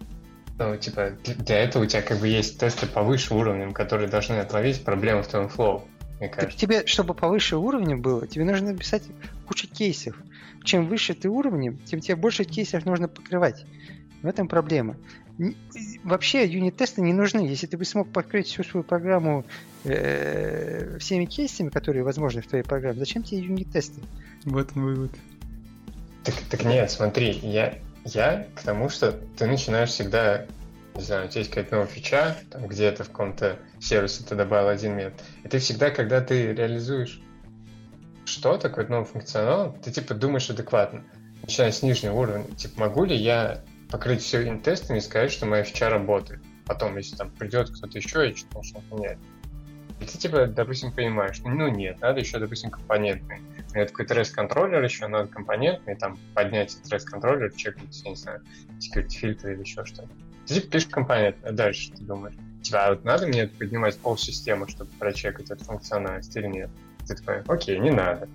ну, 0.58 0.78
типа, 0.78 1.12
для- 1.46 1.60
этого 1.60 1.84
у 1.84 1.86
тебя 1.86 2.02
как 2.02 2.20
бы 2.20 2.28
есть 2.28 2.60
тесты 2.60 2.86
повыше 2.86 3.34
уровнем, 3.34 3.74
которые 3.74 4.10
должны 4.10 4.36
отловить 4.36 4.84
проблемы 4.84 5.24
в 5.24 5.28
твоем 5.28 5.50
флоу, 5.50 5.88
мне 6.20 6.30
Так 6.30 6.54
тебе, 6.54 6.86
чтобы 6.88 7.14
повыше 7.14 7.58
уровнем 7.58 8.02
было, 8.02 8.26
тебе 8.28 8.46
нужно 8.46 8.72
написать 8.72 9.04
кучу 9.48 9.68
кейсов. 9.68 10.16
Чем 10.64 10.88
выше 10.88 11.14
ты 11.14 11.28
уровнем, 11.28 11.78
тем 11.80 12.00
тебе 12.00 12.16
больше 12.16 12.46
кейсов 12.46 12.86
нужно 12.86 13.08
покрывать. 13.10 13.66
В 14.22 14.28
этом 14.28 14.48
проблема. 14.48 14.96
Вообще 16.04 16.46
юнит-тесты 16.46 17.02
не 17.02 17.12
нужны. 17.12 17.42
Если 17.42 17.68
ты 17.68 17.78
бы 17.78 17.84
смог 17.84 18.10
покрыть 18.10 18.48
всю 18.48 18.64
свою 18.64 18.84
программу 18.86 19.44
э, 19.84 20.98
всеми 21.00 21.26
кейсами, 21.26 21.70
которые 21.70 22.04
возможны 22.04 22.42
в 22.42 22.48
твоей 22.48 22.64
программе, 22.64 23.00
зачем 23.00 23.24
тебе 23.24 23.42
юнит-тесты? 23.42 24.00
Вот 24.46 24.70
он 24.76 24.84
вывод. 24.84 25.12
Так, 26.24 26.36
так 26.50 26.64
нет, 26.64 26.90
смотри, 26.90 27.32
я, 27.42 27.80
я 28.06 28.48
к 28.56 28.62
тому, 28.62 28.90
что 28.90 29.12
ты 29.12 29.46
начинаешь 29.46 29.90
всегда, 29.90 30.46
не 30.96 31.02
знаю, 31.02 31.26
у 31.26 31.30
тебя 31.30 31.40
есть 31.40 31.52
какая-то 31.52 31.76
новая 31.76 31.88
фича, 31.88 32.38
там 32.52 32.68
где-то 32.68 33.04
в 33.04 33.10
каком-то 33.10 33.60
сервисе 33.80 34.24
ты 34.24 34.36
добавил 34.36 34.68
один 34.68 34.96
метод, 34.96 35.22
и 35.44 35.48
ты 35.48 35.60
всегда, 35.60 35.90
когда 35.90 36.22
ты 36.22 36.54
реализуешь 36.54 37.22
что-то, 38.26 38.70
какой-то 38.70 38.92
новый 38.92 39.06
функционал, 39.06 39.78
ты 39.84 39.92
типа 39.92 40.14
думаешь 40.14 40.50
адекватно, 40.50 41.04
начиная 41.42 41.72
с 41.72 41.82
нижнего 41.82 42.14
уровня, 42.14 42.56
типа 42.56 42.80
могу 42.80 43.06
ли 43.06 43.16
я 43.16 43.64
покрыть 43.94 44.22
все 44.22 44.58
тестами 44.58 44.98
и 44.98 45.02
сказать, 45.02 45.32
что 45.32 45.46
моя 45.46 45.64
фича 45.64 45.88
работает. 45.88 46.42
Потом, 46.66 46.98
если 46.98 47.16
там 47.16 47.30
придет 47.30 47.70
кто-то 47.70 47.98
еще 47.98 48.32
и 48.32 48.36
что-то 48.36 48.58
начнет 48.58 48.92
менять. 48.92 49.18
И 50.00 50.06
ты, 50.06 50.18
типа, 50.18 50.48
допустим, 50.48 50.92
понимаешь, 50.92 51.40
ну 51.44 51.68
нет, 51.68 52.02
надо 52.02 52.20
еще, 52.20 52.40
допустим, 52.40 52.72
компонентный. 52.72 53.40
Это 53.74 53.92
какой-то 53.92 54.14
REST-контроллер 54.14 54.84
еще, 54.84 55.08
надо 55.08 55.28
компонентный, 55.28 55.96
там, 55.96 56.18
поднять 56.36 56.76
этот 56.76 56.92
REST-контроллер, 56.92 57.52
чекнуть, 57.54 58.02
я 58.04 58.12
не 58.12 58.16
знаю, 58.16 58.42
security 58.80 59.10
фильтр 59.10 59.50
или 59.50 59.62
еще 59.62 59.84
что-то. 59.86 60.10
Ты, 60.46 60.56
типа, 60.56 60.68
пишешь 60.68 60.90
компонент, 60.90 61.38
а 61.44 61.52
дальше 61.52 61.92
ты 61.92 62.04
думаешь. 62.04 62.36
Типа, 62.62 62.86
а 62.86 62.90
вот 62.92 63.04
надо 63.04 63.28
мне 63.28 63.48
поднимать 63.48 63.98
пол 63.98 64.18
системы, 64.18 64.68
чтобы 64.70 64.92
прочекать 65.00 65.50
эту 65.50 65.64
функциональность 65.64 66.36
или 66.36 66.48
нет? 66.48 66.70
Ты 67.08 67.16
такой, 67.16 67.42
окей, 67.48 67.80
не 67.80 67.92
надо. 67.92 68.30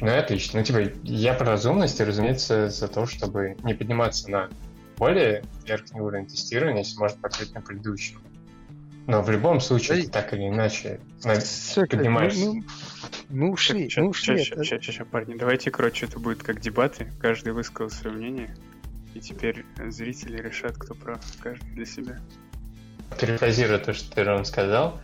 Ну 0.00 0.06
и 0.06 0.10
отлично. 0.10 0.60
Ну, 0.60 0.64
типа, 0.64 0.92
я 1.02 1.34
про 1.34 1.46
разумность, 1.46 2.00
и, 2.00 2.04
разумеется, 2.04 2.68
за 2.68 2.88
то, 2.88 3.06
чтобы 3.06 3.56
не 3.62 3.74
подниматься 3.74 4.30
на 4.30 4.48
более 4.96 5.42
верхний 5.66 6.00
уровень 6.00 6.26
тестирования, 6.26 6.82
если 6.82 6.98
может 6.98 7.18
покрыть 7.18 7.54
на 7.54 7.60
предыдущем. 7.60 8.20
Но 9.10 9.22
в 9.22 9.30
любом 9.30 9.58
случае, 9.58 10.04
ты 10.04 10.08
так 10.08 10.32
или 10.34 10.46
иначе 10.46 11.00
Слушай, 11.18 11.88
поднимаешься. 11.88 12.44
ну, 12.44 12.62
мы 13.28 13.50
ушли, 13.50 13.90
мы 13.96 14.10
ушли. 14.10 14.38
Сейчас, 14.38 14.64
сейчас, 14.64 14.84
сейчас, 14.84 15.06
парни, 15.08 15.34
давайте, 15.36 15.72
короче, 15.72 16.06
это 16.06 16.20
будет 16.20 16.44
как 16.44 16.60
дебаты. 16.60 17.10
Каждый 17.20 17.52
высказал 17.52 17.90
свое 17.90 18.16
мнение. 18.16 18.54
И 19.14 19.18
теперь 19.18 19.64
зрители 19.88 20.40
решат, 20.40 20.78
кто 20.78 20.94
прав, 20.94 21.20
каждый 21.40 21.68
для 21.72 21.86
себя. 21.86 22.20
Перефразируя 23.20 23.80
то, 23.80 23.92
что 23.94 24.14
ты, 24.14 24.22
Рон, 24.22 24.44
сказал, 24.44 25.00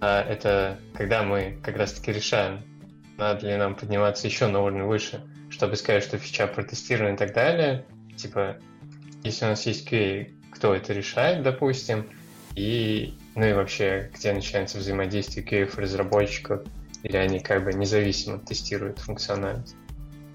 а, 0.00 0.22
это 0.22 0.78
когда 0.94 1.22
мы 1.22 1.58
как 1.62 1.76
раз-таки 1.76 2.12
решаем, 2.12 2.62
надо 3.18 3.48
ли 3.48 3.56
нам 3.58 3.74
подниматься 3.74 4.26
еще 4.26 4.46
на 4.46 4.62
уровень 4.62 4.84
выше, 4.84 5.20
чтобы 5.50 5.76
сказать, 5.76 6.02
что 6.02 6.16
фича 6.16 6.46
протестирована 6.46 7.12
и 7.12 7.18
так 7.18 7.34
далее. 7.34 7.84
Типа, 8.16 8.56
если 9.24 9.44
у 9.44 9.48
нас 9.48 9.66
есть 9.66 9.86
QA, 9.92 10.32
кто 10.52 10.74
это 10.74 10.94
решает, 10.94 11.42
допустим, 11.42 12.06
и, 12.54 13.14
ну 13.36 13.46
и 13.46 13.52
вообще, 13.52 14.10
где 14.14 14.32
начинается 14.32 14.78
взаимодействие 14.78 15.46
QA 15.46 15.70
и 15.70 15.80
разработчиков, 15.80 16.62
или 17.02 17.16
они 17.18 17.38
как 17.38 17.64
бы 17.64 17.72
независимо 17.74 18.38
тестируют 18.38 18.98
функциональность. 18.98 19.76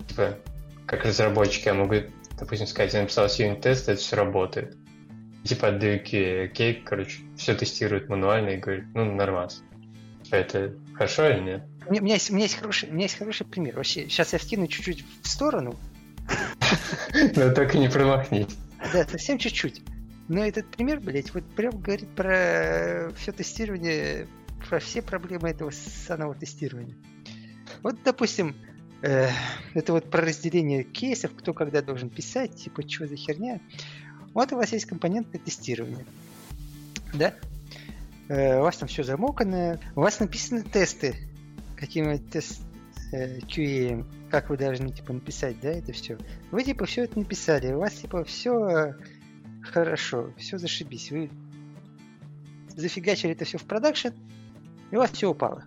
Типа, 0.08 0.38
как 0.86 1.04
разработчики 1.04 1.66
я 1.66 1.74
могу, 1.74 1.95
допустим, 2.39 2.68
сказать, 2.68 2.93
я 2.93 3.02
написал 3.02 3.28
юнит-тест, 3.28 3.89
это 3.89 3.99
все 3.99 4.16
работает. 4.16 4.78
И, 5.43 5.47
типа 5.47 5.70
отдаю 5.70 5.99
QA, 6.04 6.45
окей, 6.45 6.76
короче, 6.86 7.22
все 7.36 7.56
тестирует 7.56 8.08
мануально 8.08 8.49
и 8.49 8.58
говорит, 8.58 8.86
ну, 8.93 9.06
нормас. 9.06 9.64
Типа, 10.24 10.36
это 10.36 10.76
хорошо 10.93 11.28
или 11.28 11.39
нет? 11.39 11.64
У 11.88 11.91
меня, 11.91 12.02
у 12.02 12.06
меня 12.06 12.14
есть, 12.14 12.30
у 12.30 12.34
меня 12.36 12.43
есть 12.43 12.56
хороший, 12.56 12.89
у 12.89 12.93
меня 12.93 13.06
есть 13.06 13.18
хороший 13.18 13.47
пример. 13.47 13.76
Вообще, 13.78 14.08
сейчас 14.08 14.34
я 14.34 14.39
вкину 14.39 14.68
чуть-чуть 14.68 15.04
в 15.24 15.28
сторону. 15.28 15.80
Но 17.36 17.52
только 17.52 17.80
не 17.80 17.89
промахнись. 17.89 18.56
Да, 18.93 19.08
совсем 19.08 19.39
чуть-чуть. 19.39 19.82
Но 20.32 20.45
этот 20.45 20.65
пример, 20.67 21.01
блядь, 21.01 21.34
вот 21.34 21.43
прям 21.43 21.77
говорит 21.82 22.07
про 22.15 23.11
все 23.17 23.34
тестирование, 23.34 24.29
про 24.69 24.79
все 24.79 25.01
проблемы 25.01 25.49
этого 25.49 25.71
самого 25.71 26.34
тестирования. 26.36 26.95
Вот, 27.84 27.97
допустим, 28.05 28.55
э, 29.01 29.27
это 29.73 29.91
вот 29.91 30.09
про 30.09 30.21
разделение 30.21 30.86
кейсов, 30.86 31.32
кто 31.36 31.53
когда 31.53 31.82
должен 31.82 32.09
писать, 32.09 32.55
типа, 32.55 32.88
что 32.88 33.07
за 33.07 33.17
херня. 33.17 33.59
Вот 34.34 34.53
у 34.53 34.55
вас 34.55 34.71
есть 34.71 34.86
компонентное 34.86 35.41
тестирование. 35.41 36.05
Да? 37.13 37.36
Э, 38.29 38.59
у 38.59 38.61
вас 38.61 38.77
там 38.77 38.88
все 38.88 39.03
замокано, 39.03 39.82
у 39.97 39.99
вас 39.99 40.21
написаны 40.21 40.61
тесты, 40.61 41.13
какими 41.75 42.15
тест 42.15 42.61
э, 43.11 43.39
QA, 43.39 44.05
как 44.29 44.49
вы 44.49 44.55
должны 44.55 44.93
типа 44.93 45.11
написать, 45.11 45.59
да, 45.59 45.71
это 45.71 45.91
все. 45.91 46.17
Вы 46.51 46.63
типа 46.63 46.86
все 46.86 47.03
это 47.03 47.19
написали, 47.19 47.73
у 47.73 47.79
вас 47.79 47.95
типа 47.95 48.23
все 48.23 48.95
хорошо, 49.62 50.34
все 50.38 50.57
зашибись. 50.57 51.12
Вы 51.12 51.30
зафигачили 52.76 53.34
это 53.34 53.45
все 53.45 53.57
в 53.57 53.64
продакшн, 53.64 54.09
и 54.91 54.95
у 54.95 54.99
вас 54.99 55.12
все 55.12 55.30
упало. 55.30 55.64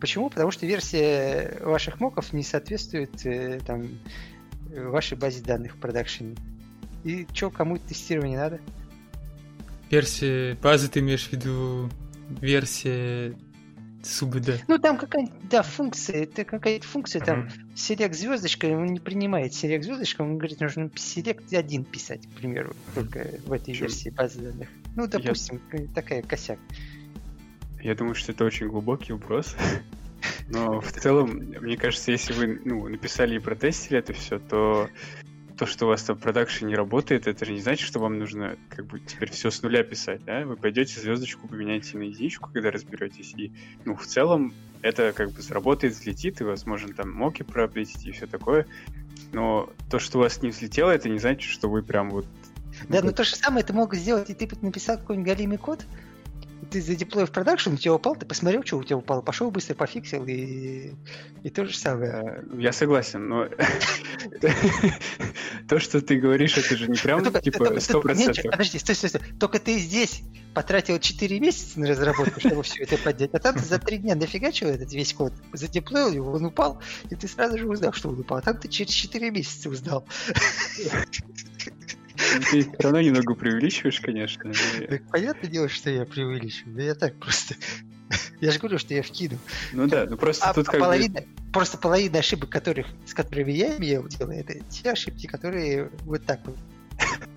Почему? 0.00 0.28
Потому 0.28 0.50
что 0.50 0.66
версия 0.66 1.58
ваших 1.62 2.00
моков 2.00 2.32
не 2.32 2.42
соответствует 2.42 3.24
э, 3.24 3.60
там 3.66 3.86
вашей 4.70 5.16
базе 5.16 5.42
данных 5.42 5.74
в 5.74 5.78
продакшене. 5.78 6.36
И 7.04 7.26
что, 7.32 7.50
кому 7.50 7.78
тестирование 7.78 8.38
надо? 8.38 8.60
Версия 9.90 10.54
базы 10.54 10.88
ты 10.88 11.00
имеешь 11.00 11.28
в 11.28 11.32
виду 11.32 11.88
версия 12.40 13.34
СУБД. 14.06 14.64
Ну, 14.68 14.78
там 14.78 14.98
какая-нибудь, 14.98 15.48
да, 15.48 15.62
функция, 15.62 16.24
это 16.24 16.44
какая-то 16.44 16.86
функция, 16.86 17.20
там, 17.22 17.48
select 17.74 18.14
звездочка, 18.14 18.66
он 18.66 18.86
не 18.86 19.00
принимает 19.00 19.52
select 19.52 19.82
звездочка, 19.82 20.22
он 20.22 20.38
говорит, 20.38 20.60
нужно 20.60 20.84
select 20.94 21.54
один 21.54 21.84
писать, 21.84 22.26
к 22.26 22.38
примеру, 22.38 22.74
только 22.94 23.28
в 23.46 23.52
этой 23.52 23.66
Причем- 23.66 23.86
версии 23.86 24.10
базы 24.10 24.40
данных. 24.40 24.68
Ну, 24.94 25.06
допустим, 25.06 25.60
такая 25.94 26.22
косяк. 26.22 26.58
Я 27.82 27.94
думаю, 27.94 28.14
что 28.14 28.32
это 28.32 28.44
очень 28.44 28.68
глубокий 28.68 29.12
вопрос. 29.12 29.54
Но 30.48 30.80
в 30.80 30.92
целом, 30.92 31.30
мне 31.60 31.76
кажется, 31.76 32.10
если 32.10 32.32
вы 32.32 32.60
ну, 32.64 32.88
написали 32.88 33.36
и 33.36 33.38
протестили 33.38 33.98
это 33.98 34.12
все, 34.12 34.38
то 34.38 34.88
то, 35.56 35.66
что 35.66 35.86
у 35.86 35.88
вас 35.88 36.02
там 36.02 36.18
продакшн 36.18 36.66
не 36.66 36.74
работает, 36.74 37.26
это 37.26 37.44
же 37.44 37.52
не 37.52 37.60
значит, 37.60 37.86
что 37.86 37.98
вам 37.98 38.18
нужно 38.18 38.56
как 38.68 38.86
бы 38.86 39.00
теперь 39.00 39.30
все 39.30 39.50
с 39.50 39.62
нуля 39.62 39.82
писать, 39.82 40.24
да? 40.24 40.44
Вы 40.44 40.56
пойдете 40.56 41.00
звездочку 41.00 41.48
поменяете 41.48 41.96
на 41.96 42.02
единичку, 42.02 42.50
когда 42.52 42.70
разберетесь, 42.70 43.34
и 43.36 43.52
ну 43.84 43.96
в 43.96 44.06
целом 44.06 44.52
это 44.82 45.12
как 45.12 45.32
бы 45.32 45.42
сработает, 45.42 45.94
взлетит, 45.94 46.40
и 46.40 46.44
возможно 46.44 46.92
там 46.94 47.10
моки 47.10 47.42
проаплетите 47.42 48.10
и 48.10 48.12
все 48.12 48.26
такое. 48.26 48.66
Но 49.32 49.70
то, 49.90 49.98
что 49.98 50.18
у 50.18 50.20
вас 50.22 50.42
не 50.42 50.50
взлетело, 50.50 50.90
это 50.90 51.08
не 51.08 51.18
значит, 51.18 51.50
что 51.50 51.68
вы 51.68 51.82
прям 51.82 52.10
вот 52.10 52.26
Да, 52.88 53.02
но 53.02 53.12
то 53.12 53.24
же 53.24 53.34
самое 53.34 53.64
ты 53.64 53.72
мог 53.72 53.94
сделать, 53.94 54.30
и 54.30 54.34
ты 54.34 54.48
написал 54.60 54.98
какой-нибудь 54.98 55.26
галимый 55.26 55.58
код, 55.58 55.86
ты 56.70 56.80
задеплоил 56.80 57.26
в 57.26 57.30
продакшн, 57.30 57.74
у 57.74 57.76
тебя 57.76 57.94
упал, 57.94 58.16
ты 58.16 58.26
посмотрел, 58.26 58.64
что 58.64 58.78
у 58.78 58.84
тебя 58.84 58.96
упало, 58.96 59.22
пошел 59.22 59.50
быстро 59.50 59.74
пофиксил, 59.74 60.24
и, 60.26 60.92
и 61.42 61.50
то 61.50 61.64
же 61.64 61.76
самое. 61.76 62.44
Я 62.58 62.72
согласен, 62.72 63.28
но 63.28 63.48
то, 65.68 65.78
что 65.78 66.00
ты 66.00 66.16
говоришь, 66.16 66.58
это 66.58 66.76
же 66.76 66.88
не 66.88 66.96
прям 66.96 67.24
типа 67.40 67.80
сто 67.80 68.00
процентов. 68.00 68.44
Подожди, 68.50 68.78
стой, 68.78 68.94
стой, 68.94 69.10
стой. 69.10 69.22
Только 69.38 69.58
ты 69.58 69.78
здесь 69.78 70.22
потратил 70.54 70.98
4 70.98 71.40
месяца 71.40 71.78
на 71.78 71.88
разработку, 71.88 72.40
чтобы 72.40 72.62
все 72.62 72.82
это 72.82 72.96
поднять, 72.96 73.34
а 73.34 73.38
там 73.38 73.56
ты 73.56 73.64
за 73.64 73.78
3 73.78 73.98
дня 73.98 74.14
дофигачил 74.14 74.68
этот 74.68 74.92
весь 74.92 75.12
код, 75.12 75.32
задеплоил 75.52 76.10
его, 76.10 76.32
он 76.32 76.46
упал, 76.46 76.80
и 77.10 77.14
ты 77.14 77.28
сразу 77.28 77.58
же 77.58 77.68
узнал, 77.68 77.92
что 77.92 78.08
он 78.08 78.20
упал. 78.20 78.38
А 78.38 78.42
там 78.42 78.56
ты 78.56 78.68
через 78.68 78.92
4 78.92 79.30
месяца 79.30 79.68
узнал. 79.68 80.06
Ты 82.50 82.62
все 82.62 82.70
равно 82.80 83.00
немного 83.00 83.34
преувеличиваешь, 83.34 84.00
конечно. 84.00 84.50
и- 84.80 84.86
Так 84.86 85.02
понятное 85.10 85.50
дело, 85.50 85.68
что 85.68 85.90
я 85.90 86.04
преувеличиваю. 86.04 86.76
Да 86.76 86.82
я 86.82 86.94
так 86.94 87.14
просто. 87.18 87.54
Я 88.40 88.52
же 88.52 88.58
говорю, 88.60 88.78
что 88.78 88.94
я 88.94 89.02
вкину. 89.02 89.38
Ну 89.72 89.88
да, 89.88 90.06
ну 90.08 90.16
просто 90.16 90.44
А 90.44 90.54
тут 90.54 90.66
как 90.66 90.76
бы... 90.76 90.80
половина, 90.80 91.24
просто 91.52 91.78
половина 91.78 92.18
ошибок, 92.18 92.50
которых, 92.50 92.86
с 93.06 93.14
которыми 93.14 93.50
я 93.50 93.76
имел 93.78 94.06
дело, 94.06 94.30
это 94.30 94.60
те 94.68 94.90
ошибки, 94.92 95.26
которые 95.26 95.90
вот 96.02 96.24
так 96.24 96.40
вот. 96.46 96.56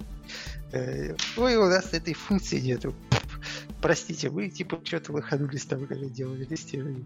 Э, 0.72 1.16
Ой, 1.36 1.56
у 1.56 1.66
нас 1.66 1.94
этой 1.94 2.14
функции 2.14 2.60
нету. 2.60 2.94
Простите, 3.82 4.30
вы 4.30 4.50
типа 4.50 4.80
что-то 4.84 5.14
выходнулись 5.14 5.66
там, 5.66 5.88
когда 5.88 6.06
делали 6.06 6.44
тестирование. 6.46 7.06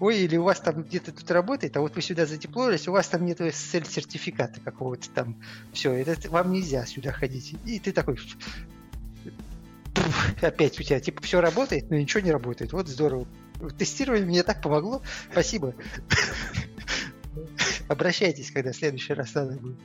Ой, 0.00 0.18
или 0.18 0.36
у 0.36 0.42
вас 0.42 0.60
там 0.60 0.82
где-то 0.82 1.12
тут 1.12 1.30
работает, 1.30 1.76
а 1.76 1.80
вот 1.80 1.94
вы 1.94 2.02
сюда 2.02 2.26
задеплоились, 2.26 2.88
у 2.88 2.92
вас 2.92 3.08
там 3.08 3.24
нет 3.24 3.40
SSL-сертификата 3.40 4.60
какого-то 4.60 5.08
там. 5.10 5.40
Все, 5.72 5.92
это 5.92 6.28
вам 6.28 6.50
нельзя 6.52 6.84
сюда 6.86 7.12
ходить. 7.12 7.54
И 7.64 7.78
ты 7.78 7.92
такой... 7.92 8.18
Опять 10.40 10.80
у 10.80 10.82
тебя 10.82 10.98
типа 10.98 11.22
все 11.22 11.40
работает, 11.40 11.90
но 11.90 11.96
ничего 11.96 12.20
не 12.20 12.32
работает. 12.32 12.72
Вот 12.72 12.88
здорово. 12.88 13.28
Тестирование 13.78 14.26
мне 14.26 14.42
так 14.42 14.60
помогло. 14.60 15.02
Спасибо. 15.30 15.74
Обращайтесь, 17.88 18.50
когда 18.50 18.72
в 18.72 18.76
следующий 18.76 19.12
раз 19.12 19.34
надо 19.34 19.52
будет. 19.58 19.76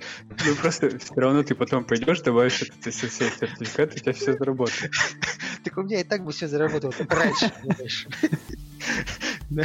Ну 0.45 0.55
просто 0.55 0.97
все 0.97 1.13
равно 1.15 1.43
ты 1.43 1.55
потом 1.55 1.83
пойдешь, 1.85 2.21
добавишь 2.21 2.63
этот 2.63 2.87
SSL 2.87 3.31
сертификат, 3.39 3.93
у 3.95 3.99
тебя 3.99 4.13
все 4.13 4.33
заработает. 4.33 4.91
Так 5.63 5.77
у 5.77 5.83
меня 5.83 5.99
и 5.99 6.03
так 6.03 6.23
бы 6.23 6.31
все 6.31 6.47
заработало 6.47 6.93
раньше? 7.09 7.51
На, 9.49 9.63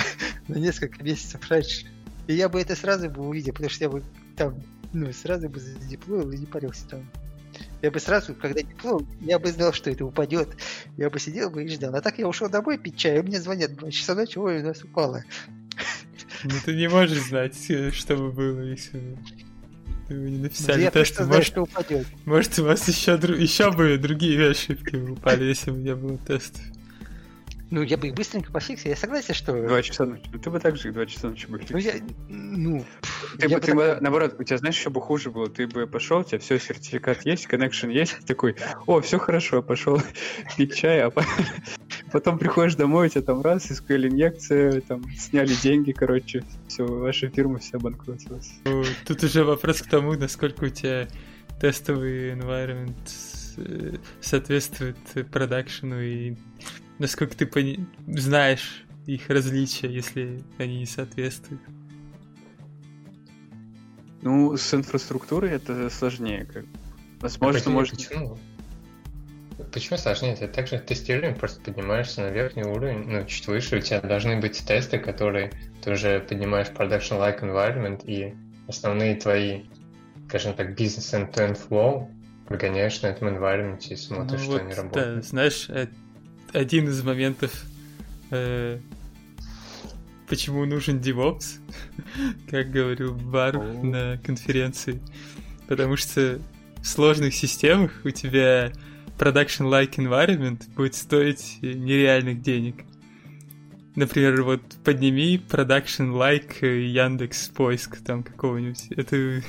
на 0.48 0.56
несколько 0.58 1.02
месяцев 1.02 1.40
раньше. 1.50 1.86
И 2.28 2.34
я 2.34 2.48
бы 2.48 2.60
это 2.60 2.76
сразу 2.76 3.10
бы 3.10 3.26
увидел, 3.26 3.52
потому 3.52 3.70
что 3.70 3.84
я 3.84 3.90
бы 3.90 4.02
там, 4.36 4.62
ну, 4.92 5.12
сразу 5.12 5.48
бы 5.48 5.58
задеплоил 5.58 6.30
и 6.30 6.38
не 6.38 6.46
парился 6.46 6.86
там. 6.88 7.10
Я 7.82 7.90
бы 7.90 7.98
сразу, 7.98 8.34
когда 8.34 8.62
деплоил, 8.62 9.06
я 9.20 9.38
бы 9.38 9.50
знал, 9.50 9.72
что 9.72 9.90
это 9.90 10.04
упадет. 10.04 10.48
Я 10.96 11.10
бы 11.10 11.18
сидел 11.18 11.50
бы 11.50 11.64
и 11.64 11.68
ждал. 11.68 11.94
А 11.96 12.00
так 12.00 12.18
я 12.18 12.28
ушел 12.28 12.48
домой 12.48 12.78
пить 12.78 12.96
чай, 12.96 13.18
и 13.18 13.22
мне 13.22 13.40
звонят 13.40 13.72
в 13.72 13.76
2 13.76 13.90
часа 13.90 14.14
ночи, 14.14 14.38
ой, 14.38 14.60
у 14.62 14.64
нас 14.66 14.84
упало. 14.84 15.24
Ну 16.44 16.50
ты 16.64 16.74
не 16.76 16.88
можешь 16.88 17.22
знать, 17.22 17.56
э, 17.70 17.90
что 17.90 18.16
бы 18.16 18.30
было, 18.32 18.60
если 18.60 18.98
бы 18.98 19.18
вы 20.08 20.30
не 20.30 20.38
написали 20.38 20.88
тест. 20.90 21.14
знаю, 21.16 21.28
Может, 21.30 21.46
что 21.46 21.62
упадет. 21.62 22.06
может, 22.24 22.58
у 22.58 22.64
вас 22.64 22.86
еще, 22.88 23.12
дру- 23.16 23.36
еще 23.40 23.70
бы 23.72 23.96
другие 23.98 24.50
ошибки 24.50 24.96
упали, 24.96 25.44
если 25.44 25.70
бы 25.70 25.78
не 25.78 25.94
было 25.94 26.18
тестов. 26.18 26.62
Ну, 27.72 27.80
я 27.82 27.96
бы 27.96 28.08
их 28.08 28.14
быстренько 28.14 28.52
пофиксил. 28.52 28.90
Я 28.90 28.96
согласен, 28.96 29.32
что... 29.32 29.54
Два 29.66 29.80
часа 29.80 30.04
ночи. 30.04 30.24
Ну 30.30 30.38
ты 30.38 30.50
бы 30.50 30.60
так 30.60 30.76
же 30.76 30.92
два 30.92 31.06
часа 31.06 31.28
ночи 31.30 31.46
бы 31.46 31.58
Ну, 31.70 31.78
я... 31.78 31.94
Ну, 32.28 32.84
Ты 33.38 33.46
я 33.46 33.48
бы, 33.48 33.54
бы 33.54 33.60
ты 33.66 33.74
бы, 33.74 33.80
так- 33.86 34.00
наоборот, 34.02 34.36
у 34.38 34.42
тебя, 34.44 34.58
знаешь, 34.58 34.76
еще 34.76 34.90
бы 34.90 35.00
хуже 35.00 35.30
было. 35.30 35.48
Ты 35.48 35.66
бы 35.66 35.86
пошел, 35.86 36.18
у 36.20 36.24
тебя 36.24 36.38
все, 36.38 36.58
сертификат 36.58 37.24
есть, 37.24 37.46
connection 37.46 37.90
есть, 37.90 38.18
ты 38.18 38.26
такой, 38.26 38.56
о, 38.86 39.00
все 39.00 39.18
хорошо, 39.18 39.62
пошел 39.62 39.98
пить 40.58 40.74
чай, 40.76 41.00
а 41.02 41.08
по- 41.08 41.24
потом 42.12 42.38
приходишь 42.38 42.74
домой, 42.74 43.06
у 43.06 43.08
тебя 43.08 43.22
там 43.22 43.40
раз, 43.40 43.70
SQL 43.70 44.08
инъекция, 44.08 44.82
там 44.82 45.02
сняли 45.14 45.54
деньги, 45.62 45.92
короче, 45.92 46.44
все, 46.68 46.84
ваша 46.84 47.30
фирма 47.30 47.58
вся 47.58 47.78
обанкротилась. 47.78 48.52
Ну, 48.66 48.84
Тут 49.06 49.24
уже 49.24 49.44
вопрос 49.44 49.80
к 49.80 49.88
тому, 49.88 50.12
насколько 50.12 50.64
у 50.64 50.68
тебя 50.68 51.08
тестовый 51.58 52.32
environment 52.34 52.92
э, 53.56 53.96
соответствует 54.20 54.96
продакшену 55.30 56.02
и 56.02 56.34
насколько 56.98 57.36
ты 57.36 57.46
пони- 57.46 57.86
знаешь 58.06 58.84
их 59.06 59.28
различия, 59.30 59.88
если 59.88 60.42
они 60.58 60.80
не 60.80 60.86
соответствуют? 60.86 61.62
Ну, 64.22 64.56
с 64.56 64.72
инфраструктурой 64.72 65.50
это 65.50 65.90
сложнее. 65.90 66.44
Как... 66.44 66.64
Возможно, 67.20 67.58
почему, 67.58 67.74
может... 67.74 67.96
Почему? 67.96 68.38
Почему 69.72 69.98
сложнее? 69.98 70.36
Ты 70.36 70.48
также 70.48 70.78
тестируем, 70.78 71.34
просто 71.34 71.60
поднимаешься 71.60 72.20
на 72.22 72.30
верхний 72.30 72.64
уровень, 72.64 73.04
ну, 73.08 73.24
чуть 73.26 73.46
выше, 73.48 73.78
у 73.78 73.80
тебя 73.80 74.00
должны 74.00 74.40
быть 74.40 74.64
тесты, 74.64 74.98
которые 74.98 75.50
ты 75.82 75.92
уже 75.92 76.20
поднимаешь 76.20 76.68
production-like 76.68 77.40
environment, 77.40 78.04
и 78.04 78.34
основные 78.68 79.16
твои, 79.16 79.64
скажем 80.28 80.54
так, 80.54 80.76
бизнес 80.76 81.12
end-to-end 81.12 81.58
flow 81.68 82.08
прогоняешь 82.46 83.00
на 83.02 83.08
этом 83.08 83.28
environment 83.28 83.80
и 83.88 83.96
смотришь, 83.96 84.40
ну, 84.40 84.44
что 84.44 84.52
вот, 84.52 84.60
они 84.62 84.74
работают. 84.74 85.16
Да, 85.16 85.22
знаешь, 85.22 85.66
э, 85.68 85.88
один 86.52 86.88
из 86.88 87.02
моментов, 87.02 87.64
э, 88.30 88.78
почему 90.28 90.64
нужен 90.64 90.98
DevOps, 90.98 91.58
как 92.50 92.70
говорил 92.70 93.14
Бар 93.14 93.56
на 93.82 94.18
конференции, 94.18 95.00
потому 95.68 95.96
что 95.96 96.40
в 96.78 96.86
сложных 96.86 97.34
системах 97.34 97.92
у 98.04 98.10
тебя 98.10 98.72
production-like 99.18 99.96
environment 99.96 100.62
будет 100.74 100.94
стоить 100.94 101.58
нереальных 101.62 102.42
денег. 102.42 102.84
Например, 103.94 104.42
вот 104.42 104.62
подними 104.84 105.36
production-like 105.36 106.64
Яндекс 106.64 107.48
поиск 107.48 107.98
там 108.02 108.22
какого-нибудь. 108.22 108.86
Это, 108.90 109.16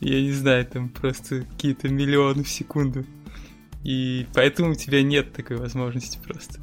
я 0.00 0.20
не 0.20 0.32
знаю, 0.32 0.66
там 0.66 0.90
просто 0.90 1.42
какие-то 1.42 1.88
миллионы 1.88 2.44
в 2.44 2.48
секунду. 2.48 3.04
И 3.84 4.26
поэтому 4.34 4.72
у 4.72 4.74
тебя 4.74 5.02
нет 5.02 5.32
такой 5.32 5.56
возможности 5.56 6.18
просто. 6.24 6.60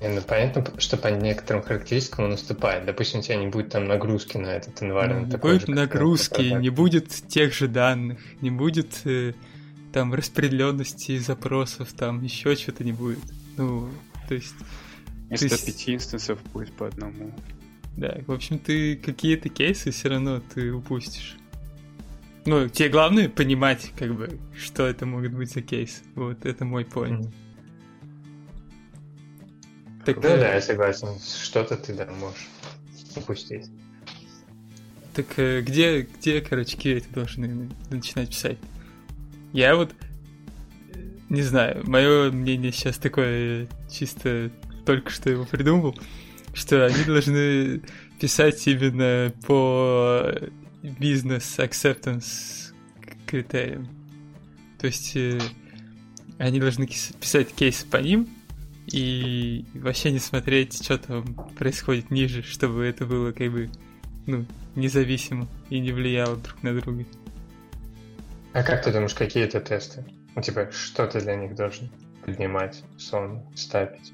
Не, 0.00 0.08
ну 0.08 0.20
понятно, 0.20 0.64
что 0.78 0.96
по 0.96 1.08
некоторым 1.08 1.62
характеристикам 1.62 2.26
он 2.26 2.32
уступает. 2.32 2.84
Допустим, 2.84 3.20
у 3.20 3.22
тебя 3.22 3.36
не 3.36 3.46
будет 3.46 3.70
там 3.70 3.86
нагрузки 3.86 4.36
на 4.36 4.48
этот 4.48 4.82
environment. 4.82 5.30
Не 5.30 5.36
будет 5.36 5.66
же, 5.66 5.70
нагрузки, 5.70 6.42
не 6.42 6.70
будет 6.70 7.08
тех 7.08 7.54
же 7.54 7.66
данных, 7.66 8.18
не 8.40 8.50
будет 8.50 9.00
э, 9.04 9.32
там 9.92 10.12
распределенности 10.12 11.18
запросов, 11.18 11.92
там 11.94 12.22
еще 12.22 12.54
что-то 12.56 12.84
не 12.84 12.92
будет. 12.92 13.24
Ну, 13.56 13.88
то 14.28 14.34
есть... 14.34 14.54
Вместо 15.28 15.46
есть... 15.46 15.66
пяти 15.66 15.94
инстансов 15.94 16.38
будет 16.52 16.72
по 16.74 16.86
одному. 16.86 17.34
Да, 17.96 18.18
в 18.26 18.32
общем, 18.32 18.58
ты 18.58 18.96
какие-то 18.96 19.48
кейсы 19.48 19.90
все 19.90 20.08
равно 20.10 20.40
ты 20.54 20.70
упустишь. 20.70 21.36
Ну, 22.46 22.68
тебе 22.68 22.88
главное 22.88 23.28
понимать, 23.28 23.92
как 23.98 24.14
бы, 24.14 24.38
что 24.56 24.86
это 24.86 25.04
могут 25.04 25.32
быть 25.32 25.50
за 25.50 25.62
кейс. 25.62 26.02
Вот, 26.14 26.46
это 26.46 26.64
мой 26.64 26.84
поинт. 26.84 27.26
Mm-hmm. 27.26 27.32
Так, 30.06 30.20
да, 30.20 30.36
да, 30.36 30.54
я 30.54 30.60
согласен. 30.60 31.08
Что-то 31.18 31.76
ты, 31.76 31.92
да, 31.92 32.06
можешь 32.06 32.46
упустить. 33.16 33.68
Так 35.14 35.26
э, 35.38 35.62
где, 35.62 36.02
где, 36.02 36.40
короче, 36.40 36.76
эти 36.76 37.08
должны 37.08 37.68
начинать 37.90 38.28
писать? 38.28 38.58
Я 39.52 39.74
вот 39.74 39.92
не 41.28 41.42
знаю, 41.42 41.82
мое 41.84 42.30
мнение 42.30 42.70
сейчас 42.70 42.98
такое 42.98 43.66
чисто 43.90 44.50
только 44.84 45.10
что 45.10 45.30
его 45.30 45.44
придумал, 45.44 45.98
что 46.54 46.86
они 46.86 47.02
должны 47.04 47.82
писать 48.20 48.64
именно 48.68 49.32
по 49.46 50.32
бизнес 50.98 51.58
acceptance 51.58 52.72
критериям. 53.26 53.88
То 54.78 54.86
есть 54.86 55.16
э, 55.16 55.40
они 56.38 56.60
должны 56.60 56.86
писать 56.86 57.52
кейс 57.54 57.84
по 57.84 57.96
ним, 57.96 58.28
и 58.86 59.64
вообще 59.74 60.12
не 60.12 60.18
смотреть, 60.18 60.82
что 60.82 60.98
там 60.98 61.34
происходит 61.58 62.10
ниже, 62.10 62.42
чтобы 62.42 62.84
это 62.84 63.04
было 63.04 63.32
как 63.32 63.50
бы 63.50 63.68
ну, 64.26 64.44
независимо 64.74 65.48
и 65.70 65.80
не 65.80 65.92
влияло 65.92 66.36
друг 66.36 66.62
на 66.62 66.78
друга. 66.78 67.04
А 68.52 68.62
как 68.62 68.82
ты 68.82 68.92
думаешь, 68.92 69.14
какие 69.14 69.44
это 69.44 69.60
тесты? 69.60 70.04
Ну, 70.34 70.42
типа, 70.42 70.70
что 70.72 71.06
ты 71.06 71.20
для 71.20 71.34
них 71.34 71.54
должен 71.54 71.90
поднимать, 72.24 72.82
сон, 72.96 73.42
ставить? 73.54 74.12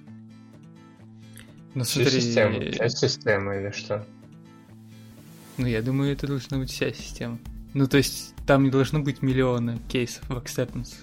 Ну, 1.75 1.85
смотри... 1.85 2.21
систему, 2.21 2.61
часть 2.73 2.99
системы 2.99 3.61
или 3.61 3.71
что? 3.71 4.07
Ну, 5.63 5.69
я 5.69 5.81
думаю, 5.81 6.13
это 6.13 6.27
должна 6.27 6.59
быть 6.59 6.73
вся 6.73 6.93
система. 6.93 7.39
Ну, 7.73 7.87
то 7.87 7.97
есть, 7.97 8.35
там 8.49 8.65
не 8.65 8.71
должно 8.71 8.99
быть 8.99 9.23
миллиона 9.23 9.79
кейсов 9.89 10.29
в 10.29 10.37
acceptance. 10.37 10.95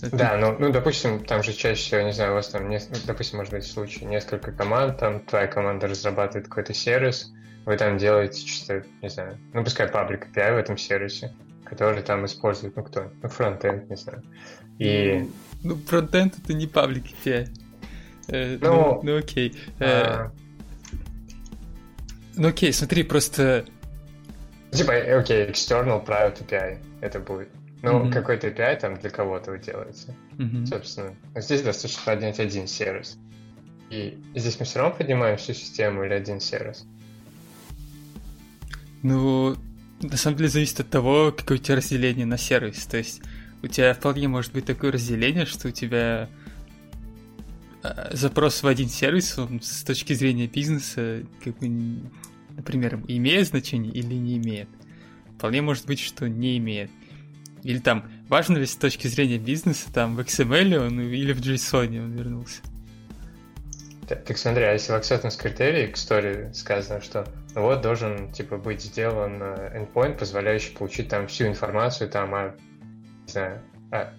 Это... 0.00 0.16
Да, 0.16 0.38
ну, 0.38 0.56
ну, 0.58 0.72
допустим, 0.72 1.22
там 1.22 1.42
же 1.42 1.52
чаще 1.52 1.82
всего, 1.82 2.00
не 2.00 2.14
знаю, 2.14 2.32
у 2.32 2.34
вас 2.36 2.48
там, 2.48 2.70
не, 2.70 2.80
допустим, 3.06 3.36
может 3.36 3.52
быть 3.52 3.66
случай, 3.66 4.06
несколько 4.06 4.52
команд, 4.52 4.96
там 4.96 5.20
твоя 5.20 5.48
команда 5.48 5.86
разрабатывает 5.86 6.48
какой-то 6.48 6.72
сервис, 6.72 7.30
вы 7.66 7.76
там 7.76 7.98
делаете 7.98 8.42
чисто, 8.42 8.84
не 9.02 9.10
знаю, 9.10 9.36
ну, 9.52 9.62
пускай 9.62 9.86
паблик 9.86 10.28
API 10.34 10.54
в 10.54 10.56
этом 10.56 10.78
сервисе, 10.78 11.34
который 11.62 12.02
там 12.02 12.24
использует, 12.24 12.74
ну, 12.74 12.84
кто? 12.84 13.12
Ну, 13.22 13.28
фронтенд, 13.28 13.90
не 13.90 13.96
знаю. 13.96 14.22
И... 14.78 15.28
Ну, 15.62 15.74
ну 15.74 15.76
фронтенд 15.76 16.38
это 16.42 16.54
не 16.54 16.66
паблик 16.66 17.04
API. 17.04 17.48
Э, 18.28 18.56
ну, 18.62 18.70
ну, 18.72 19.00
ну, 19.02 19.18
окей. 19.18 19.54
Э, 19.78 19.84
а... 19.84 20.32
Ну, 22.36 22.48
окей, 22.48 22.72
смотри, 22.72 23.02
просто... 23.02 23.64
Типа, 24.70 24.92
окей, 24.92 25.46
external 25.46 26.04
private 26.04 26.46
API 26.46 26.78
это 27.00 27.18
будет. 27.18 27.48
Ну, 27.82 28.04
mm-hmm. 28.04 28.12
какой-то 28.12 28.48
API 28.48 28.76
там 28.80 28.98
для 28.98 29.10
кого-то 29.10 29.52
вы 29.52 29.58
делаете. 29.58 30.14
Mm-hmm. 30.38 30.66
Собственно, 30.66 31.14
здесь 31.36 31.62
достаточно 31.62 32.02
поднять 32.04 32.38
один 32.40 32.66
сервис. 32.66 33.18
И 33.90 34.18
здесь 34.34 34.58
мы 34.58 34.66
все 34.66 34.80
равно 34.80 34.96
поднимаем 34.96 35.36
всю 35.38 35.54
систему 35.54 36.04
или 36.04 36.12
один 36.12 36.40
сервис? 36.40 36.84
Ну, 39.02 39.56
на 40.00 40.16
самом 40.16 40.36
деле 40.36 40.48
зависит 40.48 40.80
от 40.80 40.90
того, 40.90 41.32
какое 41.32 41.58
у 41.58 41.60
тебя 41.60 41.76
разделение 41.76 42.26
на 42.26 42.36
сервис. 42.36 42.84
То 42.86 42.98
есть 42.98 43.22
у 43.62 43.68
тебя 43.68 43.94
вполне 43.94 44.28
может 44.28 44.52
быть 44.52 44.64
такое 44.64 44.92
разделение, 44.92 45.46
что 45.46 45.68
у 45.68 45.70
тебя 45.70 46.28
а, 47.82 48.08
запрос 48.12 48.62
в 48.62 48.66
один 48.66 48.88
сервис, 48.88 49.38
он 49.38 49.60
с 49.62 49.82
точки 49.82 50.12
зрения 50.12 50.46
бизнеса, 50.46 51.22
как 51.42 51.56
бы, 51.58 52.00
например, 52.56 53.00
имеет 53.06 53.46
значение 53.46 53.92
или 53.92 54.14
не 54.14 54.38
имеет. 54.38 54.68
Вполне 55.36 55.62
может 55.62 55.86
быть, 55.86 56.00
что 56.00 56.28
не 56.28 56.58
имеет. 56.58 56.90
Или 57.62 57.78
там, 57.78 58.04
важно 58.28 58.58
ли 58.58 58.66
с 58.66 58.76
точки 58.76 59.06
зрения 59.06 59.38
бизнеса, 59.38 59.92
там 59.92 60.16
в 60.16 60.20
XML 60.20 60.86
он 60.86 61.00
или 61.00 61.32
в 61.32 61.40
JSON 61.40 61.98
он 61.98 62.12
вернулся. 62.12 62.62
Так, 64.08 64.24
так 64.24 64.38
смотри, 64.38 64.62
а 64.62 64.72
если 64.72 64.92
в 64.92 64.96
acceptance 64.96 65.36
критерии 65.36 65.88
к 65.88 65.96
истории 65.96 66.52
сказано, 66.52 67.00
что 67.00 67.26
ну 67.54 67.62
вот 67.62 67.80
должен 67.80 68.30
типа 68.32 68.56
быть 68.56 68.82
сделан 68.82 69.42
э, 69.42 69.80
endpoint, 69.80 70.16
позволяющий 70.16 70.76
получить 70.76 71.08
там 71.08 71.26
всю 71.26 71.46
информацию 71.46 72.08
там 72.08 72.32
о, 72.34 72.54
не 73.26 73.32
знаю, 73.32 73.62
о, 73.90 74.12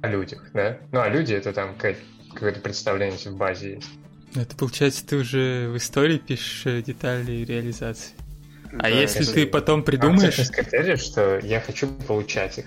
о 0.00 0.08
людях, 0.08 0.50
да? 0.54 0.78
Ну, 0.92 1.00
а 1.00 1.08
люди 1.10 1.34
это 1.34 1.52
там 1.52 1.76
какое-то 1.76 2.60
представление 2.60 3.18
в 3.18 3.36
базе 3.36 3.74
есть. 3.74 3.90
Это 4.34 4.54
получается, 4.56 5.06
ты 5.06 5.16
уже 5.16 5.68
в 5.68 5.76
истории 5.76 6.18
пишешь 6.18 6.66
э, 6.66 6.82
детали 6.82 7.44
реализации. 7.44 8.12
А 8.72 8.82
да, 8.82 8.88
если 8.88 9.24
ты 9.24 9.46
потом 9.46 9.82
придумаешь... 9.82 10.38
А 10.38 10.52
критерий, 10.52 10.96
что 10.96 11.38
я 11.38 11.60
хочу 11.60 11.88
получать 11.88 12.58
их. 12.58 12.66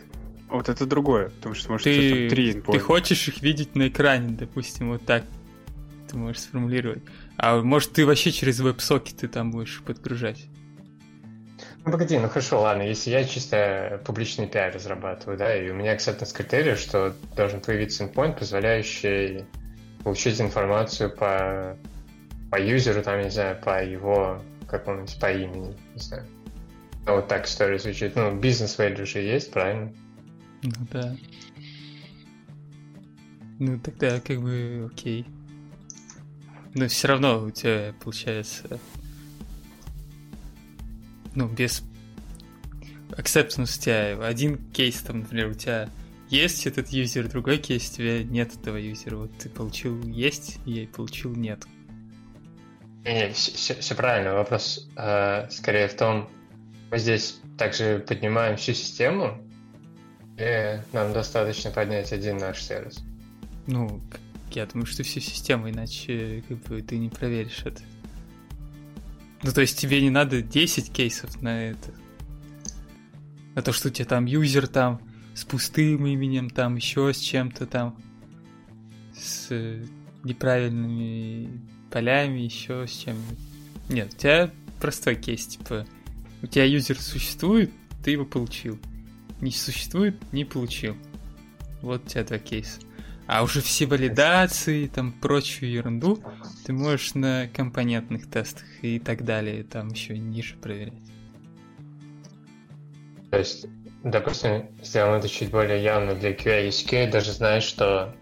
Вот 0.49 0.67
это 0.67 0.85
другое, 0.85 1.29
потому 1.29 1.55
что 1.55 1.71
может 1.71 1.85
ты, 1.85 2.29
три 2.29 2.53
Ты 2.53 2.79
хочешь 2.79 3.27
их 3.27 3.41
видеть 3.41 3.75
на 3.75 3.87
экране, 3.87 4.35
допустим, 4.35 4.89
вот 4.89 5.05
так 5.05 5.23
ты 6.09 6.17
можешь 6.17 6.41
сформулировать. 6.41 7.03
А 7.37 7.61
может 7.61 7.93
ты 7.93 8.05
вообще 8.05 8.31
через 8.31 8.59
веб-сокеты 8.59 9.27
там 9.27 9.51
будешь 9.51 9.81
подгружать? 9.81 10.47
Ну 11.85 11.91
погоди, 11.91 12.19
ну 12.19 12.27
хорошо, 12.27 12.61
ладно, 12.61 12.83
если 12.83 13.11
я 13.11 13.23
чисто 13.23 14.01
публичный 14.05 14.47
пиар 14.47 14.73
разрабатываю, 14.73 15.37
да, 15.37 15.55
и 15.55 15.69
у 15.69 15.73
меня 15.73 15.95
acceptance 15.95 16.33
критерий, 16.33 16.75
что 16.75 17.15
должен 17.35 17.61
появиться 17.61 18.03
endpoint, 18.03 18.37
позволяющий 18.37 19.45
получить 20.03 20.39
информацию 20.41 21.09
по, 21.09 21.77
по 22.49 22.61
юзеру, 22.61 23.03
там, 23.03 23.21
не 23.21 23.29
знаю, 23.29 23.59
по 23.61 23.83
его 23.83 24.41
какому-нибудь 24.67 25.19
по 25.19 25.31
имени, 25.31 25.75
не 25.93 25.99
знаю. 25.99 26.25
Ну, 27.05 27.15
вот 27.15 27.27
так 27.27 27.45
история 27.45 27.79
звучит. 27.79 28.15
Ну, 28.15 28.35
бизнес 28.35 28.77
value 28.77 29.05
же 29.05 29.19
есть, 29.19 29.51
правильно? 29.51 29.91
Ну 30.63 30.71
да. 30.91 31.15
Ну 33.59 33.79
тогда 33.79 34.19
как 34.19 34.41
бы 34.41 34.89
окей. 34.91 35.25
Но 36.73 36.87
все 36.87 37.07
равно 37.07 37.43
у 37.43 37.51
тебя 37.51 37.93
получается 38.01 38.79
ну, 41.35 41.47
без 41.47 41.83
acceptance 43.11 43.77
у 43.77 43.81
тебя 43.81 44.25
один 44.25 44.57
кейс, 44.71 45.01
там, 45.01 45.19
например, 45.19 45.47
у 45.47 45.53
тебя 45.53 45.89
есть 46.31 46.65
этот 46.65 46.89
юзер, 46.89 47.27
другой 47.27 47.57
кейс, 47.57 47.91
у 47.91 47.97
тебя 47.97 48.23
нет 48.23 48.55
этого 48.55 48.77
юзера. 48.77 49.17
Вот 49.17 49.31
ты 49.37 49.49
получил 49.49 50.01
есть, 50.07 50.59
я 50.65 50.87
получил 50.87 51.35
нет. 51.35 51.65
Не, 53.03 53.31
все, 53.33 53.75
все 53.75 53.95
правильно. 53.95 54.33
Вопрос 54.33 54.87
э, 54.95 55.49
скорее 55.49 55.87
в 55.89 55.95
том, 55.95 56.29
Мы 56.89 56.99
здесь 56.99 57.39
также 57.57 57.99
поднимаем 58.07 58.55
всю 58.55 58.73
систему, 58.73 59.41
и 60.37 60.79
нам 60.93 61.11
достаточно 61.11 61.69
поднять 61.69 62.13
один 62.13 62.37
наш 62.37 62.61
сервис. 62.61 63.03
Ну, 63.67 64.01
я 64.51 64.65
думаю, 64.65 64.85
что 64.85 65.03
всю 65.03 65.19
систему, 65.19 65.69
иначе 65.69 66.43
как 66.47 66.57
бы 66.59 66.81
ты 66.81 66.97
не 66.97 67.09
проверишь 67.09 67.63
это. 67.65 67.81
Ну, 69.43 69.51
то 69.51 69.61
есть 69.61 69.77
тебе 69.77 70.01
не 70.01 70.09
надо 70.09 70.41
10 70.41 70.93
кейсов 70.93 71.41
на 71.41 71.71
это. 71.71 71.91
На 73.53 73.61
то, 73.61 73.73
что 73.73 73.89
у 73.89 73.91
тебя 73.91 74.05
там 74.05 74.25
юзер 74.25 74.67
там 74.67 75.01
с 75.41 75.43
пустым 75.43 76.05
именем, 76.05 76.51
там 76.51 76.75
еще 76.75 77.11
с 77.11 77.17
чем-то 77.17 77.65
там, 77.65 77.99
с 79.15 79.47
э, 79.49 79.83
неправильными 80.23 81.49
полями, 81.89 82.41
еще 82.41 82.85
с 82.85 82.91
чем 82.91 83.17
Нет, 83.89 84.13
у 84.13 84.17
тебя 84.17 84.51
простой 84.79 85.15
кейс, 85.15 85.47
типа, 85.47 85.87
у 86.43 86.47
тебя 86.47 86.65
юзер 86.65 87.01
существует, 87.01 87.71
ты 88.03 88.11
его 88.11 88.23
получил. 88.23 88.79
Не 89.41 89.49
существует, 89.49 90.15
не 90.31 90.45
получил. 90.45 90.95
Вот 91.81 92.05
у 92.05 92.07
тебя 92.07 92.23
два 92.23 92.37
кейса. 92.37 92.79
А 93.25 93.41
уже 93.41 93.61
все 93.61 93.87
валидации, 93.87 94.85
там 94.87 95.11
прочую 95.11 95.71
ерунду 95.71 96.21
ты 96.65 96.73
можешь 96.73 97.15
на 97.15 97.47
компонентных 97.47 98.29
тестах 98.29 98.65
и 98.83 98.99
так 98.99 99.25
далее, 99.25 99.63
там 99.63 99.87
еще 99.87 100.17
ниже 100.19 100.55
проверять. 100.57 100.93
То 103.31 103.39
есть, 103.39 103.65
допустим, 104.03 104.69
сделано 104.81 105.17
это 105.17 105.29
чуть 105.29 105.51
более 105.51 105.81
явно 105.81 106.15
для 106.15 106.31
QA, 106.31 106.65
если 106.65 106.87
QA 106.87 107.09
даже 107.09 107.31
знает, 107.31 107.63
что 107.63 108.15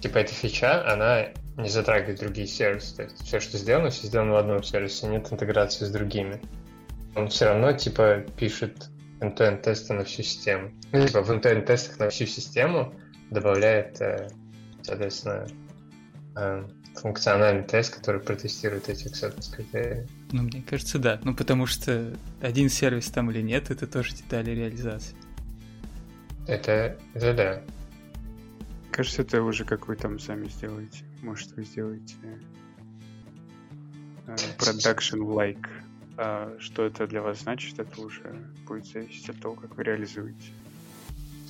типа 0.00 0.18
эта 0.18 0.32
фича, 0.32 0.90
она 0.90 1.28
не 1.56 1.68
затрагивает 1.68 2.20
другие 2.20 2.46
сервисы. 2.46 2.96
То 2.96 3.02
есть 3.02 3.22
все, 3.24 3.40
что 3.40 3.58
сделано, 3.58 3.90
все 3.90 4.06
сделано 4.06 4.32
в 4.32 4.36
одном 4.36 4.62
сервисе, 4.62 5.06
нет 5.06 5.30
интеграции 5.32 5.84
с 5.84 5.90
другими. 5.90 6.40
Он 7.14 7.28
все 7.28 7.46
равно 7.46 7.72
типа 7.72 8.24
пишет 8.36 8.88
end-to-end 9.20 9.62
тесты 9.62 9.94
на 9.94 10.04
всю 10.04 10.22
систему. 10.22 10.70
Типа 10.92 11.22
в 11.22 11.30
end-to-end 11.30 11.66
тестах 11.66 11.98
на 11.98 12.10
всю 12.10 12.26
систему 12.26 12.94
добавляет 13.30 14.00
э, 14.00 14.28
соответственно, 14.82 15.46
э, 16.36 16.64
функциональный 16.94 17.64
тест, 17.64 17.94
который 17.94 18.20
протестирует 18.20 18.88
эти 18.88 19.06
acceptance 19.06 19.54
критерии. 19.54 20.06
Ну, 20.32 20.42
мне 20.42 20.62
кажется, 20.62 20.98
да. 20.98 21.20
Ну, 21.24 21.34
потому 21.34 21.66
что 21.66 22.14
один 22.40 22.68
сервис 22.68 23.10
там 23.10 23.30
или 23.30 23.40
нет, 23.40 23.70
это 23.70 23.86
тоже 23.86 24.14
детали 24.14 24.50
реализации. 24.50 25.16
Это, 26.46 26.98
это 27.14 27.34
да. 27.34 27.62
Кажется, 28.90 29.22
это 29.22 29.42
уже 29.42 29.64
как 29.64 29.88
вы 29.88 29.96
там 29.96 30.18
сами 30.18 30.48
сделаете. 30.48 31.04
Может, 31.22 31.52
вы 31.56 31.64
сделаете 31.64 32.14
э, 34.26 34.36
production 34.58 35.20
like. 35.20 35.66
А 36.16 36.56
что 36.58 36.84
это 36.84 37.06
для 37.06 37.22
вас 37.22 37.42
значит, 37.42 37.78
это 37.78 38.00
уже 38.00 38.34
будет 38.66 38.86
зависеть 38.86 39.28
от 39.30 39.40
того, 39.40 39.54
как 39.54 39.76
вы 39.76 39.84
реализуете. 39.84 40.52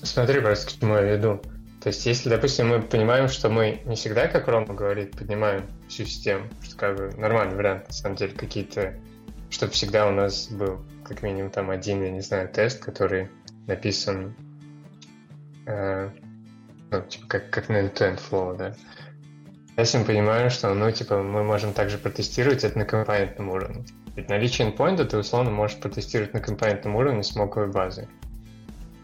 Смотри, 0.02 0.40
просто 0.40 0.68
к 0.68 0.78
чему 0.78 0.94
я 0.94 1.02
веду. 1.16 1.42
То 1.80 1.88
есть, 1.88 2.04
если, 2.06 2.28
допустим, 2.28 2.68
мы 2.68 2.82
понимаем, 2.82 3.28
что 3.28 3.48
мы 3.48 3.82
не 3.84 3.94
всегда, 3.94 4.26
как 4.26 4.48
Рома 4.48 4.74
говорит, 4.74 5.16
поднимаем 5.16 5.64
всю 5.88 6.04
систему, 6.04 6.48
что 6.62 6.76
как 6.76 6.96
бы 6.96 7.12
нормальный 7.16 7.54
вариант, 7.54 7.86
на 7.86 7.94
самом 7.94 8.16
деле, 8.16 8.32
какие-то, 8.32 8.94
чтобы 9.48 9.72
всегда 9.72 10.08
у 10.08 10.10
нас 10.10 10.48
был 10.48 10.84
как 11.04 11.22
минимум 11.22 11.50
там 11.50 11.70
один, 11.70 12.02
я 12.02 12.10
не 12.10 12.20
знаю, 12.20 12.48
тест, 12.48 12.84
который 12.84 13.28
написан 13.66 14.34
э, 15.66 16.10
ну, 16.90 17.02
типа, 17.02 17.26
как, 17.28 17.50
как 17.50 17.68
на 17.68 17.76
end-to-end 17.76 18.20
flow, 18.28 18.56
да. 18.56 18.74
Если 19.76 19.98
мы 19.98 20.04
понимаем, 20.04 20.50
что, 20.50 20.74
ну, 20.74 20.90
типа, 20.90 21.22
мы 21.22 21.44
можем 21.44 21.72
также 21.72 21.96
протестировать 21.98 22.64
это 22.64 22.76
на 22.76 22.84
компонентном 22.84 23.50
уровне. 23.50 23.84
Ведь 24.16 24.28
наличие 24.28 24.68
endpoint 24.68 25.04
ты 25.04 25.16
условно 25.16 25.52
можешь 25.52 25.78
протестировать 25.78 26.34
на 26.34 26.40
компонентном 26.40 26.96
уровне 26.96 27.22
с 27.22 27.36
моковой 27.36 27.70
базой. 27.70 28.08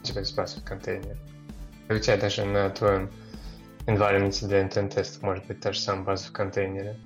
Типа, 0.02 0.24
с 0.24 0.32
базой 0.32 0.64
контейнера 0.64 1.16
у 1.88 1.98
тебя 1.98 2.16
даже 2.16 2.44
на 2.44 2.70
твоем 2.70 3.10
environment 3.86 4.46
для 4.46 4.66
теста 4.88 5.24
может 5.24 5.46
быть 5.46 5.60
та 5.60 5.72
же 5.72 5.80
самая 5.80 6.04
база 6.04 6.28
в 6.28 6.32
контейнере. 6.32 6.96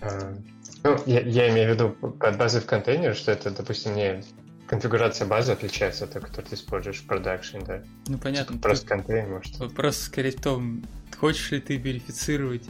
А, 0.00 0.34
ну, 0.82 0.96
я, 1.06 1.20
я 1.20 1.50
имею 1.50 1.70
в 1.70 1.74
виду 1.74 1.90
под 1.90 2.38
базой 2.38 2.60
в 2.60 2.66
контейнере, 2.66 3.14
что 3.14 3.32
это, 3.32 3.50
допустим, 3.50 3.94
не 3.94 4.22
конфигурация 4.66 5.26
базы 5.26 5.52
отличается 5.52 6.04
от 6.04 6.12
той, 6.12 6.22
которую 6.22 6.46
ты 6.46 6.54
используешь 6.54 6.98
в 6.98 7.06
продакшн, 7.06 7.58
да? 7.66 7.82
Ну, 8.06 8.18
понятно. 8.18 8.54
Типа 8.54 8.68
просто 8.68 8.86
контейнер, 8.86 9.28
может. 9.28 9.58
Вопрос 9.58 9.98
скорее 9.98 10.30
в 10.30 10.40
том, 10.40 10.84
хочешь 11.18 11.50
ли 11.50 11.60
ты 11.60 11.76
верифицировать, 11.76 12.64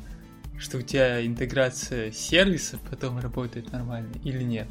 что 0.59 0.79
у 0.79 0.83
тебя 0.83 1.25
интеграция 1.25 2.11
сервисов 2.11 2.81
потом 2.89 3.19
работает 3.19 3.71
нормально 3.71 4.13
или 4.25 4.43
нет. 4.43 4.69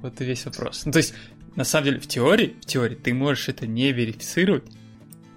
Вот 0.00 0.20
и 0.20 0.24
весь 0.24 0.44
вопрос. 0.46 0.86
Ну, 0.86 0.92
то 0.92 0.98
есть, 0.98 1.14
на 1.56 1.64
самом 1.64 1.86
деле, 1.86 2.00
в 2.00 2.06
теории, 2.06 2.56
в 2.60 2.66
теории 2.66 2.94
ты 2.94 3.12
можешь 3.12 3.48
это 3.48 3.66
не 3.66 3.92
верифицировать. 3.92 4.64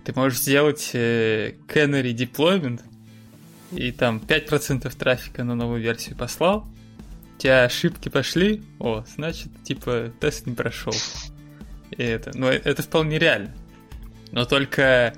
Ты 0.03 0.14
можешь 0.14 0.39
сделать 0.39 0.91
э, 0.93 1.55
canary 1.68 2.14
deployment, 2.14 2.82
и 3.72 3.91
там 3.91 4.22
5% 4.26 4.95
трафика 4.95 5.43
на 5.43 5.55
новую 5.55 5.82
версию 5.82 6.16
послал, 6.18 6.68
у 7.36 7.39
тебя 7.39 7.64
ошибки 7.64 8.09
пошли, 8.09 8.61
о, 8.80 9.03
значит, 9.16 9.49
типа, 9.64 10.14
тест 10.20 10.45
не 10.45 10.53
прошел. 10.53 10.93
И 11.91 12.03
это, 12.03 12.32
ну, 12.36 12.47
это 12.47 12.84
вполне 12.84 13.18
реально. 13.18 13.55
Но 14.32 14.45
только 14.45 15.14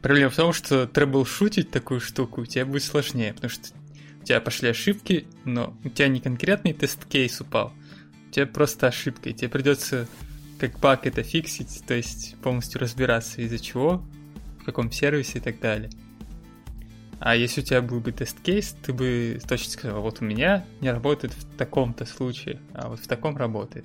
проблема 0.00 0.30
в 0.30 0.36
том, 0.36 0.52
что 0.52 0.86
трэбл-шутить 0.86 1.70
такую 1.70 2.00
штуку 2.00 2.42
у 2.42 2.46
тебя 2.46 2.64
будет 2.64 2.84
сложнее, 2.84 3.34
потому 3.34 3.50
что 3.50 3.68
у 4.20 4.24
тебя 4.24 4.40
пошли 4.40 4.70
ошибки, 4.70 5.26
но 5.44 5.76
у 5.84 5.88
тебя 5.88 6.08
не 6.08 6.20
конкретный 6.20 6.72
тест-кейс 6.72 7.40
упал, 7.40 7.72
у 8.28 8.32
тебя 8.32 8.46
просто 8.46 8.86
ошибка, 8.86 9.30
и 9.30 9.34
тебе 9.34 9.48
придется 9.48 10.08
как 10.60 10.78
баг 10.78 11.06
это 11.06 11.22
фиксить, 11.22 11.82
то 11.86 11.94
есть 11.94 12.36
полностью 12.42 12.80
разбираться 12.80 13.40
из-за 13.40 13.58
чего, 13.58 14.04
в 14.60 14.64
каком 14.64 14.92
сервисе 14.92 15.38
и 15.38 15.40
так 15.40 15.58
далее. 15.58 15.90
А 17.18 17.34
если 17.34 17.60
у 17.60 17.64
тебя 17.64 17.82
был 17.82 18.00
бы 18.00 18.12
тест-кейс, 18.12 18.76
ты 18.82 18.92
бы 18.92 19.40
точно 19.48 19.70
сказал, 19.72 20.02
вот 20.02 20.20
у 20.20 20.24
меня 20.24 20.64
не 20.80 20.90
работает 20.90 21.34
в 21.34 21.56
таком-то 21.56 22.04
случае, 22.04 22.60
а 22.74 22.88
вот 22.88 23.00
в 23.00 23.06
таком 23.06 23.36
работает. 23.36 23.84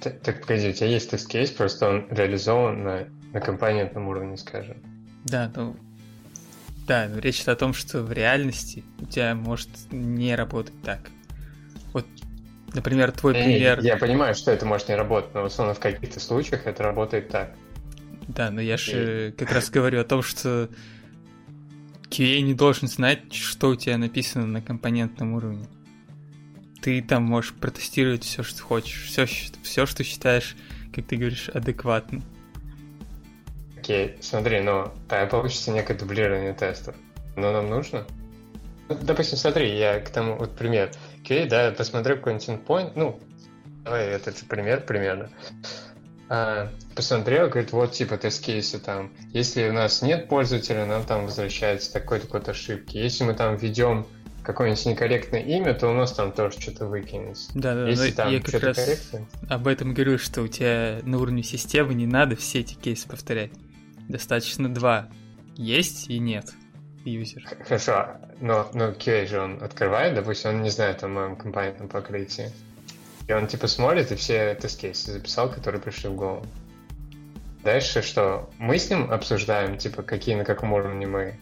Так, 0.00 0.20
так 0.20 0.40
погоди, 0.40 0.70
у 0.70 0.72
тебя 0.72 0.88
есть 0.88 1.10
тест-кейс, 1.10 1.50
просто 1.50 1.88
он 1.88 2.06
реализован 2.10 2.82
на, 2.82 3.08
на 3.32 3.40
компонентном 3.40 4.08
уровне, 4.08 4.36
скажем. 4.36 4.76
Да, 5.24 5.52
ну 5.54 5.76
да, 6.86 7.08
но 7.08 7.20
речь 7.20 7.46
о 7.46 7.54
том, 7.54 7.72
что 7.74 8.02
в 8.02 8.12
реальности 8.12 8.82
у 8.98 9.06
тебя 9.06 9.36
может 9.36 9.68
не 9.92 10.34
работать 10.34 10.80
так. 10.82 11.10
Вот 11.92 12.06
Например, 12.74 13.10
твой 13.12 13.34
не, 13.34 13.42
пример... 13.42 13.80
Я 13.80 13.96
понимаю, 13.96 14.34
что 14.34 14.50
это 14.50 14.64
может 14.64 14.88
не 14.88 14.94
работать, 14.94 15.34
но 15.34 15.42
в 15.42 15.46
основном 15.46 15.74
в 15.74 15.80
каких-то 15.80 16.20
случаях 16.20 16.66
это 16.66 16.82
работает 16.82 17.28
так. 17.28 17.54
Да, 18.28 18.50
но 18.50 18.60
я 18.60 18.76
же 18.76 19.34
как 19.36 19.52
раз 19.52 19.70
говорю 19.70 20.00
о 20.00 20.04
том, 20.04 20.22
что 20.22 20.68
QA 22.10 22.40
не 22.40 22.54
должен 22.54 22.86
знать, 22.86 23.32
что 23.32 23.70
у 23.70 23.76
тебя 23.76 23.98
написано 23.98 24.46
на 24.46 24.62
компонентном 24.62 25.34
уровне. 25.34 25.66
Ты 26.80 27.02
там 27.02 27.24
можешь 27.24 27.52
протестировать 27.54 28.24
все, 28.24 28.42
что 28.42 28.62
хочешь, 28.62 29.04
все, 29.06 29.26
все, 29.26 29.84
что 29.86 30.04
считаешь, 30.04 30.56
как 30.94 31.06
ты 31.06 31.16
говоришь, 31.16 31.48
адекватно. 31.48 32.22
Окей, 33.76 34.16
смотри, 34.20 34.60
но 34.60 34.94
тогда 35.08 35.26
получится 35.26 35.72
некое 35.72 35.94
дублирование 35.94 36.54
тестов. 36.54 36.94
Но 37.36 37.52
нам 37.52 37.68
нужно? 37.68 38.06
Ну, 38.90 38.98
допустим, 39.00 39.38
смотри, 39.38 39.78
я 39.78 40.00
к 40.00 40.10
тому, 40.10 40.36
вот 40.36 40.56
пример. 40.56 40.90
Окей, 41.22 41.46
да, 41.46 41.70
посмотрю 41.70 42.16
какой-нибудь 42.16 42.48
endpoint, 42.48 42.92
ну, 42.96 43.20
давай 43.84 44.08
этот 44.08 44.36
пример 44.48 44.84
примерно. 44.84 45.30
А, 46.28 46.68
посмотрел, 46.96 47.48
говорит, 47.48 47.70
вот 47.70 47.92
типа 47.92 48.16
тест-кейсы 48.16 48.80
там. 48.80 49.12
Если 49.32 49.68
у 49.68 49.72
нас 49.72 50.02
нет 50.02 50.28
пользователя, 50.28 50.86
нам 50.86 51.04
там 51.04 51.26
возвращается 51.26 51.92
такой-то 51.92 52.26
код 52.26 52.48
ошибки. 52.48 52.96
Если 52.96 53.22
мы 53.22 53.34
там 53.34 53.56
введем 53.56 54.08
какое-нибудь 54.42 54.86
некорректное 54.86 55.42
имя, 55.42 55.72
то 55.72 55.88
у 55.88 55.92
нас 55.92 56.12
там 56.12 56.32
тоже 56.32 56.60
что-то 56.60 56.86
выкинется. 56.86 57.52
Да, 57.54 57.74
да, 57.74 57.88
Если 57.88 58.10
там 58.10 58.32
я 58.32 58.40
как 58.40 58.60
раз 58.60 58.76
корректное... 58.76 59.26
об 59.48 59.68
этом 59.68 59.94
говорю, 59.94 60.18
что 60.18 60.42
у 60.42 60.48
тебя 60.48 60.98
на 61.04 61.18
уровне 61.18 61.44
системы 61.44 61.94
не 61.94 62.06
надо 62.06 62.34
все 62.34 62.58
эти 62.60 62.74
кейсы 62.74 63.08
повторять. 63.08 63.52
Достаточно 64.08 64.72
два. 64.72 65.08
Есть 65.56 66.10
и 66.10 66.18
нет 66.18 66.46
юзер. 67.04 67.48
Хорошо, 67.64 68.08
но, 68.40 68.70
но 68.74 68.90
QA 68.90 69.26
же 69.26 69.40
он 69.40 69.62
открывает, 69.62 70.14
допустим, 70.14 70.50
он 70.50 70.62
не 70.62 70.70
знает 70.70 71.02
о 71.02 71.08
моем 71.08 71.36
компонентном 71.36 71.88
покрытии. 71.88 72.50
И 73.26 73.32
он 73.32 73.46
типа 73.46 73.66
смотрит 73.68 74.10
и 74.12 74.16
все 74.16 74.54
тест-кейсы 74.54 75.12
записал, 75.12 75.50
которые 75.50 75.80
пришли 75.80 76.08
в 76.08 76.14
голову. 76.14 76.44
Дальше 77.62 78.02
что? 78.02 78.50
Мы 78.58 78.78
с 78.78 78.88
ним 78.88 79.10
обсуждаем, 79.10 79.76
типа, 79.76 80.02
какие 80.02 80.34
на 80.34 80.44
каком 80.44 80.72
уровне 80.72 81.06
мы 81.06 81.38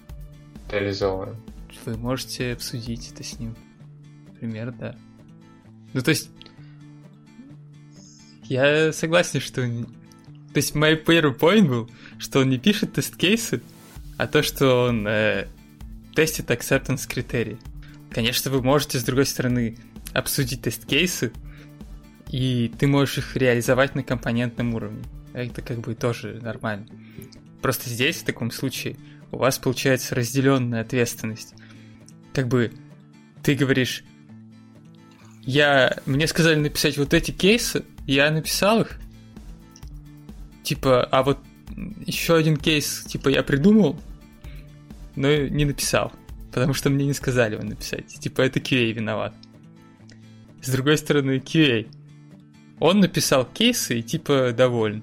реализовываем. 0.70 1.36
Вы 1.84 1.96
можете 1.96 2.52
обсудить 2.52 3.12
это 3.12 3.22
с 3.22 3.38
ним. 3.38 3.56
Например, 4.26 4.72
да. 4.72 4.96
Ну, 5.94 6.02
то 6.02 6.10
есть, 6.10 6.30
я 8.44 8.92
согласен, 8.92 9.40
что... 9.40 9.62
То 9.62 10.56
есть, 10.56 10.74
мой 10.74 10.96
первый 10.96 11.34
point 11.34 11.68
был, 11.68 11.90
что 12.18 12.40
он 12.40 12.50
не 12.50 12.58
пишет 12.58 12.94
тест-кейсы, 12.94 13.62
а 14.18 14.26
то, 14.26 14.42
что 14.42 14.84
он 14.88 15.06
э, 15.06 15.46
тестит 16.14 16.50
acceptance 16.50 17.08
критерии. 17.08 17.58
Конечно, 18.10 18.50
вы 18.50 18.62
можете, 18.62 18.98
с 18.98 19.04
другой 19.04 19.26
стороны, 19.26 19.78
обсудить 20.12 20.62
тест-кейсы, 20.62 21.32
и 22.30 22.70
ты 22.78 22.88
можешь 22.88 23.18
их 23.18 23.36
реализовать 23.36 23.94
на 23.94 24.02
компонентном 24.02 24.74
уровне. 24.74 25.02
Это 25.32 25.62
как 25.62 25.78
бы 25.78 25.94
тоже 25.94 26.40
нормально. 26.42 26.86
Просто 27.62 27.88
здесь, 27.88 28.16
в 28.16 28.24
таком 28.24 28.50
случае, 28.50 28.96
у 29.30 29.38
вас 29.38 29.58
получается 29.58 30.14
разделенная 30.14 30.80
ответственность. 30.80 31.54
Как 32.34 32.48
бы 32.48 32.72
ты 33.44 33.54
говоришь, 33.54 34.04
я, 35.42 35.96
мне 36.06 36.26
сказали 36.26 36.56
написать 36.56 36.98
вот 36.98 37.14
эти 37.14 37.30
кейсы, 37.30 37.84
я 38.06 38.30
написал 38.30 38.80
их. 38.80 38.98
Типа, 40.64 41.04
а 41.04 41.22
вот 41.22 41.38
еще 42.04 42.36
один 42.36 42.56
кейс, 42.56 43.04
типа, 43.04 43.28
я 43.28 43.42
придумал, 43.42 43.98
но 45.18 45.48
не 45.48 45.64
написал. 45.64 46.12
Потому 46.52 46.74
что 46.74 46.90
мне 46.90 47.04
не 47.06 47.12
сказали 47.12 47.54
его 47.54 47.64
написать. 47.64 48.06
Типа, 48.06 48.42
это 48.42 48.60
QA 48.60 48.92
виноват. 48.92 49.34
С 50.62 50.70
другой 50.70 50.96
стороны, 50.96 51.38
QA. 51.38 51.88
Он 52.80 53.00
написал 53.00 53.44
кейсы 53.44 53.98
и, 53.98 54.02
типа, 54.02 54.52
доволен. 54.56 55.02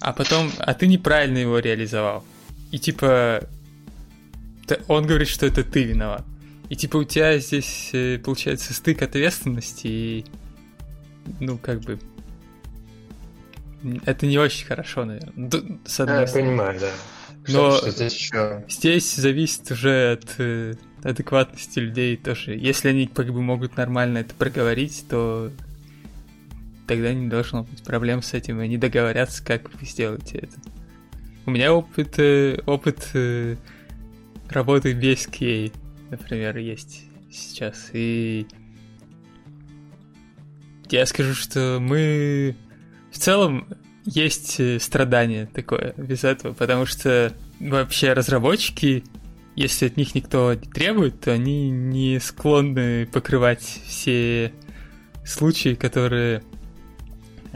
А 0.00 0.12
потом, 0.12 0.50
а 0.58 0.74
ты 0.74 0.86
неправильно 0.86 1.38
его 1.38 1.58
реализовал. 1.58 2.24
И, 2.72 2.78
типа, 2.78 3.48
он 4.88 5.06
говорит, 5.06 5.28
что 5.28 5.46
это 5.46 5.62
ты 5.62 5.84
виноват. 5.84 6.24
И 6.68 6.74
типа 6.74 6.96
у 6.96 7.04
тебя 7.04 7.38
здесь 7.38 7.90
э, 7.92 8.18
получается 8.18 8.74
стык 8.74 9.02
ответственности 9.02 9.86
и 9.86 10.24
ну 11.38 11.58
как 11.58 11.80
бы 11.80 12.00
это 14.04 14.26
не 14.26 14.36
очень 14.38 14.66
хорошо, 14.66 15.04
наверное. 15.04 15.50
С 15.84 16.00
одной 16.00 16.22
я 16.22 16.26
стороны. 16.26 16.48
понимаю, 16.48 16.80
да. 16.80 16.90
Но 17.48 17.70
что, 17.72 17.78
что 17.78 17.90
здесь, 17.90 18.16
еще... 18.16 18.64
здесь 18.68 19.14
зависит 19.14 19.70
уже 19.70 20.12
от 20.12 20.34
э, 20.38 20.74
адекватности 21.02 21.78
людей 21.78 22.16
тоже. 22.16 22.54
Если 22.56 22.88
они 22.88 23.06
как 23.06 23.32
бы 23.32 23.42
могут 23.42 23.76
нормально 23.76 24.18
это 24.18 24.34
проговорить, 24.34 25.04
то 25.08 25.50
тогда 26.86 27.12
не 27.12 27.28
должно 27.28 27.64
быть 27.64 27.82
проблем 27.82 28.22
с 28.22 28.34
этим, 28.34 28.60
и 28.60 28.64
они 28.64 28.78
договорятся, 28.78 29.44
как 29.44 29.72
вы 29.72 29.86
сделаете 29.86 30.38
это. 30.38 30.56
У 31.46 31.50
меня 31.50 31.72
опыт, 31.72 32.18
э, 32.18 32.60
опыт 32.66 33.10
э, 33.14 33.56
работы 34.48 34.92
без 34.92 35.26
QA 35.28 35.72
например, 36.10 36.56
есть 36.58 37.04
сейчас. 37.30 37.90
И 37.92 38.46
я 40.90 41.06
скажу, 41.06 41.34
что 41.34 41.78
мы 41.80 42.56
в 43.10 43.18
целом 43.18 43.66
есть 44.06 44.60
э, 44.60 44.78
страдание 44.78 45.46
такое 45.46 45.92
без 45.96 46.24
этого, 46.24 46.54
потому 46.54 46.86
что 46.86 47.32
вообще 47.60 48.12
разработчики, 48.12 49.04
если 49.54 49.86
от 49.86 49.96
них 49.96 50.14
никто 50.14 50.54
не 50.54 50.70
требует, 50.70 51.20
то 51.20 51.32
они 51.32 51.70
не 51.70 52.18
склонны 52.20 53.06
покрывать 53.06 53.62
все 53.62 54.52
случаи, 55.24 55.74
которые 55.74 56.42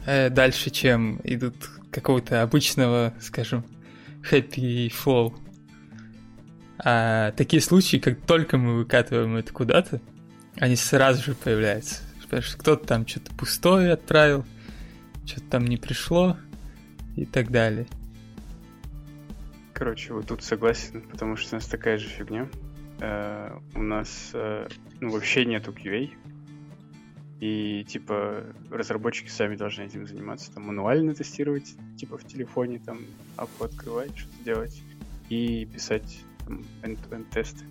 э, 0.05 0.29
дальше, 0.29 0.71
чем 0.71 1.21
идут 1.25 1.55
какого-то 1.91 2.43
обычного, 2.43 3.15
скажем, 3.21 3.65
happy 4.31 4.91
flow. 4.91 5.35
А 6.83 7.33
такие 7.33 7.63
случаи, 7.63 7.99
как 7.99 8.21
только 8.23 8.57
мы 8.59 8.79
выкатываем 8.79 9.37
это 9.37 9.53
куда-то, 9.53 10.01
они 10.57 10.77
сразу 10.77 11.23
же 11.23 11.35
появляются. 11.35 12.03
Потому 12.23 12.43
что 12.43 12.59
кто-то 12.59 12.87
там 12.87 13.07
что-то 13.07 13.33
пустое 13.35 13.93
отправил, 13.93 14.45
что-то 15.31 15.47
там 15.47 15.65
не 15.65 15.77
пришло 15.77 16.37
и 17.17 17.25
так 17.25 17.51
далее. 17.51 17.87
Короче, 19.73 20.13
вот 20.13 20.27
тут 20.27 20.43
согласен, 20.43 21.03
потому 21.03 21.37
что 21.37 21.55
у 21.55 21.59
нас 21.59 21.67
такая 21.67 21.99
же 21.99 22.09
фигня. 22.09 22.49
Uh, 22.99 23.63
у 23.75 23.83
нас 23.83 24.31
uh, 24.35 24.71
ну, 25.01 25.11
вообще 25.11 25.47
нету 25.47 25.73
QA. 25.73 26.11
И 27.41 27.85
типа 27.89 28.45
разработчики 28.71 29.31
сами 29.31 29.57
должны 29.57 29.85
этим 29.85 30.07
заниматься. 30.07 30.53
Там 30.53 30.65
мануально 30.65 31.15
тестировать, 31.15 31.75
типа 31.97 32.19
в 32.19 32.27
телефоне, 32.27 32.79
там 32.85 32.99
апу 33.37 33.65
открывать, 33.65 34.17
что-то 34.19 34.45
делать. 34.45 34.83
И 35.31 35.65
писать 35.73 36.21
end-to-end 36.83 37.25
тесты. 37.31 37.65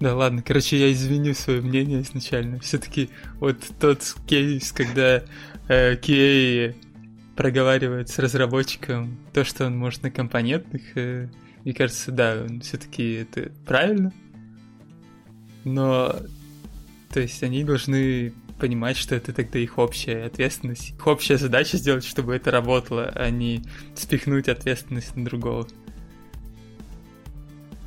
Да 0.00 0.14
ладно, 0.14 0.42
короче, 0.42 0.78
я 0.78 0.92
извиню 0.92 1.34
свое 1.34 1.60
мнение 1.60 2.02
изначально. 2.02 2.60
Все-таки 2.60 3.10
вот 3.40 3.56
тот 3.80 4.02
кейс, 4.26 4.70
когда 4.70 5.24
э, 5.68 6.72
проговаривает 7.36 8.08
с 8.08 8.18
разработчиком 8.18 9.16
то, 9.32 9.44
что 9.44 9.66
он 9.66 9.76
может 9.78 10.02
на 10.02 10.10
компонентных, 10.10 10.96
э, 10.96 11.28
мне 11.64 11.74
кажется, 11.74 12.10
да, 12.10 12.46
все-таки 12.62 13.12
это 13.12 13.52
правильно. 13.66 14.12
Но, 15.64 16.16
то 17.12 17.20
есть, 17.20 17.42
они 17.42 17.62
должны 17.64 18.32
понимать, 18.58 18.96
что 18.96 19.14
это 19.14 19.32
тогда 19.32 19.58
их 19.58 19.78
общая 19.78 20.24
ответственность, 20.24 20.90
их 20.90 21.06
общая 21.06 21.36
задача 21.36 21.76
сделать, 21.76 22.04
чтобы 22.04 22.34
это 22.34 22.50
работало, 22.50 23.12
а 23.14 23.30
не 23.30 23.62
спихнуть 23.94 24.48
ответственность 24.48 25.14
на 25.16 25.24
другого. 25.24 25.68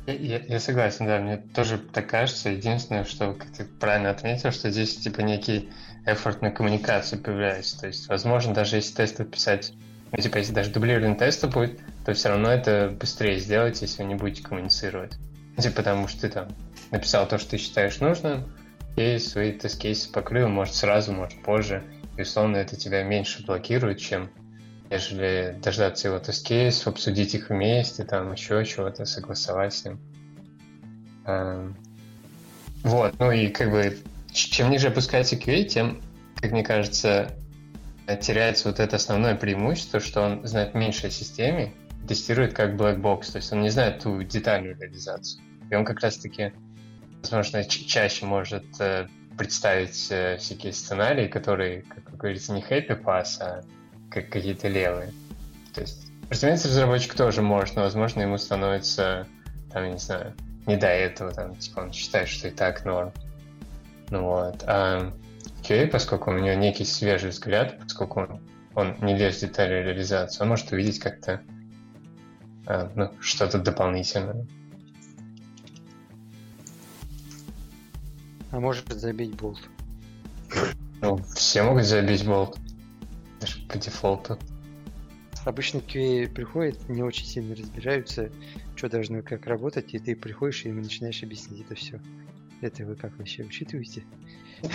Я, 0.06 0.38
я 0.38 0.58
согласен, 0.58 1.06
да, 1.06 1.20
мне 1.20 1.36
тоже 1.36 1.78
так 1.78 2.08
кажется. 2.08 2.50
Единственное, 2.50 3.04
что, 3.04 3.34
как 3.34 3.52
ты 3.52 3.64
правильно 3.64 4.10
отметил, 4.10 4.50
что 4.50 4.70
здесь 4.70 4.96
типа 4.96 5.20
некий 5.20 5.68
эфорт 6.06 6.42
на 6.42 6.50
коммуникацию 6.50 7.20
появляется. 7.20 7.78
То 7.80 7.86
есть, 7.86 8.08
возможно, 8.08 8.54
даже 8.54 8.76
если 8.76 8.94
тесты 8.94 9.24
писать, 9.24 9.72
ну, 10.10 10.18
типа, 10.18 10.38
если 10.38 10.52
даже 10.52 10.70
дублирование 10.70 11.16
теста 11.16 11.48
будет, 11.48 11.80
то 12.04 12.12
все 12.12 12.30
равно 12.30 12.50
это 12.50 12.94
быстрее 12.98 13.38
сделать, 13.38 13.80
если 13.82 14.02
вы 14.02 14.08
не 14.08 14.14
будете 14.14 14.42
коммуницировать. 14.42 15.14
Ну, 15.56 15.62
типа, 15.62 15.76
потому 15.76 16.08
что 16.08 16.22
ты 16.22 16.28
там 16.28 16.48
написал 16.90 17.26
то, 17.26 17.38
что 17.38 17.50
ты 17.50 17.56
считаешь 17.58 18.00
нужным, 18.00 18.52
и 18.96 19.18
свои 19.18 19.52
тест-кейсы 19.52 20.10
покрыл, 20.12 20.48
может, 20.48 20.74
сразу, 20.74 21.12
может, 21.12 21.42
позже. 21.42 21.82
И, 22.18 22.22
условно, 22.22 22.58
это 22.58 22.76
тебя 22.76 23.02
меньше 23.02 23.44
блокирует, 23.44 23.98
чем 23.98 24.30
нежели 24.90 25.56
дождаться 25.62 26.08
его 26.08 26.18
тест-кейсов, 26.18 26.88
обсудить 26.88 27.34
их 27.34 27.48
вместе, 27.48 28.04
там 28.04 28.32
еще 28.32 28.62
чего-то, 28.66 29.06
согласовать 29.06 29.72
с 29.72 29.84
ним. 29.86 29.98
Эм, 31.24 31.74
вот, 32.82 33.14
ну 33.18 33.30
и 33.30 33.48
как 33.48 33.70
бы 33.70 33.96
чем 34.32 34.70
ниже 34.70 34.88
опускается 34.88 35.36
QA, 35.36 35.64
тем, 35.64 36.02
как 36.36 36.52
мне 36.52 36.62
кажется, 36.62 37.36
теряется 38.20 38.68
вот 38.68 38.80
это 38.80 38.96
основное 38.96 39.34
преимущество, 39.34 40.00
что 40.00 40.22
он 40.22 40.46
знает 40.46 40.74
меньше 40.74 41.08
о 41.08 41.10
системе, 41.10 41.72
тестирует 42.06 42.52
как 42.54 42.74
black 42.74 43.00
box, 43.00 43.32
то 43.32 43.36
есть 43.36 43.52
он 43.52 43.62
не 43.62 43.70
знает 43.70 44.02
ту 44.02 44.22
детальную 44.22 44.76
реализацию. 44.78 45.42
И 45.70 45.74
он 45.74 45.84
как 45.84 46.00
раз-таки, 46.00 46.52
возможно, 47.20 47.64
чаще 47.64 48.26
может 48.26 48.64
э, 48.80 49.06
представить 49.38 50.08
э, 50.10 50.36
всякие 50.38 50.72
сценарии, 50.72 51.28
которые, 51.28 51.82
как 51.82 52.16
говорится, 52.16 52.52
не 52.52 52.60
happy 52.60 53.00
pass, 53.00 53.40
а 53.40 53.62
как 54.10 54.28
какие-то 54.30 54.68
левые. 54.68 55.12
То 55.74 55.80
есть, 55.80 56.10
разумеется, 56.28 56.68
разработчик 56.68 57.14
тоже 57.14 57.40
может, 57.40 57.76
но, 57.76 57.82
возможно, 57.82 58.20
ему 58.20 58.36
становится, 58.36 59.26
там, 59.72 59.84
я 59.84 59.92
не 59.92 59.98
знаю, 59.98 60.34
не 60.66 60.76
до 60.76 60.88
этого, 60.88 61.32
там, 61.32 61.56
типа, 61.56 61.80
он 61.80 61.92
считает, 61.92 62.28
что 62.28 62.48
и 62.48 62.50
так 62.50 62.84
норм. 62.84 63.12
Ну 64.12 64.24
вот. 64.24 64.62
А 64.66 65.10
QA, 65.62 65.86
поскольку 65.86 66.32
у 66.32 66.38
него 66.38 66.52
некий 66.52 66.84
свежий 66.84 67.30
взгляд, 67.30 67.78
поскольку 67.78 68.20
он, 68.20 68.40
он 68.74 68.96
не 69.00 69.16
лезет 69.16 69.38
в 69.38 69.40
детали 69.40 69.82
реализации, 69.82 70.42
он 70.42 70.50
может 70.50 70.70
увидеть 70.70 70.98
как-то 70.98 71.40
а, 72.66 72.92
ну, 72.94 73.10
что-то 73.20 73.58
дополнительное. 73.58 74.46
А 78.50 78.60
может 78.60 78.86
забить 78.92 79.34
болт. 79.34 79.66
Ну, 81.00 81.16
все 81.34 81.62
могут 81.62 81.84
забить 81.84 82.26
болт 82.26 82.58
по 83.70 83.78
дефолту. 83.78 84.38
Обычно 85.46 85.78
QA 85.78 86.28
приходит, 86.28 86.86
не 86.90 87.02
очень 87.02 87.24
сильно 87.24 87.54
разбираются, 87.54 88.30
что 88.76 88.90
должно 88.90 89.22
как 89.22 89.46
работать, 89.46 89.94
и 89.94 89.98
ты 89.98 90.14
приходишь 90.14 90.66
и 90.66 90.70
начинаешь 90.70 91.22
объяснить 91.22 91.64
это 91.64 91.76
все. 91.76 91.98
Это 92.62 92.84
вы 92.84 92.94
как 92.94 93.18
вообще 93.18 93.42
учитываете? 93.42 94.04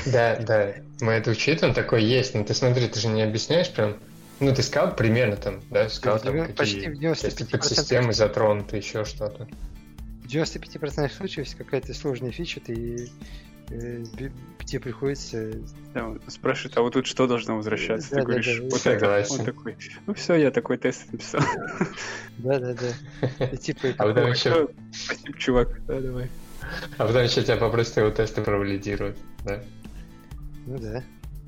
Да, 0.05 0.37
да, 0.37 0.75
мы 1.01 1.13
это 1.13 1.31
учитываем, 1.31 1.73
такое 1.73 2.01
есть, 2.01 2.35
но 2.35 2.43
ты 2.43 2.53
смотри, 2.53 2.87
ты 2.87 2.99
же 2.99 3.07
не 3.07 3.23
объясняешь 3.23 3.71
прям, 3.71 3.97
ну 4.39 4.53
ты 4.53 4.61
сказал 4.61 4.95
примерно 4.95 5.37
там, 5.37 5.63
да, 5.71 5.89
сказал 5.89 6.19
там 6.19 6.37
какие 6.37 6.55
почти 6.55 6.89
в 6.89 6.99
95% 6.99 7.49
подсистемы 7.49 8.13
затронуты, 8.13 8.77
еще 8.77 9.05
что-то. 9.05 9.47
В 10.23 10.27
95% 10.27 11.09
случаев, 11.09 11.47
если 11.47 11.57
какая-то 11.57 11.93
сложная 11.93 12.31
фича, 12.31 12.59
ты 12.59 13.09
Э, 13.69 14.03
тебе 14.65 14.79
приходится... 14.79 15.51
Да, 15.93 16.13
спрашивает, 16.27 16.77
а 16.77 16.81
вот 16.81 16.93
тут 16.93 17.05
что 17.05 17.27
должно 17.27 17.57
возвращаться? 17.57 18.11
Да, 18.11 18.15
Ты 18.15 18.21
да, 18.21 18.27
говоришь, 18.27 18.59
да, 18.59 18.69
вот 18.69 18.85
это. 18.85 19.33
Он 19.33 19.45
такой, 19.45 19.77
ну 20.05 20.13
все, 20.13 20.35
я 20.35 20.51
такой 20.51 20.77
тест 20.77 21.11
написал. 21.11 21.41
Да-да-да. 22.37 23.57
Типа, 23.57 23.89
а 23.97 24.03
потом 24.05 24.31
еще... 24.31 24.69
Спасибо, 24.93 25.37
чувак. 25.37 25.85
Да, 25.85 25.99
давай. 25.99 26.29
А 26.97 27.05
потом 27.05 27.23
еще 27.23 27.43
тебя 27.43 27.57
попросят 27.57 27.97
его 27.97 28.09
тесты 28.09 28.41
провалидировать, 28.41 29.17
да? 29.45 29.63
Ну 30.65 30.79
да. 30.79 31.03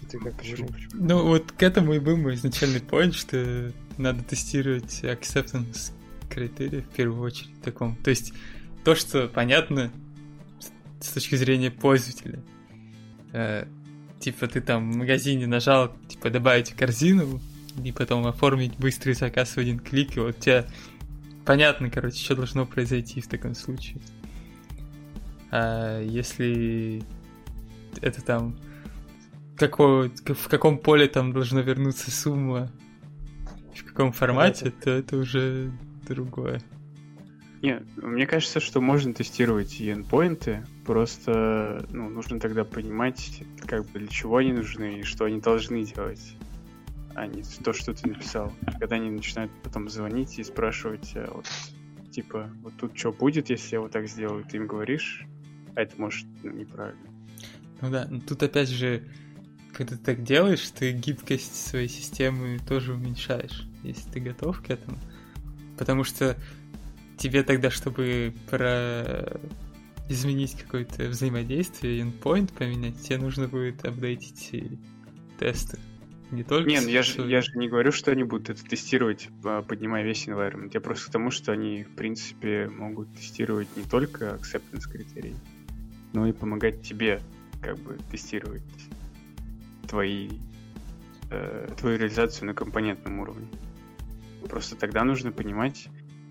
Ты 0.10 0.18
как 0.20 0.36
почему? 0.38 0.70
Ну 0.94 1.28
вот 1.28 1.52
к 1.52 1.62
этому 1.62 1.94
и 1.94 2.00
был 2.00 2.18
мой 2.18 2.36
изначальный 2.36 2.80
point, 2.80 3.14
что 3.14 3.72
надо 3.98 4.24
тестировать 4.24 5.04
acceptance 5.04 5.92
критерии 6.30 6.82
в 6.82 6.90
первую 6.90 7.22
очередь 7.22 7.62
таком. 7.62 7.96
То 7.98 8.10
есть 8.10 8.34
то, 8.84 8.96
что 8.96 9.28
понятно, 9.28 9.92
с 11.00 11.10
точки 11.10 11.36
зрения 11.36 11.72
пользователя. 11.72 12.40
э, 13.34 13.66
типа 14.20 14.48
ты 14.48 14.62
там 14.62 14.92
в 14.92 14.96
магазине 14.96 15.48
нажал, 15.48 15.96
типа 16.08 16.30
добавить 16.30 16.72
в 16.72 16.76
корзину, 16.76 17.42
и 17.84 17.92
потом 17.92 18.26
оформить 18.26 18.78
быстрый 18.78 19.14
заказ 19.14 19.52
в 19.52 19.58
один 19.58 19.80
клик, 19.80 20.18
и 20.18 20.20
вот 20.20 20.38
у 20.38 20.42
тебя 20.42 20.66
понятно, 21.46 21.90
короче, 21.90 22.24
что 22.24 22.36
должно 22.36 22.66
произойти 22.66 23.22
в 23.22 23.28
таком 23.28 23.56
случае. 23.56 24.02
А 25.52 26.02
если 26.02 27.04
это 28.02 28.24
там 28.24 28.56
какого, 29.58 30.10
в 30.10 30.48
каком 30.48 30.78
поле 30.78 31.08
там 31.08 31.34
должна 31.34 31.62
вернуться 31.62 32.12
сумма, 32.12 32.72
в 33.76 33.84
каком 33.84 34.12
формате, 34.12 34.72
то 34.72 34.90
это 34.90 35.18
уже 35.18 35.72
другое. 36.08 36.62
Нет, 37.62 37.84
мне 37.98 38.26
кажется, 38.26 38.62
что 38.62 38.80
можно 38.80 39.14
тестировать 39.14 39.82
и 39.82 39.92
endpoinты, 39.92 40.66
просто 40.86 41.86
ну, 41.92 42.10
нужно 42.10 42.40
тогда 42.40 42.64
понимать, 42.64 43.44
как 43.66 43.86
бы 43.88 44.00
для 44.00 44.08
чего 44.08 44.38
они 44.38 44.54
нужны 44.54 45.00
и 45.00 45.04
что 45.04 45.26
они 45.26 45.42
должны 45.42 45.84
делать, 45.84 46.38
а 47.16 47.28
не 47.28 47.44
то, 47.44 47.74
что 47.74 47.94
ты 47.94 48.08
написал. 48.08 48.54
Когда 48.80 48.96
они 48.96 49.10
начинают 49.10 49.52
потом 49.62 49.90
звонить 49.90 50.40
и 50.40 50.44
спрашивать, 50.44 51.12
э, 51.16 51.28
вот, 51.34 51.48
типа, 52.12 52.50
вот 52.64 52.74
тут 52.78 52.98
что 52.98 53.12
будет, 53.12 53.50
если 53.50 53.76
я 53.76 53.82
вот 53.82 53.92
так 53.92 54.08
сделаю, 54.08 54.46
ты 54.46 54.56
им 54.56 54.66
говоришь, 54.66 55.28
а 55.80 55.84
это 55.84 56.00
может 56.00 56.28
ну, 56.44 56.52
неправильно. 56.52 57.10
Ну 57.82 57.90
да, 57.90 58.06
но 58.10 58.20
тут 58.20 58.44
опять 58.44 58.70
же, 58.70 59.04
когда 59.74 59.96
ты 59.96 60.04
так 60.04 60.24
делаешь, 60.24 60.70
ты 60.72 60.92
гибкость 60.92 61.68
своей 61.68 61.88
системы 61.88 62.60
тоже 62.68 62.94
уменьшаешь, 62.94 63.66
если 63.84 64.10
ты 64.12 64.20
готов 64.20 64.62
к 64.62 64.70
этому. 64.70 64.98
Потому 65.78 66.04
что 66.04 66.36
тебе 67.18 67.44
тогда, 67.44 67.70
чтобы 67.70 68.34
про 68.50 69.40
изменить 70.10 70.62
какое-то 70.62 71.08
взаимодействие, 71.08 72.02
endpoint 72.02 72.52
поменять, 72.58 73.02
тебе 73.02 73.18
нужно 73.20 73.48
будет 73.48 73.86
апдейтить 73.86 74.52
тесты. 75.40 75.80
Не 76.32 76.44
только... 76.44 76.70
Не, 76.70 76.82
ну 76.82 76.90
я 76.90 77.02
же, 77.02 77.28
я 77.28 77.42
же 77.42 77.58
не 77.58 77.70
говорю, 77.70 77.92
что 77.92 78.12
они 78.12 78.24
будут 78.24 78.50
это 78.50 78.64
тестировать, 78.64 79.30
а, 79.46 79.62
поднимая 79.62 80.04
весь 80.04 80.28
environment. 80.28 80.72
Я 80.74 80.82
просто 80.82 81.10
к 81.10 81.12
тому, 81.12 81.32
что 81.32 81.54
они, 81.54 81.84
в 81.84 81.96
принципе, 81.96 82.68
могут 82.68 83.12
тестировать 83.16 83.68
не 83.78 83.84
только 83.84 84.38
acceptance 84.40 84.88
критерий, 84.92 85.36
но 86.14 86.28
и 86.28 86.32
помогать 86.32 86.82
тебе, 86.82 87.22
как 87.62 87.78
бы, 87.80 87.98
тестировать 88.12 88.64
твои, 89.88 90.30
э, 91.32 91.70
твою 91.78 91.98
реализацию 91.98 92.48
на 92.48 92.54
компонентном 92.54 93.20
уровне. 93.20 93.48
Просто 94.50 94.76
тогда 94.76 95.04
нужно 95.04 95.32
понимать, 95.32 95.90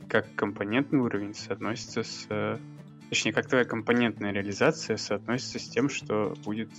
как 0.08 0.34
компонентный 0.34 1.00
уровень 1.00 1.34
соотносится 1.34 2.02
с... 2.02 2.26
Э, 2.30 2.56
точнее, 3.08 3.32
как 3.32 3.46
твоя 3.46 3.64
компонентная 3.64 4.32
реализация 4.32 4.96
соотносится 4.96 5.58
с 5.58 5.68
тем, 5.68 5.88
что 5.88 6.34
будет 6.44 6.70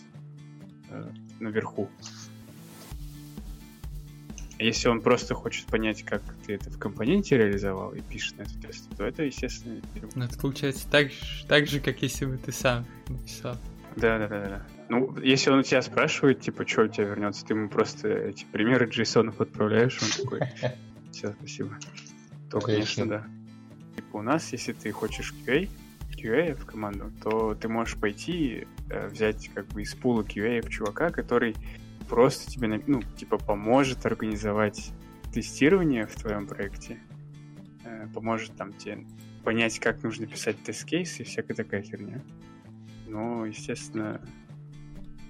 э, 0.90 1.12
наверху. 1.40 1.90
Если 4.60 4.90
он 4.90 5.02
просто 5.02 5.36
хочет 5.36 5.66
понять, 5.68 6.04
как 6.04 6.22
ты 6.46 6.56
это 6.56 6.70
в 6.70 6.78
компоненте 6.78 7.38
реализовал 7.38 7.94
и 7.94 8.02
пишет 8.02 8.38
на 8.38 8.42
этот 8.42 8.62
тест, 8.62 8.90
то 8.98 9.06
это, 9.06 9.24
естественно, 9.24 9.82
Ну, 10.16 10.26
это 10.26 10.38
получается 10.38 10.86
так, 10.90 11.08
так 11.48 11.68
же, 11.68 11.80
как 11.80 12.02
если 12.02 12.26
бы 12.26 12.38
ты 12.38 12.52
сам 12.52 12.86
написал. 13.08 13.56
Да, 13.96 14.20
да, 14.20 14.28
да, 14.28 14.46
да. 14.46 14.66
Ну, 14.90 15.18
если 15.20 15.50
он 15.50 15.60
у 15.60 15.64
тебя 15.64 15.82
спрашивает, 15.82 16.42
типа, 16.42 16.68
что 16.68 16.84
у 16.84 16.88
тебя 16.88 17.06
вернется, 17.06 17.46
ты 17.46 17.54
ему 17.54 17.70
просто 17.70 18.10
эти 18.10 18.46
примеры 18.52 18.88
JSON 18.88 19.34
отправляешь, 19.38 19.98
он 20.02 20.24
такой, 20.24 20.42
все, 21.12 21.34
спасибо. 21.40 21.78
То, 22.52 22.60
конечно, 22.60 23.08
да. 23.08 23.28
Типа 23.96 24.18
у 24.18 24.22
нас, 24.22 24.52
если 24.52 24.74
ты 24.74 24.92
хочешь 24.92 25.34
QA, 25.46 25.70
QA 26.18 26.54
в 26.56 26.66
команду, 26.66 27.12
то 27.24 27.56
ты 27.56 27.70
можешь 27.70 27.96
пойти 27.96 28.68
э, 28.90 29.08
взять 29.08 29.50
как 29.54 29.68
бы 29.68 29.84
из 29.84 29.94
пула 29.96 30.24
QA 30.24 30.68
чувака, 30.68 31.12
который 31.12 31.56
просто 32.10 32.52
тебе, 32.52 32.82
ну, 32.88 33.02
типа, 33.18 33.38
поможет 33.38 34.06
организовать 34.06 34.92
тестирование 35.32 36.08
в 36.08 36.16
твоем 36.16 36.48
проекте, 36.48 37.00
э, 37.86 38.08
поможет 38.14 38.56
там 38.56 38.74
тебе 38.74 39.06
понять, 39.44 39.80
как 39.80 40.04
нужно 40.04 40.26
писать 40.26 40.62
тест-кейс 40.64 41.20
и 41.20 41.24
всякая 41.24 41.54
такая 41.54 41.82
херня. 41.84 42.22
Но, 43.08 43.46
естественно, 43.46 44.22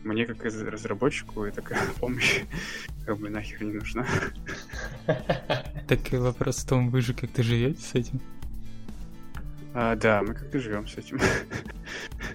мне 0.03 0.25
как 0.25 0.43
разработчику 0.43 1.45
и 1.45 1.51
такая 1.51 1.81
помощь 1.99 2.41
как 3.05 3.17
бы 3.17 3.29
нахер 3.29 3.63
не 3.63 3.73
нужна. 3.73 4.05
Так 5.87 6.11
вопрос 6.11 6.57
в 6.57 6.67
том, 6.67 6.89
вы 6.89 7.01
же 7.01 7.13
как-то 7.13 7.43
живете 7.43 7.81
с 7.81 7.95
этим? 7.95 8.21
А, 9.73 9.95
да, 9.95 10.21
мы 10.21 10.33
как-то 10.33 10.59
живем 10.59 10.87
с 10.87 10.97
этим. 10.97 11.19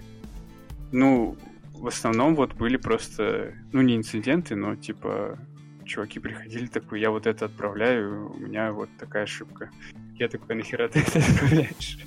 ну, 0.91 1.37
в 1.77 1.87
основном 1.87 2.35
вот 2.35 2.53
были 2.53 2.77
просто, 2.77 3.53
ну, 3.71 3.81
не 3.81 3.95
инциденты, 3.95 4.55
но 4.55 4.75
типа 4.75 5.37
чуваки 5.85 6.19
приходили 6.19 6.67
такой, 6.67 6.99
я 6.99 7.11
вот 7.11 7.27
это 7.27 7.45
отправляю, 7.45 8.31
у 8.31 8.39
меня 8.39 8.71
вот 8.71 8.89
такая 8.97 9.23
ошибка. 9.23 9.69
Я 10.15 10.27
такой, 10.27 10.55
нахера 10.55 10.87
ты 10.87 10.99
это 10.99 11.19
отправляешь? 11.19 11.99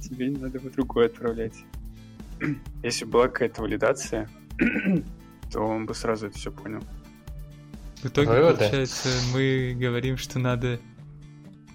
Тебе 0.00 0.28
не 0.28 0.38
надо 0.38 0.58
вот 0.60 0.72
другое 0.72 1.06
отправлять. 1.06 1.64
Если 2.82 3.04
была 3.04 3.28
какая-то 3.28 3.62
валидация, 3.62 4.28
то 5.50 5.60
он 5.60 5.86
бы 5.86 5.94
сразу 5.94 6.28
это 6.28 6.38
все 6.38 6.52
понял. 6.52 6.82
В 8.02 8.06
итоге, 8.06 8.30
Выводы. 8.30 8.58
получается, 8.58 9.08
мы 9.32 9.76
говорим, 9.78 10.16
что 10.16 10.38
надо, 10.38 10.80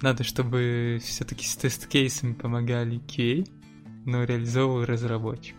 надо, 0.01 0.23
чтобы 0.23 0.99
все-таки 1.01 1.45
с 1.45 1.55
тест-кейсами 1.55 2.33
помогали 2.33 2.99
QA, 2.99 3.49
но 4.05 4.23
реализовывал 4.23 4.85
разработчик 4.85 5.55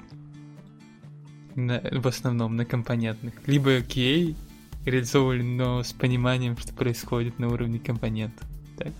на, 1.58 1.82
в 1.92 2.06
основном 2.06 2.56
на 2.56 2.64
компонентных. 2.64 3.34
Либо 3.46 3.80
QA 3.80 4.36
реализовывали, 4.84 5.42
но 5.42 5.82
с 5.82 5.92
пониманием, 5.92 6.56
что 6.56 6.72
происходит 6.72 7.38
на 7.38 7.48
уровне 7.48 7.78
компонентов. 7.78 8.46
Так? 8.78 8.92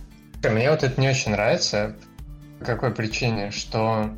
Мне 0.52 0.70
вот 0.70 0.82
это 0.82 1.00
не 1.00 1.08
очень 1.08 1.32
нравится. 1.32 1.96
По 2.60 2.66
какой 2.66 2.94
причине? 2.94 3.50
Что 3.50 4.10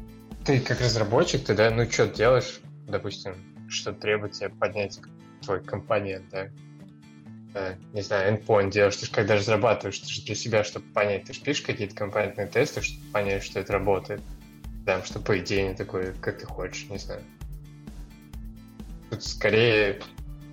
ты 0.45 0.61
как 0.61 0.81
разработчик, 0.81 1.45
ты, 1.45 1.55
да, 1.55 1.71
ну 1.71 1.89
что 1.91 2.09
делаешь, 2.09 2.61
допустим, 2.89 3.35
что 3.69 3.93
требует 3.93 4.33
тебе 4.33 4.49
поднять 4.49 4.99
твой 5.43 5.63
компонент, 5.63 6.25
да? 6.31 6.49
Э, 7.55 7.75
не 7.93 8.03
знаю, 8.03 8.35
endpoint 8.35 8.71
делаешь, 8.71 8.97
ты 8.97 9.07
же 9.07 9.13
когда 9.13 9.35
разрабатываешь, 9.35 9.99
ты 9.99 10.09
же 10.09 10.23
для 10.23 10.35
себя, 10.35 10.65
чтобы 10.65 10.87
понять, 10.87 11.25
ты 11.25 11.33
же 11.33 11.41
пишешь 11.41 11.63
какие-то 11.63 11.95
компонентные 11.95 12.47
тесты, 12.47 12.81
чтобы 12.81 13.07
понять, 13.13 13.43
что 13.43 13.61
это 13.61 13.73
работает. 13.73 14.23
Да, 14.87 15.05
что 15.05 15.21
по 15.21 15.39
идее 15.39 15.69
не 15.69 15.75
такое, 15.75 16.15
как 16.21 16.39
ты 16.39 16.47
хочешь, 16.47 16.89
не 16.89 16.99
знаю. 16.99 17.23
Тут 19.11 19.25
скорее, 19.25 20.01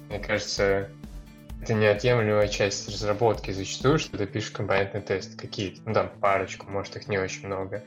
мне 0.09 0.19
кажется, 0.19 0.89
это 1.61 1.73
неотъемлемая 1.73 2.47
часть 2.47 2.87
разработки 2.89 3.51
зачастую, 3.51 3.99
что 3.99 4.17
ты 4.17 4.25
пишешь 4.25 4.51
компонентный 4.51 5.01
тест 5.01 5.39
какие-то, 5.39 5.81
ну 5.85 5.93
там 5.93 6.09
парочку, 6.19 6.69
может 6.69 6.95
их 6.95 7.07
не 7.07 7.17
очень 7.17 7.47
много. 7.47 7.83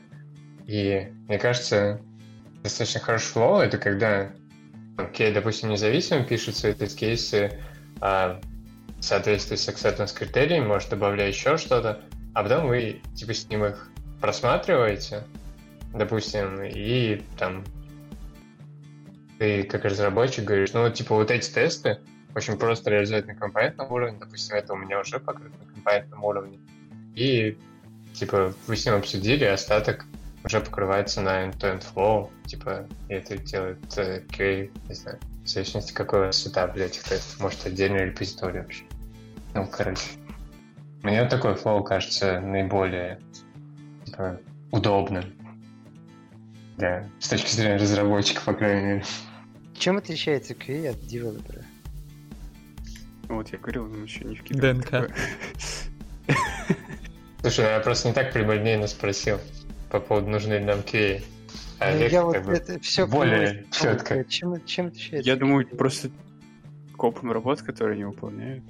И 0.67 1.11
мне 1.27 1.37
кажется, 1.37 2.01
достаточно 2.63 2.99
хороший 2.99 3.31
флоу 3.31 3.59
это 3.59 3.77
когда, 3.77 4.31
окей, 4.97 5.33
допустим, 5.33 5.69
независимо 5.69 6.23
пишут 6.23 6.55
свои 6.55 6.73
тест-кейсы 6.73 7.59
а, 7.99 8.39
в 8.99 9.03
соответствии 9.03 9.55
с 9.55 9.67
acceptance 9.67 10.15
критериями, 10.15 10.65
может, 10.65 10.89
добавляя 10.89 11.27
еще 11.27 11.57
что-то, 11.57 12.01
а 12.33 12.43
потом 12.43 12.67
вы 12.67 13.01
типа 13.15 13.33
с 13.33 13.49
ним 13.49 13.65
их 13.65 13.89
просматриваете, 14.21 15.23
допустим, 15.93 16.61
и 16.63 17.23
там 17.37 17.63
ты 19.41 19.63
как 19.63 19.85
разработчик 19.85 20.43
говоришь, 20.43 20.71
ну, 20.73 20.87
типа, 20.91 21.15
вот 21.15 21.31
эти 21.31 21.51
тесты 21.51 21.97
очень 22.35 22.59
просто 22.59 22.91
реализовать 22.91 23.25
на 23.25 23.33
компонентном 23.33 23.91
уровне, 23.91 24.19
допустим, 24.19 24.55
это 24.55 24.73
у 24.73 24.75
меня 24.75 24.99
уже 24.99 25.19
покрыто 25.19 25.57
на 25.57 25.65
компонентном 25.65 26.23
уровне, 26.23 26.59
и, 27.15 27.57
типа, 28.13 28.53
вы 28.67 28.77
с 28.77 28.85
ним 28.85 28.93
обсудили, 28.93 29.45
остаток 29.45 30.05
уже 30.43 30.59
покрывается 30.59 31.21
на 31.21 31.47
end-to-end 31.47 31.83
flow, 31.91 32.29
типа, 32.45 32.87
и 33.09 33.15
это 33.15 33.35
делает 33.39 33.79
э, 33.97 34.21
QA, 34.29 34.69
не 34.87 34.93
знаю, 34.93 35.17
в 35.43 35.47
зависимости, 35.47 35.91
какой 35.91 36.31
setup 36.33 36.75
для 36.75 36.85
этих 36.85 37.01
тестов, 37.01 37.39
может, 37.39 37.65
отдельный 37.65 38.05
репозиторий 38.05 38.59
вообще. 38.59 38.83
Ну, 39.55 39.65
короче. 39.65 40.03
Мне 41.01 41.19
вот 41.19 41.31
такой 41.31 41.55
flow 41.55 41.83
кажется 41.83 42.39
наиболее, 42.41 43.19
типа, 44.05 44.39
удобным. 44.69 45.33
Да, 46.77 47.07
с 47.19 47.27
точки 47.27 47.49
зрения 47.49 47.77
разработчика, 47.77 48.41
по 48.45 48.53
крайней 48.53 48.85
мере. 48.85 49.03
Чем 49.81 49.97
отличается 49.97 50.53
QA 50.53 50.89
от 50.89 50.99
девелопера? 51.07 51.65
Вот 53.27 53.51
я 53.51 53.57
говорил, 53.57 53.85
он 53.85 54.03
еще 54.03 54.23
не 54.25 54.35
вкидывал. 54.35 54.75
ДНК. 54.75 55.11
Слушай, 57.41 57.65
я 57.65 57.79
просто 57.79 58.09
не 58.09 58.13
так 58.13 58.31
прямолинейно 58.31 58.85
спросил 58.85 59.39
по 59.89 59.99
поводу, 59.99 60.29
нужны 60.29 60.53
ли 60.53 60.65
нам 60.65 60.81
QA. 60.81 61.23
А 61.79 61.89
ну, 61.89 61.95
Олег, 61.95 62.11
я 62.11 62.23
вот 62.23 62.35
это 62.35 62.79
все 62.79 63.07
более 63.07 63.65
четко. 63.71 64.23
Чем, 64.25 64.63
чем 64.65 64.85
отличается? 64.85 65.27
Я 65.27 65.35
думаю, 65.35 65.65
просто 65.65 66.11
копом 66.95 67.31
работ, 67.31 67.63
которые 67.63 67.97
не 67.97 68.05
выполняют. 68.05 68.63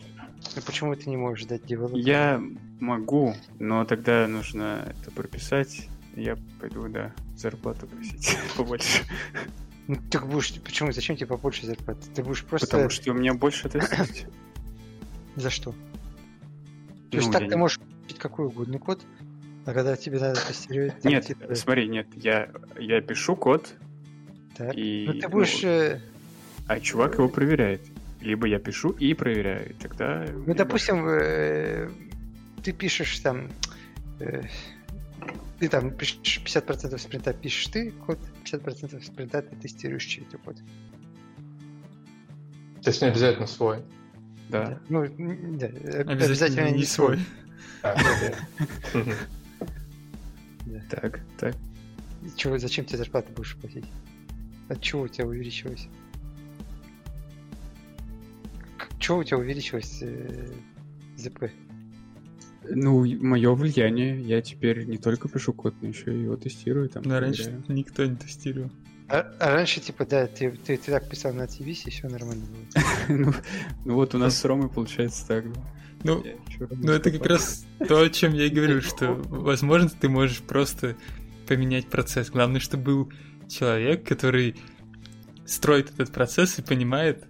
Ну 0.56 0.62
почему 0.66 0.96
ты 0.96 1.10
не 1.10 1.18
можешь 1.18 1.46
дать 1.46 1.66
девелоперу? 1.66 2.00
Я 2.00 2.42
могу, 2.80 3.36
но 3.60 3.84
тогда 3.84 4.30
нужно 4.30 4.96
это 4.98 5.12
прописать. 5.12 5.90
Я 6.16 6.38
пойду, 6.62 6.88
да, 6.88 7.12
зарплату 7.36 7.86
просить 7.88 8.38
побольше. 8.56 9.04
Ну, 9.92 9.98
ты 10.10 10.20
будешь... 10.22 10.54
Почему? 10.62 10.94
Зачем 10.94 11.18
тебе 11.18 11.28
побольше 11.28 11.66
зарплаты? 11.66 12.10
Ты 12.16 12.24
будешь 12.24 12.46
просто... 12.46 12.66
Потому 12.66 12.90
что 12.90 13.12
у 13.12 13.14
меня 13.14 13.34
больше 13.34 13.68
ответственности. 13.68 14.26
За 15.36 15.50
что? 15.50 15.72
То 17.10 17.18
есть 17.18 17.28
Ну, 17.28 17.34
так 17.34 17.50
ты 17.50 17.58
можешь 17.58 17.78
пить 18.08 18.18
какой 18.18 18.46
угодно 18.46 18.80
код, 18.80 19.02
а 19.66 19.74
когда 19.74 19.98
тебе 19.98 20.18
надо 20.18 20.40
тестировать... 20.48 21.04
Нет, 21.04 21.26
типа, 21.26 21.54
смотри, 21.56 21.90
нет, 21.90 22.08
я, 22.16 22.50
я 22.80 23.02
пишу 23.02 23.36
код, 23.36 23.74
так. 24.56 24.78
и, 24.78 25.08
Ну, 25.08 25.14
ты 25.16 25.28
ну, 25.28 25.30
будешь... 25.30 25.62
э, 25.62 26.00
а 26.68 26.80
чувак 26.80 27.16
его 27.16 27.28
проверяет. 27.28 27.82
Либо 28.22 28.48
я 28.48 28.60
пишу 28.60 28.92
и 28.92 29.14
проверяю, 29.14 29.72
и 29.72 29.74
тогда... 29.74 30.26
Ну, 30.46 30.54
допустим, 30.54 31.06
э, 31.06 31.90
ты 32.64 32.72
пишешь 32.72 33.20
там... 33.20 33.50
Ты 35.62 35.70
там 35.70 35.92
пишешь 35.92 36.42
50% 36.44 36.98
спринта 36.98 37.34
пишешь 37.34 37.68
ты 37.68 37.92
код, 37.92 38.18
50% 38.46 39.00
спринта 39.06 39.44
ты 39.44 39.56
тестируешь 39.58 40.04
чей-то 40.06 40.40
код. 40.40 40.58
То 42.82 42.90
есть 42.90 43.00
не 43.04 43.10
обязательно 43.10 43.46
свой. 43.46 43.78
больше- 43.78 43.92
Да. 44.50 44.80
Ну, 44.90 45.06
да, 45.60 45.68
э, 45.68 46.02
Обязательно 46.02 46.72
не 46.72 46.84
свой. 46.84 47.20
А, 47.84 47.96
да. 47.96 49.00
Мгм. 49.00 49.14
Так, 50.90 51.20
так. 51.38 51.56
Чего, 52.36 52.58
зачем 52.58 52.86
тебе 52.86 52.98
зарплату 52.98 53.32
будешь 53.32 53.56
платить? 53.58 53.86
От 54.68 54.82
чего 54.82 55.04
у 55.04 55.08
тебя 55.08 55.28
увеличилось? 55.28 55.88
Чего 58.98 59.20
у 59.20 59.24
тебя 59.24 59.38
увеличилось 59.38 60.00
э, 60.02 60.48
ЗП? 61.18 61.52
Ну, 62.70 63.06
мое 63.22 63.54
влияние, 63.54 64.22
я 64.22 64.42
теперь 64.42 64.86
не 64.86 64.98
только 64.98 65.28
пишу 65.28 65.54
код, 65.54 65.74
но 65.82 65.88
еще 65.88 66.14
и 66.14 66.24
его 66.24 66.36
тестирую 66.36 66.90
там. 66.90 67.04
Но 67.04 67.20
раньше 67.20 67.44
проверяю. 67.44 67.64
никто 67.70 68.06
не 68.06 68.16
тестировал. 68.16 68.72
А, 69.10 69.30
а 69.40 69.54
раньше, 69.54 69.82
типа, 69.82 70.06
да, 70.06 70.28
ты, 70.28 70.52
ты, 70.52 70.78
ты 70.78 70.92
так 70.92 71.10
писал 71.10 71.34
на 71.34 71.44
TVS, 71.44 71.84
и 71.86 71.90
все 71.90 72.08
нормально 72.08 72.46
было. 72.46 72.84
ну, 73.10 73.34
ну 73.84 73.96
вот 73.96 74.16
у 74.16 74.18
нас 74.18 74.38
с 74.38 74.46
Ромой 74.46 74.70
получается 74.70 75.28
так. 75.28 75.52
да. 75.52 75.62
Ну, 76.04 76.24
ну 76.72 76.92
это 76.92 77.12
как 77.12 77.26
раз 77.26 77.66
то, 77.88 78.02
о 78.02 78.10
чем 78.10 78.34
я 78.34 78.46
и 78.46 78.50
говорю, 78.50 78.82
что, 78.82 79.14
возможно, 79.28 79.90
ты 79.90 80.08
можешь 80.08 80.40
просто 80.40 80.96
поменять 81.48 81.88
процесс. 81.88 82.30
Главное, 82.30 82.62
чтобы 82.62 82.84
был 82.84 83.14
человек, 83.50 84.08
который 84.08 84.56
строит 85.46 85.90
этот 85.90 86.12
процесс 86.12 86.58
и 86.60 86.62
понимает, 86.62 87.26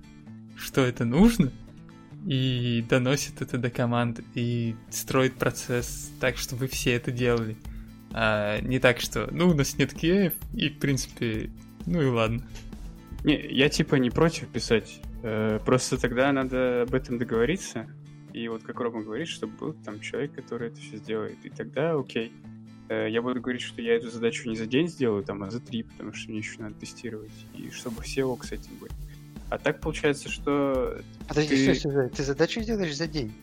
что 0.55 0.82
это 0.82 1.05
нужно, 1.05 1.51
и 2.26 2.86
доносит 2.88 3.41
это 3.41 3.57
до 3.57 3.69
команды, 3.69 4.24
и 4.36 4.76
строит 4.89 5.36
процесс 5.36 6.11
так, 6.19 6.38
чтобы 6.38 6.67
все 6.67 6.93
это 6.93 7.11
делали. 7.11 7.55
А 8.13 8.59
не 8.61 8.80
так, 8.80 8.99
что, 8.99 9.30
ну, 9.32 9.49
у 9.49 9.53
нас 9.53 9.78
нет 9.78 9.93
QA, 9.93 10.34
и, 10.53 10.69
в 10.69 10.80
принципе, 10.80 11.49
ну 11.86 12.01
и 12.01 12.05
ладно. 12.05 12.45
Не, 13.24 13.39
я 13.49 13.69
типа 13.69 13.95
не 13.95 14.09
против 14.09 14.47
писать. 14.49 14.99
э, 15.24 15.59
Просто 15.65 15.97
тогда 15.99 16.32
надо 16.32 16.84
об 16.84 16.93
этом 16.93 17.17
договориться. 17.17 17.88
И 18.34 18.47
вот 18.47 18.63
как 18.63 18.80
Рома 18.80 19.03
говорит, 19.03 19.28
чтобы 19.28 19.53
был 19.57 19.74
там 19.74 19.99
человек, 19.99 20.34
который 20.34 20.69
это 20.69 20.80
все 20.80 20.97
сделает. 20.97 21.38
И 21.43 21.49
тогда 21.49 21.93
окей. 21.93 22.32
Э, 22.89 23.07
Я 23.09 23.22
буду 23.22 23.39
говорить, 23.41 23.61
что 23.61 23.82
я 23.82 23.95
эту 23.95 24.09
задачу 24.09 24.49
не 24.49 24.55
за 24.55 24.65
день 24.65 24.88
сделаю, 24.88 25.24
там, 25.24 25.43
а 25.43 25.51
за 25.51 25.59
три, 25.59 25.84
потому 25.84 26.13
что 26.13 26.30
мне 26.32 26.39
еще 26.39 26.59
надо 26.59 26.76
тестировать. 26.76 27.32
И 27.55 27.69
чтобы 27.72 28.01
все 28.01 28.24
ок 28.24 28.43
с 28.43 28.51
этим 28.51 28.76
были. 28.80 28.91
А 29.51 29.57
так 29.57 29.81
получается, 29.81 30.29
что... 30.29 31.01
Подожди, 31.27 31.57
Ты- 31.57 31.75
стой, 31.75 31.91
стой, 31.91 32.09
ты 32.09 32.23
задачу 32.23 32.61
делаешь 32.61 32.95
за 32.95 33.05
день? 33.05 33.33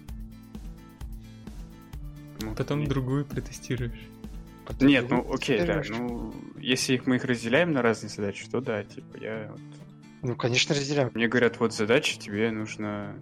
ну, 2.41 2.55
Потом 2.55 2.81
нет. 2.81 2.89
другую 2.89 3.27
протестируешь. 3.27 4.09
Потом 4.67 4.89
Нет, 4.89 5.03
ну 5.03 5.17
другую 5.17 5.35
окей, 5.35 5.67
да. 5.67 5.83
Ну, 5.87 6.35
если 6.59 6.95
их 6.95 7.07
мы 7.07 7.17
их 7.17 7.25
разделяем 7.25 7.73
на 7.73 7.83
разные 7.83 8.09
задачи, 8.09 8.49
то 8.51 8.63
да, 8.63 8.85
типа 8.85 9.19
я 9.19 9.49
вот 9.51 9.61
Ну, 10.23 10.35
конечно, 10.35 10.75
разделяем. 10.75 11.11
Мне 11.13 11.29
говорят, 11.29 11.61
вот 11.61 11.75
задача 11.75 12.19
тебе 12.19 12.51
нужно 12.53 13.15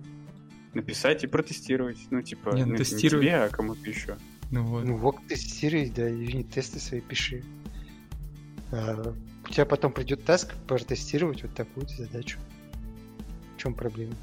написать 0.72 1.24
и 1.24 1.26
протестировать. 1.26 1.99
Ну, 2.11 2.22
типа, 2.22 2.51
Не, 2.51 2.66
ну, 2.66 2.72
ну, 2.72 2.76
тестируй. 2.76 3.20
не 3.20 3.26
тебе, 3.26 3.37
а 3.39 3.49
кому-то 3.49 3.91
еще. 3.91 4.16
Ну 4.53 4.62
вот. 4.62 4.84
Ну, 4.84 4.97
вот 4.97 5.16
тестируй, 5.26 5.91
да, 5.91 6.07
юнит-тесты 6.07 6.78
свои 6.78 7.01
пиши. 7.01 7.43
А, 8.70 9.12
у 9.45 9.49
тебя 9.49 9.66
потом 9.66 9.93
придет 9.93 10.24
таск 10.24 10.55
протестировать 10.68 11.43
вот 11.43 11.53
такую 11.53 11.89
задачу. 11.89 12.39
Чем 13.67 13.75
проблема? 13.75 14.14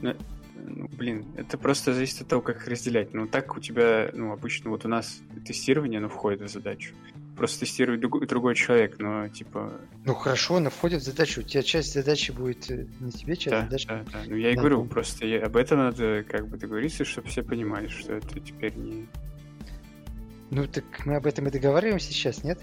Ну, 0.00 0.88
блин, 0.96 1.24
это 1.36 1.56
просто 1.56 1.94
зависит 1.94 2.22
от 2.22 2.28
того, 2.28 2.42
как 2.42 2.56
их 2.56 2.66
разделять. 2.68 3.14
Ну, 3.14 3.28
так 3.28 3.56
у 3.56 3.60
тебя, 3.60 4.10
ну, 4.12 4.32
обычно 4.32 4.70
вот 4.70 4.84
у 4.84 4.88
нас 4.88 5.20
тестирование, 5.46 5.98
оно 5.98 6.08
входит 6.08 6.40
в 6.40 6.48
задачу. 6.48 6.94
Просто 7.36 7.60
тестирует 7.60 8.00
друг- 8.00 8.26
другой 8.26 8.56
человек, 8.56 8.96
но, 8.98 9.28
типа, 9.28 9.72
Ну 10.04 10.14
хорошо, 10.14 10.56
она 10.56 10.70
входит 10.70 11.02
в 11.02 11.04
задачу. 11.04 11.40
У 11.40 11.44
тебя 11.44 11.62
часть 11.62 11.92
задачи 11.94 12.32
будет 12.32 12.68
э, 12.72 12.86
не 13.00 13.12
тебе, 13.12 13.36
часть 13.36 13.50
да, 13.50 13.62
задачи. 13.62 13.86
да, 13.86 14.04
да. 14.12 14.18
Ну, 14.26 14.34
я 14.36 14.50
и 14.50 14.56
говорю, 14.56 14.82
ну. 14.82 14.88
просто 14.88 15.26
я- 15.26 15.44
об 15.46 15.56
этом 15.56 15.78
надо 15.78 16.24
как 16.28 16.48
бы 16.48 16.56
договориться, 16.56 17.04
чтобы 17.04 17.28
все 17.28 17.42
понимали, 17.44 17.86
что 17.86 18.14
это 18.14 18.40
теперь 18.40 18.74
не... 18.74 19.06
Ну 20.50 20.66
так 20.66 20.84
мы 21.06 21.14
об 21.16 21.26
этом 21.26 21.46
и 21.46 21.50
договариваемся 21.50 22.12
сейчас, 22.12 22.42
нет? 22.44 22.60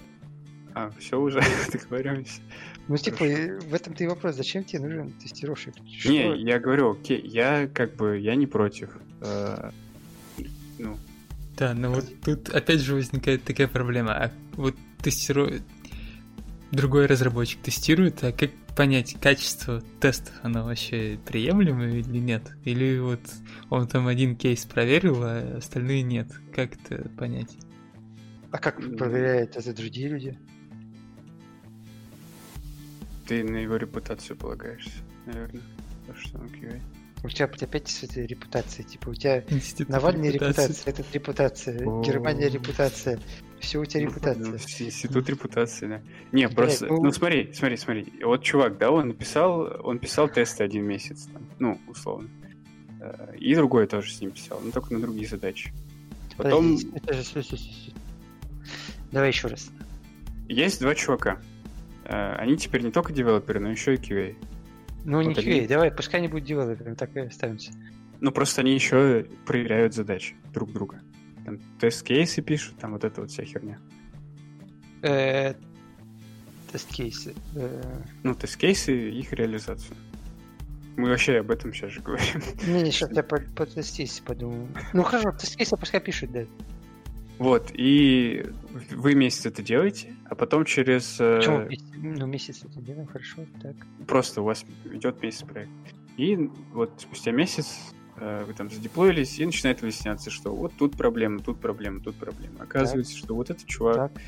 А, 0.76 0.92
все 1.00 1.20
уже 1.20 1.42
договоримся. 1.72 2.42
Ну 2.88 2.98
типа 2.98 3.18
Хорошо. 3.18 3.68
в 3.68 3.74
этом-то 3.74 4.04
и 4.04 4.08
вопрос. 4.08 4.36
Зачем 4.36 4.64
тебе 4.64 4.82
нужен 4.82 5.12
тестировщик? 5.14 5.74
Что- 6.00 6.10
Не, 6.12 6.42
я 6.42 6.60
говорю, 6.60 6.92
окей, 6.94 7.22
я 7.26 7.68
как 7.68 7.96
бы, 7.96 8.18
я 8.18 8.36
не 8.36 8.48
против. 8.48 8.90
Э, 9.22 9.72
Ну, 10.78 10.98
Да, 11.58 11.74
но 11.74 11.92
вот 11.92 12.06
тут 12.24 12.50
опять 12.50 12.80
же 12.80 12.96
возникает 12.96 13.44
такая 13.44 13.68
проблема. 13.68 14.14
А 14.14 14.32
вот 14.54 14.76
тестирует... 15.02 15.62
Другой 16.72 17.08
разработчик 17.08 17.60
тестирует, 17.64 18.24
а 18.24 18.32
как 18.32 18.52
понять 18.78 19.16
качество 19.20 19.82
тестов? 20.00 20.36
Оно 20.44 20.64
вообще 20.64 21.20
приемлемо 21.26 21.86
или 21.88 22.20
нет? 22.20 22.44
Или 22.64 23.00
вот 23.00 23.22
он 23.72 23.88
там 23.88 24.06
один 24.08 24.36
кейс 24.36 24.66
проверил, 24.66 25.18
а 25.24 25.58
остальные 25.58 26.04
нет? 26.04 26.28
Как 26.56 26.76
это 26.76 27.10
понять? 27.18 27.58
А 28.52 28.60
как 28.60 28.78
проверяют 28.98 29.58
это 29.58 29.74
другие 29.76 30.10
люди? 30.10 30.38
Ты 33.30 33.44
на 33.44 33.58
его 33.58 33.76
репутацию 33.76 34.36
полагаешься, 34.36 34.90
наверное. 35.28 35.62
То, 36.08 36.16
что 36.16 36.40
он 36.40 36.48
QA. 36.48 36.82
У 37.24 37.30
тебя 37.30 37.46
опять 37.46 37.88
с 37.88 38.02
этой 38.04 38.26
репутацией, 38.26 38.88
типа 38.88 39.10
у 39.10 39.14
тебя 39.14 39.44
Институт 39.50 39.90
Навальный 39.90 40.32
репутация, 40.32 40.92
этот 40.92 41.14
репутация, 41.14 41.86
О. 41.88 42.02
Германия 42.02 42.50
репутация, 42.50 43.20
все 43.60 43.78
у 43.80 43.86
тебя 43.86 44.02
Ну, 44.06 44.08
репутация. 44.10 44.46
ну, 44.46 44.56
Институт 44.56 45.30
репутации, 45.30 45.88
да. 45.88 46.02
Не, 46.32 46.46
Блядь, 46.48 46.56
просто, 46.56 46.88
ну- 46.88 47.04
ну 47.04 47.12
смотри, 47.12 47.54
смотри, 47.54 47.78
смотри. 47.78 48.12
Вот 48.24 48.42
чувак, 48.42 48.80
да, 48.80 48.90
он 48.90 49.10
написал, 49.10 49.80
он 49.84 50.00
писал 50.00 50.28
тесты 50.28 50.64
один 50.64 50.86
месяц, 50.86 51.28
там, 51.32 51.48
ну, 51.60 51.80
условно. 51.88 52.30
Э, 53.00 53.36
И 53.38 53.54
другой 53.54 53.86
тоже 53.86 54.12
с 54.12 54.22
ним 54.22 54.32
писал, 54.32 54.60
но 54.64 54.72
только 54.72 54.92
на 54.94 55.02
другие 55.02 55.28
задачи. 55.28 55.72
Потом 56.36 56.78
Подожди, 56.80 57.36
подожди. 57.44 57.94
Давай 59.12 59.30
еще 59.30 59.50
раз. 59.50 59.70
есть 60.48 60.80
два 60.80 60.96
чувака. 60.96 61.40
Э, 62.10 62.36
Они 62.38 62.58
теперь 62.58 62.82
не 62.84 62.92
только 62.92 63.14
девелоперы, 63.14 63.60
но 63.60 63.70
еще 63.70 63.94
и 63.94 63.98
QA. 63.98 64.36
Ну, 65.06 65.22
не 65.22 65.30
Вот 65.30 65.38
они- 65.38 65.48
QA, 65.62 65.68
давай, 65.68 65.92
пускай 65.92 66.20
не 66.22 66.28
будет 66.28 66.44
девелопером, 66.44 66.96
так 66.96 67.16
и 67.16 67.20
останемся. 67.20 67.72
Ну, 68.20 68.32
просто 68.32 68.62
они 68.62 68.74
еще 68.74 69.26
проверяют 69.46 69.94
задачи 69.94 70.36
друг 70.54 70.72
друга. 70.74 71.02
Там 71.46 71.60
тест-кейсы 71.80 72.42
пишут, 72.42 72.78
там 72.80 72.92
вот 72.94 73.04
эта 73.04 73.22
вот 73.22 73.30
вся 73.32 73.44
херня. 73.46 73.80
Э, 75.02 75.54
Тест-кейсы. 76.72 77.34
Э, 77.56 77.82
Ну, 78.24 78.36
тест-кейсы 78.36 79.10
и 79.10 79.20
их 79.20 79.34
реализацию. 79.34 79.96
Мы 80.98 81.10
вообще 81.10 81.38
об 81.40 81.50
этом 81.50 81.74
сейчас 81.74 81.92
же 81.92 82.02
говорим. 82.02 82.42
Не, 82.68 82.84
не, 82.84 82.92
сейчас 82.92 83.10
я 83.16 83.24
по, 83.24 83.38
по 83.56 83.66
тест-кейсе 83.66 84.22
подумаю. 84.24 84.68
Ну 84.94 85.04
хорошо, 85.04 85.32
тест-кейсы 85.32 85.78
пускай 85.78 86.02
пишут, 86.02 86.32
да. 86.32 86.46
Вот, 87.38 87.72
и 87.74 88.46
вы 88.92 89.16
месяц 89.16 89.46
это 89.46 89.64
делаете, 89.64 90.14
а 90.30 90.36
потом 90.36 90.66
через... 90.66 91.18
э, 91.20 91.38
Почему 91.38 91.60
месяц? 91.66 91.86
Ну, 91.96 92.26
месяц 92.28 92.64
это 92.64 92.82
делаем, 92.82 93.08
хорошо, 93.08 93.46
так. 93.62 93.76
Просто 94.08 94.42
у 94.42 94.46
вас 94.46 94.66
идет 94.86 95.22
месяц 95.22 95.44
проект. 95.44 95.72
И 96.18 96.36
вот 96.74 96.92
спустя 96.98 97.32
месяц 97.32 97.78
э, 98.18 98.44
вы 98.46 98.54
там 98.54 98.70
задеплоились, 98.70 99.40
и 99.40 99.46
начинает 99.46 99.82
выясняться, 99.82 100.30
что 100.30 100.54
вот 100.56 100.74
тут 100.78 100.96
проблема, 100.98 101.40
тут 101.40 101.60
проблема, 101.60 102.02
тут 102.02 102.16
проблема. 102.16 102.56
Оказывается, 102.60 103.16
что 103.18 103.36
вот 103.36 103.50
этот 103.50 103.66
чувак, 103.66 103.96
Так. 104.14 104.22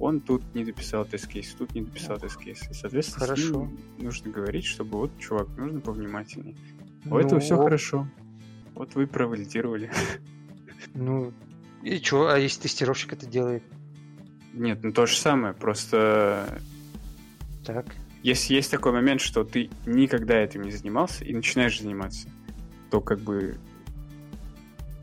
он 0.00 0.20
тут 0.20 0.42
не 0.54 0.64
дописал 0.64 1.04
тест-кейс, 1.04 1.52
тут 1.54 1.74
не 1.74 1.82
дописал 1.82 2.18
тест-кейс. 2.18 2.62
И, 2.70 2.74
соответственно, 2.74 3.26
Хорошо. 3.26 3.68
нужно 3.98 4.30
говорить, 4.30 4.64
чтобы 4.64 4.98
вот, 4.98 5.18
чувак, 5.18 5.48
нужно 5.56 5.80
повнимательнее. 5.80 6.56
У 7.04 7.10
Ну, 7.10 7.18
этого 7.18 7.40
все 7.40 7.56
хорошо. 7.56 8.06
Вот 8.74 8.94
вы 8.94 9.06
провалидировали. 9.06 9.90
Ну, 10.94 11.32
и 11.82 11.98
чё, 11.98 12.26
а 12.28 12.38
если 12.38 12.62
тестировщик 12.62 13.12
это 13.12 13.26
делает? 13.26 13.62
Нет, 14.52 14.80
ну 14.82 14.92
то 14.92 15.06
же 15.06 15.16
самое, 15.16 15.54
просто 15.54 16.60
Так. 17.64 17.86
если 18.22 18.54
есть 18.54 18.70
такой 18.70 18.92
момент, 18.92 19.20
что 19.20 19.44
ты 19.44 19.70
никогда 19.86 20.38
этим 20.38 20.62
не 20.62 20.70
занимался 20.70 21.24
и 21.24 21.34
начинаешь 21.34 21.80
заниматься, 21.80 22.28
то 22.90 23.00
как 23.00 23.20
бы 23.20 23.56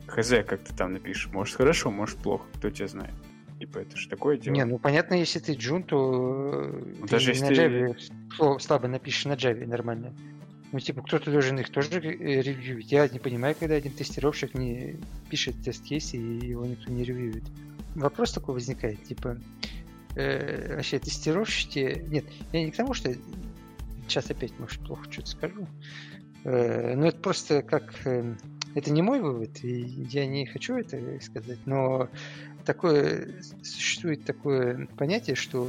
хз, 0.06 0.30
как 0.46 0.60
ты 0.60 0.74
там 0.74 0.92
напишешь. 0.92 1.28
Может 1.32 1.56
хорошо, 1.56 1.90
может 1.90 2.18
плохо, 2.18 2.44
кто 2.54 2.70
тебя 2.70 2.88
знает. 2.88 3.14
Типа, 3.58 3.78
это 3.78 3.96
же 3.96 4.08
такое 4.08 4.38
дело. 4.38 4.54
Не, 4.54 4.64
ну 4.64 4.78
понятно, 4.78 5.14
если 5.14 5.38
ты 5.38 5.52
джун, 5.52 5.82
то 5.82 6.72
Ну, 6.98 7.06
ты 7.06 7.10
даже 7.10 7.32
если 7.32 7.44
на 7.44 7.50
Java 7.50 8.58
слабо 8.58 8.88
напишешь 8.88 9.26
на 9.26 9.32
Java 9.32 9.66
нормально. 9.66 10.14
Ну, 10.72 10.78
типа, 10.78 11.02
кто-то 11.02 11.30
должен 11.30 11.58
их 11.58 11.68
тоже 11.70 12.00
э, 12.00 12.42
ревьюить. 12.42 12.92
Я 12.92 13.08
не 13.08 13.18
понимаю, 13.18 13.56
когда 13.58 13.74
один 13.74 13.92
тестировщик 13.92 14.54
не 14.54 14.96
пишет 15.28 15.56
тест-кейс, 15.64 16.14
и 16.14 16.18
его 16.18 16.64
никто 16.64 16.90
не 16.90 17.02
ревьюет. 17.02 17.42
Вопрос 17.94 18.32
такой 18.32 18.54
возникает, 18.54 19.02
типа, 19.04 19.38
э, 20.16 20.76
вообще 20.76 20.98
тестировщики... 20.98 22.04
Нет, 22.08 22.24
я 22.52 22.64
не 22.64 22.70
к 22.70 22.76
тому, 22.76 22.94
что... 22.94 23.12
Сейчас 24.06 24.30
опять, 24.30 24.58
может, 24.58 24.80
плохо 24.84 25.10
что-то 25.10 25.28
скажу. 25.28 25.66
Э, 26.44 26.94
но 26.94 27.06
это 27.08 27.18
просто 27.18 27.62
как... 27.62 27.94
э, 28.04 28.34
это 28.74 28.92
не 28.92 29.02
мой 29.02 29.20
вывод, 29.20 29.64
и 29.64 29.80
я 30.10 30.26
не 30.26 30.46
хочу 30.46 30.76
это 30.76 30.98
сказать, 31.20 31.58
но 31.66 32.08
такое 32.64 33.42
существует 33.62 34.24
такое 34.24 34.86
понятие, 34.96 35.34
что 35.34 35.66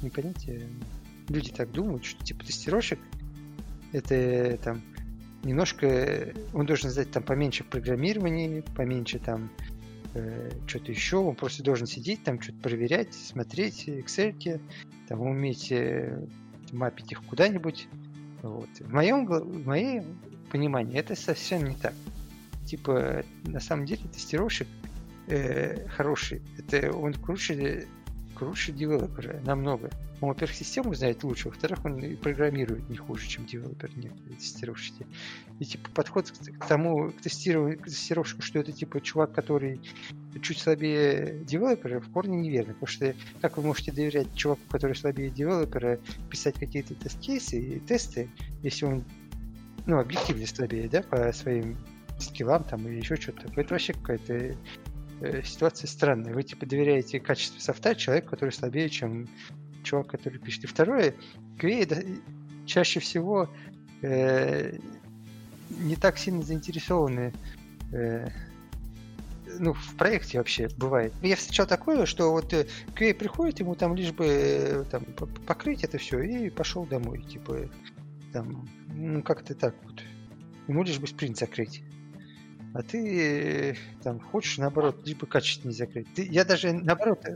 не 0.00 0.08
понятие, 0.08 0.66
люди 1.28 1.52
так 1.52 1.70
думают, 1.72 2.04
что 2.04 2.24
типа 2.24 2.44
тестировщик 2.44 2.98
это 3.92 4.58
там 4.64 4.80
немножко 5.42 6.32
он 6.54 6.66
должен 6.66 6.90
знать 6.90 7.10
там 7.10 7.22
поменьше 7.22 7.64
программирования, 7.64 8.62
поменьше 8.76 9.18
там 9.18 9.50
э, 10.14 10.50
что-то 10.66 10.92
еще, 10.92 11.18
он 11.18 11.34
просто 11.34 11.62
должен 11.62 11.86
сидеть 11.86 12.24
там 12.24 12.40
что-то 12.40 12.58
проверять, 12.58 13.14
смотреть 13.14 13.88
Excel, 13.88 14.60
там 15.08 15.20
уметь 15.20 15.70
э, 15.72 16.26
мапить 16.72 17.12
их 17.12 17.22
куда-нибудь. 17.24 17.88
Вот. 18.42 18.68
В 18.80 18.92
моем 18.92 19.26
в 19.26 19.66
моем 19.66 20.18
понимании 20.50 20.98
это 20.98 21.14
совсем 21.14 21.64
не 21.64 21.74
так. 21.74 21.94
Типа 22.66 23.24
на 23.44 23.60
самом 23.60 23.86
деле 23.86 24.02
тестировщик 24.12 24.68
э, 25.28 25.86
хороший. 25.88 26.42
Это 26.58 26.92
он 26.92 27.14
круче, 27.14 27.86
круче 28.34 28.72
девелопера 28.72 29.40
намного. 29.44 29.90
Он, 30.22 30.28
во-первых, 30.28 30.56
систему 30.56 30.94
знает 30.94 31.24
лучше, 31.24 31.48
во-вторых, 31.48 31.84
он 31.84 31.98
и 31.98 32.14
программирует 32.14 32.88
не 32.88 32.96
хуже, 32.96 33.26
чем 33.26 33.44
девелопер, 33.44 33.90
некоторые 33.96 34.36
тестировщики. 34.36 35.04
И 35.58 35.64
типа 35.64 35.90
подход 35.92 36.30
к 36.30 36.66
тому, 36.66 37.10
к 37.10 37.20
тестированию, 37.20 37.80
к 37.80 37.86
тестировщику, 37.86 38.40
что 38.40 38.60
это 38.60 38.70
типа 38.70 39.00
чувак, 39.00 39.32
который 39.32 39.80
чуть 40.40 40.60
слабее 40.60 41.40
девелопера, 41.44 41.98
в 41.98 42.08
корне 42.12 42.38
неверно. 42.38 42.74
Потому 42.74 42.86
что 42.86 43.16
как 43.40 43.56
вы 43.56 43.64
можете 43.64 43.90
доверять 43.90 44.32
чуваку, 44.36 44.62
который 44.70 44.94
слабее 44.94 45.28
девелопера, 45.28 45.98
писать 46.30 46.54
какие-то 46.54 46.94
тест-кейсы 46.94 47.58
и 47.58 47.80
тесты, 47.80 48.30
если 48.62 48.84
он 48.84 49.04
ну, 49.86 49.98
объективно 49.98 50.46
слабее, 50.46 50.88
да, 50.88 51.02
по 51.02 51.32
своим 51.32 51.76
скиллам 52.20 52.62
там 52.62 52.86
или 52.86 52.98
еще 52.98 53.16
что-то. 53.16 53.48
Это 53.56 53.74
вообще 53.74 53.92
какая-то 53.92 54.56
э, 55.20 55.42
ситуация 55.42 55.88
странная. 55.88 56.32
Вы 56.32 56.44
типа 56.44 56.64
доверяете 56.64 57.18
качеству 57.18 57.60
софта 57.60 57.96
человеку, 57.96 58.30
который 58.30 58.50
слабее, 58.50 58.88
чем 58.88 59.26
чувак, 59.82 60.08
который 60.08 60.38
пишет. 60.38 60.64
И 60.64 60.66
второе, 60.66 61.14
да, 61.60 61.96
чаще 62.66 63.00
всего 63.00 63.48
э, 64.02 64.78
не 65.70 65.96
так 65.96 66.18
сильно 66.18 66.42
заинтересованы 66.42 67.32
э, 67.92 68.28
ну, 69.58 69.74
в 69.74 69.94
проекте 69.96 70.38
вообще 70.38 70.68
бывает. 70.76 71.12
Я 71.22 71.36
встречал 71.36 71.66
такое, 71.66 72.06
что 72.06 72.32
вот 72.32 72.52
э, 72.52 72.66
QA 72.94 73.14
приходит, 73.14 73.60
ему 73.60 73.74
там 73.74 73.94
лишь 73.94 74.12
бы 74.12 74.26
э, 74.26 74.84
там, 74.90 75.04
покрыть 75.46 75.84
это 75.84 75.98
все 75.98 76.20
и 76.20 76.50
пошел 76.50 76.84
домой. 76.84 77.22
Типа, 77.22 77.68
там, 78.32 78.68
ну, 78.88 79.22
как-то 79.22 79.54
так 79.54 79.74
вот. 79.84 80.02
Ему 80.68 80.82
лишь 80.82 80.98
бы 80.98 81.06
спринт 81.06 81.38
закрыть. 81.38 81.82
А 82.74 82.82
ты 82.82 83.72
э, 83.72 83.74
там 84.02 84.20
хочешь, 84.20 84.58
наоборот, 84.58 85.06
лишь 85.06 85.16
бы 85.16 85.26
качественнее 85.26 85.76
закрыть. 85.76 86.06
Ты, 86.14 86.26
я 86.26 86.44
даже 86.44 86.72
наоборот, 86.72 87.26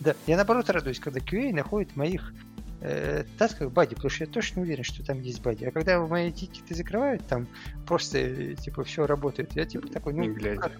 да, 0.00 0.14
я 0.26 0.36
наоборот 0.36 0.68
радуюсь, 0.70 1.00
когда 1.00 1.20
QA 1.20 1.52
находит 1.52 1.96
моих 1.96 2.34
э, 2.80 3.24
тасках 3.38 3.72
баги, 3.72 3.94
потому 3.94 4.10
что 4.10 4.24
я 4.24 4.30
точно 4.30 4.62
уверен, 4.62 4.84
что 4.84 5.04
там 5.04 5.20
есть 5.20 5.42
баги. 5.42 5.64
А 5.64 5.70
когда 5.70 5.98
мои 6.00 6.30
тикеты 6.30 6.74
закрывают, 6.74 7.26
там 7.26 7.46
просто 7.86 8.18
э, 8.18 8.54
типа 8.54 8.84
все 8.84 9.06
работает. 9.06 9.52
Я 9.54 9.64
типа 9.64 9.88
такой, 9.88 10.12
ну, 10.14 10.22
Не 10.22 10.28
глядя. 10.28 10.60
как? 10.60 10.72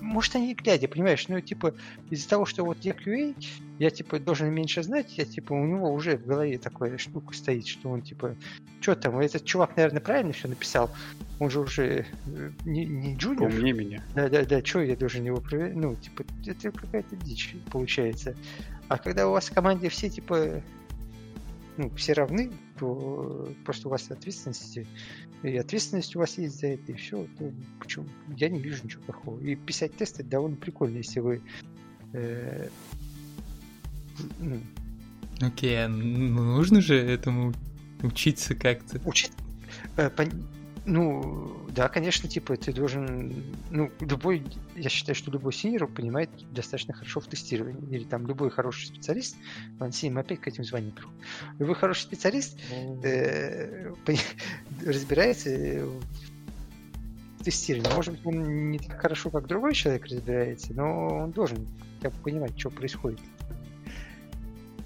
Может, 0.00 0.36
они 0.36 0.54
глядя, 0.54 0.88
понимаешь, 0.88 1.28
но 1.28 1.40
типа 1.40 1.74
из-за 2.10 2.28
того, 2.28 2.46
что 2.46 2.64
вот 2.64 2.78
я 2.82 2.92
QA, 2.92 3.34
я 3.78 3.90
типа 3.90 4.18
должен 4.18 4.52
меньше 4.52 4.82
знать, 4.82 5.18
я 5.18 5.24
типа 5.24 5.52
у 5.52 5.64
него 5.64 5.92
уже 5.92 6.16
в 6.16 6.26
голове 6.26 6.58
такая 6.58 6.98
штука 6.98 7.34
стоит, 7.34 7.66
что 7.66 7.90
он 7.90 8.02
типа, 8.02 8.36
что 8.80 8.94
там, 8.94 9.18
этот 9.18 9.44
чувак, 9.44 9.76
наверное, 9.76 10.00
правильно 10.00 10.32
все 10.32 10.48
написал, 10.48 10.90
он 11.38 11.50
же 11.50 11.60
уже 11.60 12.06
э, 12.26 12.50
не, 12.64 12.86
не 12.86 13.16
джуниор, 13.16 13.50
Умнее 13.50 13.74
меня. 13.74 14.04
да, 14.14 14.28
да, 14.28 14.44
да, 14.44 14.64
что 14.64 14.80
я 14.80 14.96
должен 14.96 15.24
его 15.24 15.40
проверять? 15.40 15.76
Ну, 15.76 15.94
типа, 15.96 16.24
это 16.46 16.70
какая-то 16.70 17.16
дичь 17.16 17.54
получается. 17.70 18.34
А 18.88 18.98
когда 18.98 19.28
у 19.28 19.32
вас 19.32 19.48
в 19.48 19.54
команде 19.54 19.88
все, 19.88 20.08
типа, 20.08 20.62
ну, 21.76 21.90
все 21.96 22.12
равны, 22.14 22.50
то 22.78 23.48
просто 23.64 23.88
у 23.88 23.90
вас 23.90 24.10
ответственности, 24.10 24.86
и 25.42 25.56
ответственность 25.56 26.16
у 26.16 26.20
вас 26.20 26.38
есть 26.38 26.60
за 26.60 26.68
это, 26.68 26.92
и 26.92 26.94
все, 26.94 27.26
то 27.38 27.52
почему? 27.80 28.06
Я 28.36 28.48
не 28.48 28.60
вижу 28.60 28.84
ничего 28.84 29.02
плохого. 29.04 29.40
И 29.40 29.54
писать 29.54 29.96
тесты 29.96 30.22
довольно 30.22 30.56
прикольно, 30.56 30.96
если 30.98 31.20
вы 31.20 31.42
э, 32.12 32.68
ну, 34.40 34.60
Окей, 35.40 35.84
а 35.84 35.88
нужно 35.88 36.80
же 36.80 36.96
этому 36.96 37.52
учиться 38.02 38.54
как-то? 38.54 39.00
учить. 39.04 39.32
э, 39.96 40.08
пон- 40.08 40.42
Ну, 40.88 41.66
да, 41.74 41.88
конечно, 41.88 42.28
типа, 42.28 42.56
ты 42.56 42.72
должен, 42.72 43.44
ну, 43.72 43.90
любой, 43.98 44.44
я 44.76 44.88
считаю, 44.88 45.16
что 45.16 45.32
любой 45.32 45.52
синьор 45.52 45.88
понимает 45.88 46.30
достаточно 46.52 46.94
хорошо 46.94 47.18
в 47.18 47.26
тестировании. 47.26 47.90
Или 47.90 48.04
там 48.04 48.24
любой 48.28 48.50
хороший 48.50 48.86
специалист, 48.86 49.36
ладно, 49.80 49.92
синьор, 49.92 50.14
мы 50.14 50.20
опять 50.20 50.40
к 50.40 50.46
этим 50.46 50.62
приходим. 50.62 51.10
Любой 51.58 51.74
хороший 51.74 52.02
специалист 52.02 52.56
э, 53.02 53.92
пони- 54.06 54.20
разбирается 54.86 55.50
в 57.40 57.44
тестировании. 57.44 57.92
Может 57.92 58.14
быть, 58.14 58.24
он 58.24 58.70
не 58.70 58.78
так 58.78 59.00
хорошо, 59.00 59.30
как 59.30 59.48
другой 59.48 59.74
человек 59.74 60.06
разбирается, 60.06 60.72
но 60.72 61.24
он 61.24 61.32
должен 61.32 61.66
хотя 61.96 62.10
бы 62.10 62.22
понимать, 62.22 62.56
что 62.56 62.70
происходит. 62.70 63.20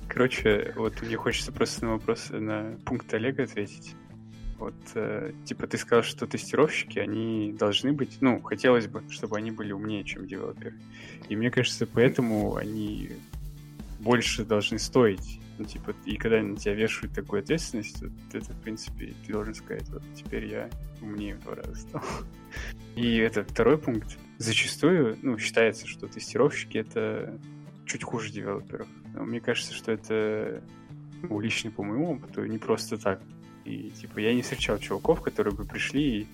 Короче, 0.08 0.72
вот 0.76 1.02
мне 1.02 1.16
хочется 1.16 1.52
просто 1.52 1.84
на 1.84 1.92
вопрос, 1.92 2.30
на 2.30 2.78
пункт 2.86 3.12
Олега 3.12 3.42
ответить. 3.42 3.94
Вот, 4.60 4.74
э, 4.94 5.32
типа, 5.46 5.66
ты 5.66 5.78
сказал, 5.78 6.02
что 6.02 6.26
тестировщики, 6.26 6.98
они 6.98 7.54
должны 7.58 7.94
быть, 7.94 8.18
ну, 8.20 8.42
хотелось 8.42 8.86
бы, 8.88 9.02
чтобы 9.08 9.38
они 9.38 9.50
были 9.50 9.72
умнее, 9.72 10.04
чем 10.04 10.26
девелоперы. 10.26 10.74
И 11.30 11.34
мне 11.34 11.50
кажется, 11.50 11.86
поэтому 11.86 12.56
они 12.56 13.12
больше 14.00 14.44
должны 14.44 14.78
стоить. 14.78 15.40
Ну, 15.56 15.64
типа, 15.64 15.94
и 16.04 16.16
когда 16.16 16.42
на 16.42 16.56
тебя 16.56 16.74
вешают 16.74 17.14
такую 17.14 17.40
ответственность, 17.40 18.02
вот 18.02 18.12
это, 18.34 18.52
в 18.52 18.60
принципе, 18.60 19.14
ты 19.26 19.32
должен 19.32 19.54
сказать, 19.54 19.88
вот 19.88 20.02
теперь 20.14 20.44
я 20.46 20.68
умнее 21.00 21.36
в 21.36 21.40
два 21.40 21.54
раза 21.54 21.74
стал. 21.74 22.02
И 22.96 23.16
это 23.16 23.44
второй 23.44 23.78
пункт. 23.78 24.18
Зачастую, 24.36 25.16
ну, 25.22 25.38
считается, 25.38 25.86
что 25.86 26.06
тестировщики— 26.06 26.76
это 26.78 27.40
чуть 27.86 28.04
хуже 28.04 28.30
девелоперов. 28.30 28.88
Но 29.14 29.24
мне 29.24 29.40
кажется, 29.40 29.72
что 29.72 29.90
это 29.90 30.62
ну, 31.22 31.40
лично 31.40 31.70
по 31.70 31.82
моему 31.82 32.12
опыту 32.12 32.44
не 32.44 32.58
просто 32.58 32.98
так. 32.98 33.22
И 33.70 33.90
типа 33.90 34.18
я 34.18 34.34
не 34.34 34.42
встречал 34.42 34.78
чуваков, 34.78 35.20
которые 35.22 35.54
бы 35.54 35.64
пришли 35.64 36.20
и 36.20 36.26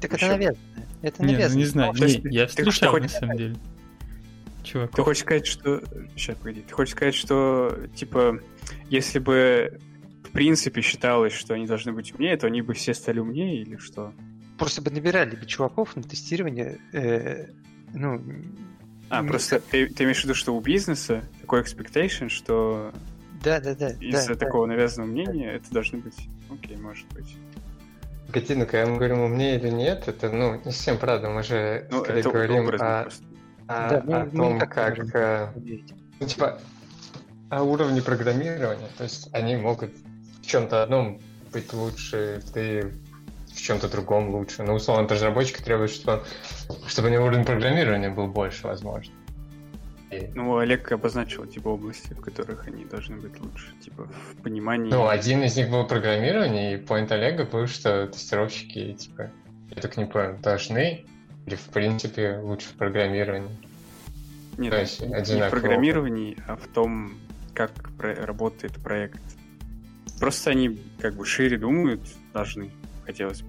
Так 0.00 0.14
это 0.14 0.26
навязано. 0.28 0.58
Это 1.02 1.22
Не, 1.22 1.26
ну 1.28 1.32
навязано. 1.34 1.58
не 1.58 1.64
знаю, 1.64 1.92
не, 1.94 2.34
я 2.34 2.46
ты- 2.46 2.56
ты 2.64 2.70
встречал 2.70 2.96
на 2.98 3.08
самом 3.08 3.36
деле. 3.36 3.54
Ты 3.54 4.70
Чуваков. 4.72 5.04
хочешь 5.04 5.22
сказать, 5.22 5.46
что... 5.46 5.80
Сейчас, 6.16 6.36
погоди. 6.38 6.60
Ты 6.62 6.74
хочешь 6.74 6.92
сказать, 6.94 7.14
что, 7.14 7.86
типа, 7.94 8.40
если 8.90 9.20
бы 9.20 9.78
в 10.24 10.30
принципе 10.30 10.80
считалось, 10.80 11.32
что 11.32 11.54
они 11.54 11.66
должны 11.66 11.92
быть 11.92 12.12
умнее, 12.12 12.36
то 12.36 12.48
они 12.48 12.62
бы 12.62 12.74
все 12.74 12.92
стали 12.92 13.20
умнее 13.20 13.62
или 13.62 13.76
что? 13.76 14.12
Просто 14.58 14.82
бы 14.82 14.90
набирали 14.90 15.36
бы 15.36 15.46
чуваков 15.46 15.94
на 15.94 16.02
тестирование, 16.02 16.78
э, 16.92 17.46
ну, 17.94 18.20
А, 19.08 19.20
М, 19.20 19.28
просто 19.28 19.60
ты, 19.60 19.86
ты 19.86 20.02
имеешь 20.02 20.20
в 20.22 20.24
виду, 20.24 20.34
что 20.34 20.52
у 20.56 20.60
бизнеса 20.60 21.22
такой 21.40 21.62
expectation, 21.62 22.28
что 22.28 22.92
да, 23.44 23.60
да, 23.60 23.76
да. 23.76 23.90
из-за 24.00 24.28
да, 24.30 24.34
да. 24.34 24.46
такого 24.46 24.66
навязанного 24.66 25.08
мнения 25.08 25.52
это 25.52 25.70
должно 25.70 26.00
быть... 26.00 26.16
Окей, 26.50 26.76
может 26.76 27.06
быть. 27.12 27.36
Погоди, 28.26 28.54
ну 28.54 28.66
когда 28.66 28.86
мы 28.86 28.96
говорим 28.96 29.20
умнее 29.20 29.56
или 29.58 29.68
нет, 29.70 30.08
это 30.08 30.30
ну 30.30 30.56
не 30.56 30.72
совсем 30.72 30.98
правда. 30.98 31.28
Мы 31.30 31.42
же 31.42 31.86
Ну, 31.90 32.02
скорее 32.02 32.20
это 32.20 32.30
говорим 32.30 32.64
о, 32.64 32.68
просто. 32.68 32.86
о- 33.68 33.90
Да, 33.90 34.02
мы- 34.04 34.14
о 34.16 34.24
мы 34.24 34.30
том, 34.30 34.54
не 34.54 34.60
как 34.60 35.14
э, 35.14 35.52
ну, 36.20 36.26
типа 36.26 36.60
о 37.50 37.62
уровне 37.62 38.02
программирования. 38.02 38.88
То 38.98 39.04
есть 39.04 39.28
они 39.32 39.56
могут 39.56 39.90
в 40.42 40.46
чем-то 40.46 40.82
одном 40.82 41.20
быть 41.52 41.72
лучше, 41.72 42.42
ты 42.52 42.92
в 43.54 43.60
чем-то 43.60 43.88
другом 43.88 44.30
лучше. 44.30 44.62
Но 44.64 44.74
условно 44.74 45.04
от 45.04 45.12
разработчика 45.12 45.62
требует, 45.62 45.90
что, 45.90 46.24
чтобы 46.88 47.08
у 47.08 47.10
него 47.12 47.24
уровень 47.26 47.44
программирования 47.44 48.10
был 48.10 48.26
больше, 48.26 48.66
возможно. 48.66 49.12
И- 50.18 50.30
Ну, 50.34 50.56
Олег 50.56 50.90
обозначил, 50.92 51.46
типа, 51.46 51.68
области, 51.68 52.12
в 52.14 52.20
которых 52.20 52.66
они 52.66 52.84
должны 52.84 53.16
быть 53.16 53.38
лучше. 53.40 53.72
Типа, 53.80 54.04
в 54.32 54.42
понимании... 54.42 54.90
Ну, 54.90 55.06
один 55.08 55.42
из 55.42 55.56
них 55.56 55.70
был 55.70 55.86
программирование, 55.86 56.74
и 56.74 56.76
поинт 56.78 57.12
Олега 57.12 57.44
был, 57.44 57.66
что 57.66 58.06
тестировщики, 58.06 58.92
типа, 58.94 59.30
я 59.74 59.82
так 59.82 59.96
не 59.96 60.04
понял, 60.06 60.36
должны 60.42 61.04
или 61.46 61.54
в 61.54 61.66
принципе 61.66 62.38
лучше 62.38 62.68
в 62.68 62.72
программировании. 62.72 63.56
Нет, 64.58 64.72
То 64.72 64.80
есть 64.80 65.00
не 65.00 65.08
в 65.46 65.50
программировании, 65.50 66.36
а 66.46 66.56
в 66.56 66.66
том, 66.68 67.12
как 67.54 67.72
про- 67.96 68.14
работает 68.14 68.72
проект. 68.82 69.20
Просто 70.18 70.50
они 70.50 70.80
как 71.00 71.14
бы 71.14 71.24
шире 71.26 71.58
думают, 71.58 72.00
должны, 72.32 72.70
хотелось 73.04 73.42
бы. 73.42 73.48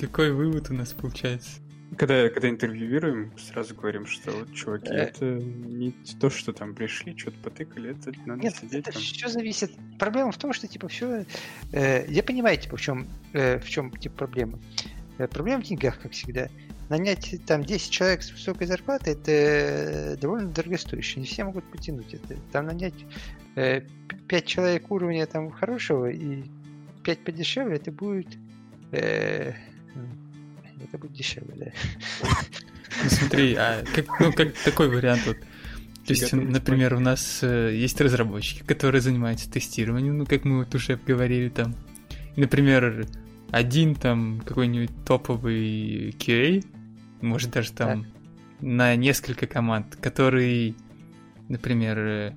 Какой 0.00 0.32
вывод 0.32 0.70
у 0.70 0.74
нас 0.74 0.90
получается? 0.92 1.60
Когда, 1.96 2.28
когда 2.28 2.48
интервьюируем, 2.48 3.32
сразу 3.38 3.74
говорим, 3.74 4.06
что 4.06 4.30
вот, 4.32 4.52
чуваки, 4.54 4.88
Э. 4.92 4.96
это 4.96 5.24
не 5.24 5.92
то, 6.20 6.30
что 6.30 6.52
там 6.52 6.74
пришли, 6.74 7.16
что-то 7.16 7.38
потыкали, 7.42 7.90
это 7.90 8.12
надо 8.26 8.42
Нет, 8.42 8.56
сидеть 8.56 8.74
это 8.80 8.92
там. 8.92 9.02
все 9.02 9.28
зависит. 9.28 9.72
Проблема 9.98 10.32
в 10.32 10.38
том, 10.38 10.52
что 10.52 10.66
типа 10.66 10.88
все. 10.88 11.24
я 11.72 12.22
понимаю, 12.22 12.56
типа, 12.58 12.76
в 12.76 12.80
чем, 12.80 13.06
в 13.32 13.64
чем 13.66 13.90
типа 13.92 14.16
проблема. 14.16 14.58
Э, 15.18 15.28
проблема 15.28 15.62
в 15.62 15.66
деньгах, 15.66 16.00
как 16.00 16.12
всегда. 16.12 16.48
Нанять 16.90 17.34
там 17.46 17.64
10 17.64 17.90
человек 17.90 18.22
с 18.22 18.30
высокой 18.30 18.66
зарплатой 18.66 19.14
это 19.14 19.30
э, 19.32 20.16
довольно 20.16 20.48
дорогостоящее. 20.50 21.20
Не 21.22 21.26
все 21.26 21.44
могут 21.44 21.64
потянуть 21.70 22.12
это. 22.12 22.36
Там 22.52 22.66
нанять 22.66 22.94
э, 23.56 23.82
5 24.28 24.46
человек 24.46 24.90
уровня 24.90 25.26
там 25.26 25.50
хорошего 25.50 26.10
и 26.10 26.42
5 27.04 27.24
подешевле, 27.24 27.76
это 27.76 27.90
будет. 27.92 28.28
э, 28.92 29.52
это 30.84 30.98
будет 30.98 31.12
дешевле, 31.12 31.54
да. 31.56 32.28
Ну 33.02 33.10
смотри, 33.10 33.54
а 33.54 33.84
как, 33.94 34.20
ну, 34.20 34.32
как 34.32 34.54
такой 34.58 34.88
вариант 34.88 35.22
вот. 35.26 35.36
То 36.06 36.12
есть, 36.12 36.32
например, 36.32 36.94
у 36.94 37.00
нас 37.00 37.38
э, 37.42 37.74
есть 37.74 37.98
разработчики, 38.00 38.62
которые 38.62 39.00
занимаются 39.00 39.50
тестированием, 39.50 40.18
ну, 40.18 40.26
как 40.26 40.44
мы 40.44 40.58
вот 40.58 40.74
уже 40.74 40.92
обговорили 40.92 41.48
там. 41.48 41.74
Например, 42.36 43.06
один 43.50 43.94
там 43.94 44.42
какой-нибудь 44.44 44.90
топовый 45.06 46.10
QA, 46.10 46.64
может 47.22 47.52
даже 47.52 47.72
там 47.72 48.06
на 48.60 48.96
несколько 48.96 49.46
команд, 49.46 49.96
который, 49.96 50.76
например, 51.48 51.98
э, 51.98 52.34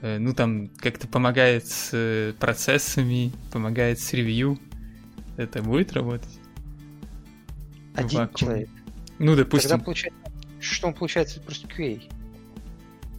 э, 0.00 0.18
ну 0.18 0.32
там 0.32 0.68
как-то 0.78 1.08
помогает 1.08 1.66
с 1.66 2.34
процессами, 2.38 3.32
помогает 3.52 3.98
с 3.98 4.12
ревью. 4.12 4.58
Это 5.36 5.62
будет 5.62 5.92
работать? 5.94 6.38
Один 7.94 8.20
вакууме. 8.20 8.34
человек. 8.36 8.68
Ну, 9.18 9.26
Тогда 9.36 9.44
допустим, 9.44 9.80
получается, 9.80 10.20
что 10.60 10.86
он 10.88 10.94
получается 10.94 11.40
просто 11.40 11.66
QA. 11.68 12.02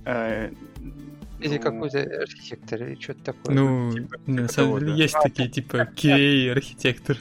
А, 0.06 0.52
Или 1.40 1.58
ну, 1.58 1.62
какой-то 1.62 2.00
архитектор, 2.22 2.84
или 2.84 2.96
что-то 3.02 3.24
такое. 3.34 3.56
ну, 3.56 3.92
типа- 3.94 4.20
на 4.26 4.38
типа 4.44 4.54
самом 4.54 4.68
того, 4.70 4.80
деле 4.80 4.92
да. 4.92 4.98
есть 5.04 5.16
такие, 5.22 5.50
типа, 5.50 5.76
QA, 5.96 6.52
архитектор. 6.52 7.18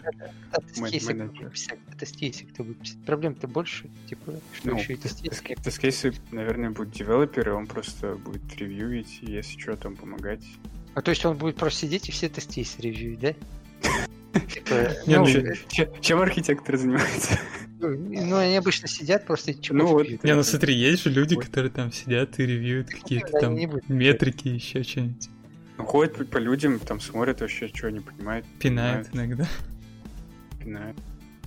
А 0.53 0.61
тест-кейсы 0.61 1.15
кто? 1.15 1.35
А 1.35 1.49
писать? 1.49 2.99
Проблем-то 3.07 3.49
больше, 3.49 3.89
типа, 4.09 4.35
что 4.53 4.69
Ну, 4.71 4.79
еще 4.79 4.93
и 4.93 4.97
тест- 4.97 5.21
тест-кейсы. 5.23 5.43
тест- 5.57 5.63
тест-кейсы, 5.65 6.15
наверное, 6.31 6.71
будет 6.71 6.93
девелопер, 6.93 7.49
и 7.49 7.53
он 7.53 7.67
просто 7.67 8.15
будет 8.17 8.55
ревьюить, 8.57 9.19
если 9.23 9.59
что, 9.59 9.77
там 9.77 9.97
помогать. 9.97 10.45
А 10.95 11.03
то 11.03 11.11
есть 11.11 11.25
он 11.25 11.37
будет 11.37 11.57
просто 11.57 11.81
сидеть 11.81 12.09
и 12.09 12.13
все 12.13 12.29
тест-кейсы 12.29 12.81
ревьюить, 12.83 13.19
да? 13.21 13.35
Типа, 14.47 14.91
ну, 15.07 15.27
ну, 15.27 15.91
Чем, 16.01 16.21
архитектор 16.21 16.77
занимается? 16.77 17.39
ну, 17.81 17.89
ну, 17.89 18.37
они 18.37 18.57
обычно 18.57 18.89
сидят 18.89 19.27
просто 19.27 19.55
Ну 19.71 19.87
вот. 19.87 20.07
Не, 20.23 20.35
ну 20.35 20.43
смотри, 20.43 20.75
есть 20.75 21.05
же 21.05 21.11
люди, 21.11 21.37
которые 21.37 21.71
там 21.71 21.93
сидят 21.93 22.39
и 22.39 22.47
ревьюют 22.47 22.89
какие-то 22.89 23.33
да, 23.33 23.41
там 23.41 23.57
метрики, 23.89 24.49
еще 24.49 24.83
что-нибудь. 24.83 25.29
Ну, 25.77 25.85
ходят 25.85 26.31
по, 26.31 26.39
людям, 26.39 26.79
там 26.79 27.01
смотрят 27.01 27.41
вообще, 27.41 27.69
что 27.69 27.91
не 27.91 28.01
понимают. 28.01 28.47
Пинают 28.61 29.09
иногда. 29.13 29.49
пинают. 30.61 30.97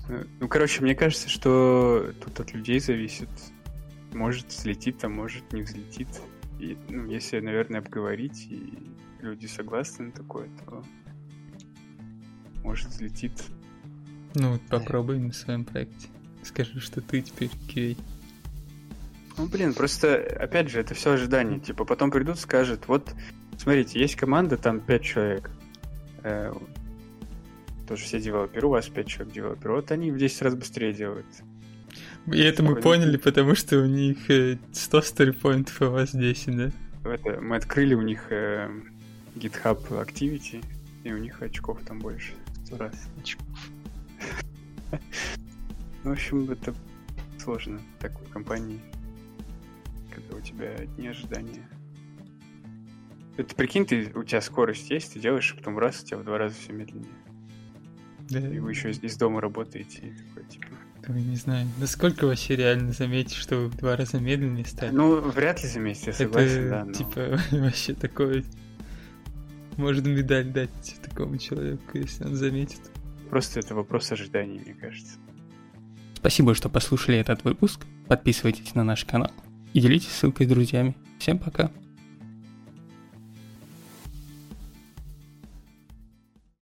Ну, 0.10 0.24
Ну, 0.40 0.48
короче, 0.48 0.82
мне 0.82 0.96
кажется, 0.96 1.30
что 1.30 2.14
тут 2.24 2.40
от 2.40 2.54
людей 2.54 2.80
зависит. 2.80 3.30
Может 4.14 4.48
взлетит, 4.48 5.04
а 5.04 5.10
может 5.10 5.52
не 5.54 5.62
взлетит. 5.62 6.08
И, 6.60 6.78
ну, 6.90 7.06
если, 7.06 7.40
наверное, 7.40 7.80
обговорить, 7.80 8.48
и 8.50 8.74
люди 9.22 9.46
согласны 9.46 10.08
на 10.08 10.12
такое, 10.12 10.50
то 10.66 10.84
может 12.68 12.90
взлетит. 12.90 13.32
Ну 14.36 14.52
вот 14.52 14.62
попробуй 14.70 15.20
на 15.20 15.32
своем 15.32 15.64
проекте. 15.64 16.10
Скажи, 16.44 16.80
что 16.82 17.02
ты 17.02 17.22
теперь 17.22 17.50
QA. 17.70 17.98
Ну, 19.38 19.48
блин, 19.48 19.74
просто, 19.74 20.16
опять 20.40 20.70
же, 20.70 20.80
это 20.80 20.94
все 20.94 21.14
ожидание. 21.14 21.60
Типа, 21.60 21.86
потом 21.86 22.12
придут, 22.12 22.40
скажут, 22.40 22.88
вот, 22.88 23.14
смотрите, 23.58 24.00
есть 24.00 24.16
команда, 24.16 24.58
там 24.58 24.80
5 24.80 25.02
человек. 25.04 25.52
Э, 26.24 26.54
тоже 27.88 28.04
все 28.04 28.20
девелоперы, 28.20 28.68
у 28.68 28.72
вас 28.72 28.88
5 28.88 29.08
человек 29.08 29.34
девелоперы. 29.34 29.76
Вот 29.76 29.92
они 29.92 30.12
в 30.12 30.18
10 30.18 30.42
раз 30.42 30.56
быстрее 30.56 30.94
делают. 30.94 31.28
И 32.26 32.40
это 32.40 32.64
мы 32.64 32.76
поняли, 32.76 33.18
потому 33.18 33.56
что 33.56 33.78
у 33.78 33.86
них 33.86 34.30
э, 34.30 34.58
100 34.74 35.02
сторипоинтов, 35.02 35.82
а 35.82 35.86
у 35.86 35.92
вас 35.92 36.12
10, 36.12 36.58
да? 36.58 36.72
Это, 37.10 37.40
мы 37.40 37.56
открыли 37.56 37.94
у 37.94 38.02
них 38.02 38.26
э, 38.32 38.70
GitHub 39.36 39.88
Activity, 39.90 40.64
и 41.04 41.14
у 41.14 41.18
них 41.18 41.42
очков 41.42 41.80
там 41.86 42.00
больше. 42.00 42.34
Сто 42.68 42.78
раз. 42.78 42.96
Ну, 46.04 46.12
в 46.12 46.14
общем, 46.14 46.50
это 46.52 46.76
сложно 47.38 47.80
в 48.00 48.30
компании, 48.30 48.80
когда 50.14 50.36
у 50.36 50.42
тебя 50.42 50.74
одни 50.76 51.08
ожидания. 51.08 51.68
Это 53.38 53.56
прикинь, 53.56 53.86
ты, 53.86 54.12
у 54.16 54.24
тебя 54.24 54.42
скорость 54.42 54.90
есть, 54.90 55.14
ты 55.14 55.20
делаешь, 55.20 55.54
а 55.54 55.58
потом 55.58 55.78
раз, 55.78 56.02
у 56.02 56.06
тебя 56.06 56.18
в 56.18 56.24
два 56.24 56.38
раза 56.38 56.56
все 56.56 56.74
медленнее. 56.74 57.12
Да. 58.30 58.40
И 58.40 58.60
вы 58.60 58.72
еще 58.72 58.90
из, 58.90 59.02
из 59.02 59.16
дома 59.16 59.42
работаете, 59.42 60.08
и 60.08 60.12
такой, 60.12 60.50
типа... 60.50 60.68
Ой, 61.08 61.22
не 61.22 61.36
знаю. 61.38 61.68
Насколько 61.78 62.26
вообще 62.26 62.56
реально 62.56 62.92
заметить, 62.92 63.36
что 63.36 63.58
вы 63.58 63.68
в 63.68 63.78
два 63.78 63.96
раза 63.96 64.20
медленнее 64.20 64.66
стали? 64.66 64.92
Ну, 64.92 65.22
вряд 65.22 65.64
ли 65.64 65.70
заметить, 65.70 66.08
я 66.08 66.14
согласен, 66.14 66.62
это 66.64 66.70
да, 66.70 66.86
но... 66.86 66.94
типа 66.94 67.40
вообще 67.52 67.94
такое... 67.94 68.44
Можно 69.78 70.08
медаль 70.08 70.52
дать 70.52 70.96
такому 71.04 71.38
человеку, 71.38 71.98
если 71.98 72.26
он 72.26 72.36
заметит. 72.36 72.82
Просто 73.30 73.60
это 73.60 73.76
вопрос 73.76 74.12
ожиданий, 74.12 74.60
мне 74.60 74.74
кажется. 74.74 75.18
Спасибо, 76.16 76.56
что 76.56 76.70
послушали 76.70 77.20
этот 77.20 77.44
выпуск. 77.44 77.86
Подписывайтесь 78.08 78.74
на 78.74 78.84
наш 78.84 79.06
канал 79.06 79.32
и 79.74 79.80
делитесь 79.80 80.10
ссылкой 80.10 80.48
с 80.48 80.50
друзьями. 80.50 80.96
Всем 81.20 81.38
пока. 81.38 81.72